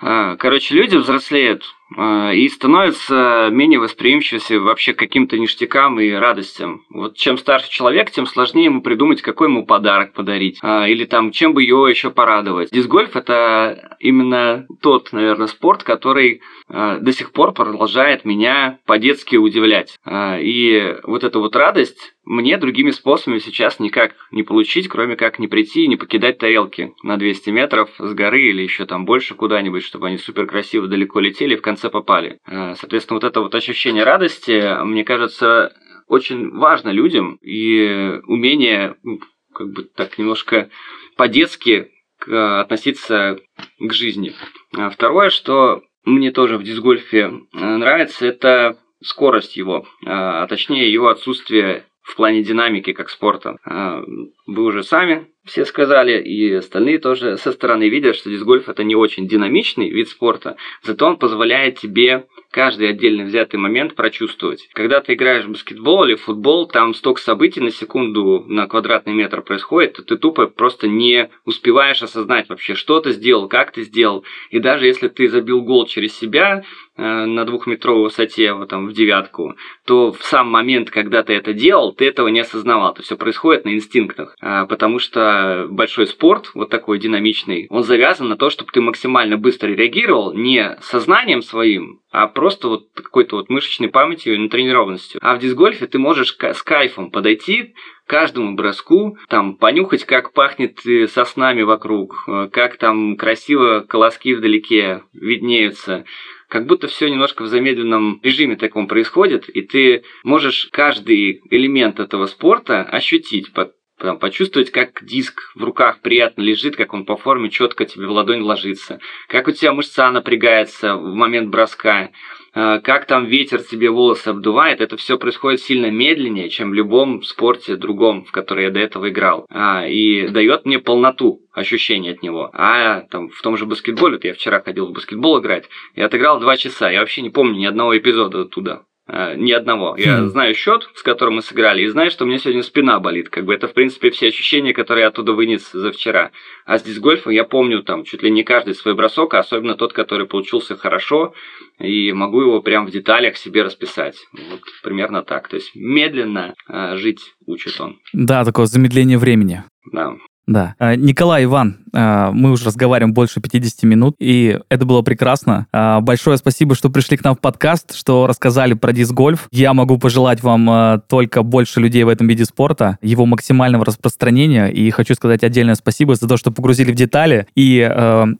А, 0.00 0.36
короче, 0.36 0.74
люди 0.74 0.96
взрослеют 0.96 1.64
и 1.96 2.48
становятся 2.48 3.48
менее 3.50 3.80
восприимчивы 3.80 4.60
вообще 4.60 4.92
к 4.92 4.98
каким-то 4.98 5.38
ништякам 5.38 5.98
и 6.00 6.10
радостям. 6.10 6.84
Вот 6.90 7.16
чем 7.16 7.36
старше 7.38 7.70
человек, 7.70 8.10
тем 8.10 8.26
сложнее 8.26 8.66
ему 8.66 8.80
придумать, 8.80 9.22
какой 9.22 9.48
ему 9.48 9.66
подарок 9.66 10.12
подарить. 10.12 10.58
А, 10.62 10.86
или 10.86 11.04
там, 11.04 11.32
чем 11.32 11.52
бы 11.52 11.62
его 11.62 11.88
еще 11.88 12.10
порадовать. 12.10 12.70
Дисгольф– 12.70 13.16
это 13.16 13.96
именно 13.98 14.66
тот, 14.80 15.12
наверное, 15.12 15.46
спорт, 15.46 15.82
который 15.82 16.42
до 16.68 17.12
сих 17.12 17.32
пор 17.32 17.52
продолжает 17.52 18.24
меня 18.24 18.78
по-детски 18.86 19.34
удивлять. 19.34 19.98
И 20.08 20.96
вот 21.02 21.24
эта 21.24 21.40
вот 21.40 21.56
радость 21.56 22.14
мне 22.24 22.58
другими 22.58 22.90
способами 22.90 23.38
сейчас 23.38 23.80
никак 23.80 24.14
не 24.30 24.42
получить, 24.42 24.88
кроме 24.88 25.16
как 25.16 25.38
не 25.38 25.48
прийти 25.48 25.84
и 25.84 25.88
не 25.88 25.96
покидать 25.96 26.38
тарелки 26.38 26.92
на 27.02 27.16
200 27.16 27.50
метров 27.50 27.90
с 27.98 28.12
горы 28.12 28.50
или 28.50 28.62
еще 28.62 28.86
там 28.86 29.04
больше 29.04 29.34
куда-нибудь, 29.34 29.82
чтобы 29.82 30.08
они 30.08 30.18
супер 30.18 30.46
красиво 30.46 30.86
далеко 30.86 31.20
летели 31.20 31.54
и 31.54 31.56
в 31.56 31.62
конце 31.62 31.88
попали. 31.88 32.38
Э, 32.46 32.74
соответственно, 32.76 33.16
вот 33.16 33.24
это 33.24 33.40
вот 33.40 33.54
ощущение 33.54 34.04
радости, 34.04 34.82
мне 34.84 35.04
кажется, 35.04 35.74
очень 36.08 36.50
важно 36.50 36.90
людям 36.90 37.36
и 37.40 38.20
умение 38.26 38.96
ну, 39.02 39.20
как 39.54 39.72
бы 39.72 39.84
так 39.84 40.18
немножко 40.18 40.70
по-детски 41.16 41.90
относиться 42.26 43.38
к 43.78 43.92
жизни. 43.92 44.34
А 44.76 44.90
второе, 44.90 45.30
что 45.30 45.82
мне 46.04 46.32
тоже 46.32 46.58
в 46.58 46.62
дисгольфе 46.62 47.18
э, 47.20 47.58
нравится, 47.58 48.26
это 48.26 48.78
скорость 49.02 49.56
его, 49.56 49.86
а 50.04 50.46
точнее 50.46 50.92
его 50.92 51.08
отсутствие 51.08 51.86
в 52.10 52.16
плане 52.16 52.42
динамики 52.42 52.92
как 52.92 53.08
спорта. 53.08 53.56
А, 53.64 54.02
вы 54.46 54.64
уже 54.64 54.82
сами 54.82 55.28
все 55.50 55.64
сказали, 55.64 56.22
и 56.22 56.52
остальные 56.52 57.00
тоже 57.00 57.36
со 57.36 57.50
стороны 57.50 57.88
видят, 57.88 58.14
что 58.14 58.30
дисгольф 58.30 58.68
это 58.68 58.84
не 58.84 58.94
очень 58.94 59.26
динамичный 59.26 59.90
вид 59.90 60.08
спорта, 60.08 60.56
зато 60.82 61.06
он 61.06 61.16
позволяет 61.16 61.78
тебе 61.78 62.26
каждый 62.50 62.88
отдельно 62.88 63.24
взятый 63.24 63.58
момент 63.58 63.94
прочувствовать. 63.94 64.68
Когда 64.72 65.00
ты 65.00 65.14
играешь 65.14 65.44
в 65.44 65.50
баскетбол 65.50 66.04
или 66.04 66.14
в 66.14 66.22
футбол, 66.22 66.66
там 66.66 66.94
столько 66.94 67.20
событий 67.20 67.60
на 67.60 67.70
секунду 67.70 68.44
на 68.46 68.66
квадратный 68.66 69.12
метр 69.12 69.42
происходит, 69.42 69.94
то 69.94 70.02
ты 70.02 70.16
тупо 70.16 70.46
просто 70.46 70.88
не 70.88 71.30
успеваешь 71.44 72.02
осознать 72.02 72.48
вообще, 72.48 72.74
что 72.74 73.00
ты 73.00 73.12
сделал, 73.12 73.48
как 73.48 73.72
ты 73.72 73.82
сделал. 73.82 74.24
И 74.50 74.58
даже 74.58 74.86
если 74.86 75.08
ты 75.08 75.28
забил 75.28 75.62
гол 75.62 75.86
через 75.86 76.16
себя, 76.16 76.62
э, 76.96 77.02
на 77.02 77.44
двухметровой 77.44 78.04
высоте, 78.04 78.52
вот 78.52 78.68
там 78.68 78.86
в 78.86 78.92
девятку, 78.92 79.54
то 79.86 80.12
в 80.12 80.22
сам 80.22 80.48
момент, 80.48 80.90
когда 80.90 81.22
ты 81.22 81.34
это 81.34 81.52
делал, 81.52 81.92
ты 81.92 82.06
этого 82.06 82.28
не 82.28 82.40
осознавал. 82.40 82.92
Это 82.92 83.02
все 83.02 83.16
происходит 83.16 83.64
на 83.64 83.74
инстинктах. 83.74 84.36
А, 84.40 84.66
потому 84.66 84.98
что 84.98 85.20
большой 85.68 86.06
спорт, 86.06 86.50
вот 86.54 86.70
такой 86.70 86.98
динамичный, 86.98 87.66
он 87.70 87.82
завязан 87.82 88.28
на 88.28 88.36
то, 88.36 88.50
чтобы 88.50 88.70
ты 88.72 88.80
максимально 88.80 89.36
быстро 89.36 89.68
реагировал 89.68 90.32
не 90.32 90.76
сознанием 90.82 91.42
своим, 91.42 92.00
а 92.10 92.26
просто 92.26 92.68
вот 92.68 92.88
какой-то 92.94 93.36
вот 93.36 93.48
мышечной 93.48 93.88
памятью 93.88 94.34
и 94.34 94.38
натренированностью. 94.38 95.20
А 95.22 95.34
в 95.34 95.38
дисгольфе 95.38 95.86
ты 95.86 95.98
можешь 95.98 96.36
с 96.38 96.62
кайфом 96.62 97.10
подойти 97.10 97.74
каждому 98.06 98.56
броску, 98.56 99.16
там, 99.28 99.54
понюхать, 99.56 100.04
как 100.04 100.32
пахнет 100.32 100.84
э, 100.84 101.06
соснами 101.06 101.62
вокруг, 101.62 102.24
э, 102.26 102.48
как 102.52 102.76
там 102.76 103.16
красиво 103.16 103.84
колоски 103.88 104.34
вдалеке 104.34 105.04
виднеются, 105.12 106.04
как 106.48 106.66
будто 106.66 106.88
все 106.88 107.08
немножко 107.08 107.44
в 107.44 107.46
замедленном 107.46 108.18
режиме 108.24 108.56
таком 108.56 108.88
происходит, 108.88 109.48
и 109.48 109.62
ты 109.62 110.02
можешь 110.24 110.68
каждый 110.72 111.40
элемент 111.50 112.00
этого 112.00 112.26
спорта 112.26 112.82
ощутить, 112.82 113.52
там, 114.00 114.18
почувствовать, 114.18 114.70
как 114.70 115.04
диск 115.04 115.52
в 115.54 115.62
руках 115.62 116.00
приятно 116.00 116.42
лежит, 116.42 116.76
как 116.76 116.94
он 116.94 117.04
по 117.04 117.16
форме 117.16 117.50
четко 117.50 117.84
тебе 117.84 118.06
в 118.06 118.10
ладонь 118.10 118.40
ложится, 118.40 118.98
как 119.28 119.46
у 119.46 119.52
тебя 119.52 119.72
мышца 119.72 120.10
напрягается 120.10 120.96
в 120.96 121.14
момент 121.14 121.50
броска, 121.50 122.10
э, 122.54 122.80
как 122.82 123.04
там 123.04 123.26
ветер 123.26 123.62
тебе 123.62 123.90
волосы 123.90 124.28
обдувает, 124.28 124.80
это 124.80 124.96
все 124.96 125.18
происходит 125.18 125.60
сильно 125.60 125.90
медленнее, 125.90 126.48
чем 126.48 126.70
в 126.70 126.74
любом 126.74 127.22
спорте 127.22 127.76
другом, 127.76 128.24
в 128.24 128.32
который 128.32 128.64
я 128.64 128.70
до 128.70 128.80
этого 128.80 129.10
играл. 129.10 129.46
А, 129.50 129.86
и 129.86 130.28
дает 130.28 130.64
мне 130.64 130.78
полноту 130.78 131.42
ощущений 131.52 132.10
от 132.10 132.22
него. 132.22 132.50
А 132.54 133.02
там 133.02 133.28
в 133.28 133.42
том 133.42 133.56
же 133.56 133.66
баскетболе, 133.66 134.14
вот 134.14 134.24
я 134.24 134.32
вчера 134.32 134.60
ходил 134.60 134.86
в 134.86 134.92
баскетбол 134.92 135.40
играть, 135.40 135.68
я 135.94 136.06
отыграл 136.06 136.40
два 136.40 136.56
часа, 136.56 136.90
я 136.90 137.00
вообще 137.00 137.20
не 137.22 137.30
помню 137.30 137.58
ни 137.58 137.66
одного 137.66 137.96
эпизода 137.96 138.42
оттуда. 138.42 138.84
Э, 139.12 139.34
ни 139.36 139.50
одного. 139.50 139.96
Я 139.98 140.20
mm. 140.20 140.26
знаю 140.28 140.54
счет, 140.54 140.88
с 140.94 141.02
которым 141.02 141.34
мы 141.34 141.42
сыграли, 141.42 141.82
и 141.82 141.88
знаю, 141.88 142.12
что 142.12 142.24
у 142.24 142.28
меня 142.28 142.38
сегодня 142.38 142.62
спина 142.62 143.00
болит. 143.00 143.28
Как 143.28 143.44
бы 143.44 143.52
это, 143.52 143.66
в 143.66 143.72
принципе, 143.72 144.10
все 144.10 144.28
ощущения, 144.28 144.72
которые 144.72 145.02
я 145.02 145.08
оттуда 145.08 145.32
вынес 145.32 145.68
за 145.72 145.90
вчера. 145.90 146.30
А 146.64 146.78
здесь 146.78 147.00
гольфом 147.00 147.32
я 147.32 147.42
помню 147.42 147.82
там 147.82 148.04
чуть 148.04 148.22
ли 148.22 148.30
не 148.30 148.44
каждый 148.44 148.74
свой 148.74 148.94
бросок, 148.94 149.34
а 149.34 149.40
особенно 149.40 149.74
тот, 149.74 149.92
который 149.92 150.26
получился 150.26 150.76
хорошо, 150.76 151.34
и 151.80 152.12
могу 152.12 152.40
его 152.42 152.62
прям 152.62 152.86
в 152.86 152.92
деталях 152.92 153.36
себе 153.36 153.62
расписать. 153.62 154.16
Вот 154.32 154.60
примерно 154.84 155.22
так. 155.22 155.48
То 155.48 155.56
есть 155.56 155.72
медленно 155.74 156.54
э, 156.68 156.96
жить 156.96 157.34
учит 157.46 157.80
он. 157.80 157.98
Да, 158.12 158.44
такое 158.44 158.66
замедление 158.66 159.18
времени. 159.18 159.64
Да. 159.92 160.14
Да. 160.46 160.74
А, 160.78 160.96
Николай, 160.96 161.44
Иван, 161.44 161.78
а, 161.92 162.32
мы 162.32 162.50
уже 162.50 162.64
разговариваем 162.64 163.14
больше 163.14 163.40
50 163.40 163.84
минут, 163.84 164.16
и 164.18 164.58
это 164.68 164.84
было 164.84 165.02
прекрасно. 165.02 165.66
А, 165.72 166.00
большое 166.00 166.38
спасибо, 166.38 166.74
что 166.74 166.90
пришли 166.90 167.16
к 167.16 167.24
нам 167.24 167.36
в 167.36 167.40
подкаст, 167.40 167.94
что 167.94 168.26
рассказали 168.26 168.74
про 168.74 168.92
диск-гольф. 168.92 169.46
Я 169.52 169.74
могу 169.74 169.98
пожелать 169.98 170.42
вам 170.42 171.02
только 171.08 171.42
больше 171.42 171.80
людей 171.80 172.02
в 172.02 172.08
этом 172.08 172.26
виде 172.26 172.44
спорта, 172.44 172.98
его 173.00 173.26
максимального 173.26 173.84
распространения, 173.84 174.66
и 174.68 174.90
хочу 174.90 175.14
сказать 175.14 175.44
отдельное 175.44 175.76
спасибо 175.76 176.14
за 176.16 176.26
то, 176.26 176.36
что 176.36 176.50
погрузили 176.50 176.90
в 176.90 176.96
детали 176.96 177.46
и 177.54 177.88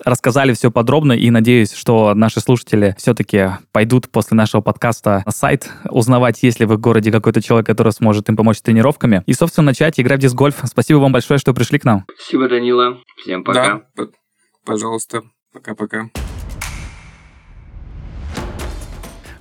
рассказали 0.05 0.53
все 0.53 0.71
подробно, 0.71 1.13
и 1.13 1.31
надеюсь, 1.31 1.73
что 1.73 2.15
наши 2.15 2.41
слушатели 2.41 2.95
все-таки 2.99 3.51
пойдут 3.73 4.09
после 4.09 4.37
нашего 4.37 4.61
подкаста 4.63 5.23
на 5.27 5.33
сайт 5.33 5.71
узнавать, 5.89 6.43
есть 6.43 6.61
ли 6.61 6.67
в 6.67 6.73
их 6.73 6.81
городе 6.81 7.13
какой-то 7.13 7.41
человек, 7.41 7.67
который 7.67 7.93
сможет 7.93 8.29
им 8.29 8.37
помочь 8.37 8.59
с 8.59 8.63
тренировками, 8.63 9.23
и, 9.27 9.33
собственно, 9.33 9.67
начать 9.67 10.01
играть 10.01 10.19
в 10.19 10.23
диск-гольф. 10.23 10.57
Спасибо 10.65 10.99
вам 10.99 11.13
большое, 11.13 11.39
что 11.39 11.55
пришли 11.55 11.79
к 11.79 11.85
нам. 11.85 11.90
Спасибо, 12.15 12.49
Данила. 12.49 12.99
Всем 13.19 13.45
пока. 13.45 13.83
Да, 13.97 14.07
пожалуйста. 14.65 15.23
Пока-пока. 15.53 16.11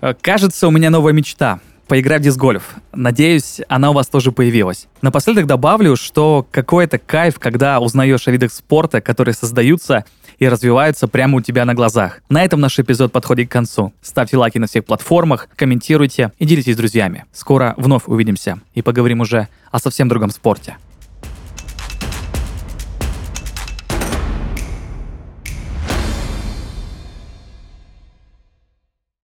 Э, 0.02 0.14
кажется, 0.20 0.68
у 0.68 0.72
меня 0.72 0.90
новая 0.90 1.14
мечта 1.14 1.60
поиграть 1.88 2.22
в 2.22 2.24
диск-гольф. 2.24 2.76
Надеюсь, 2.94 3.62
она 3.68 3.90
у 3.90 3.94
вас 3.94 4.08
тоже 4.08 4.32
появилась. 4.32 4.88
Напоследок 5.02 5.48
добавлю, 5.48 5.96
что 5.96 6.46
какой-то 6.52 7.00
кайф, 7.00 7.40
когда 7.40 7.80
узнаешь 7.80 8.28
о 8.28 8.32
видах 8.32 8.54
спорта, 8.54 9.02
которые 9.02 9.34
создаются 9.34 10.06
и 10.38 10.48
развиваются 10.48 11.08
прямо 11.08 11.38
у 11.38 11.42
тебя 11.42 11.66
на 11.66 11.74
глазах. 11.74 12.22
На 12.30 12.46
этом 12.46 12.62
наш 12.62 12.80
эпизод 12.80 13.12
подходит 13.12 13.50
к 13.50 13.52
концу. 13.52 13.92
Ставьте 14.02 14.38
лайки 14.38 14.60
на 14.60 14.68
всех 14.68 14.86
платформах, 14.86 15.50
комментируйте 15.56 16.32
и 16.38 16.46
делитесь 16.46 16.76
с 16.76 16.78
друзьями. 16.78 17.26
Скоро 17.34 17.74
вновь 17.76 18.04
увидимся 18.06 18.62
и 18.76 18.82
поговорим 18.82 19.22
уже 19.22 19.48
о 19.72 19.80
совсем 19.80 20.08
другом 20.08 20.30
спорте. 20.30 20.78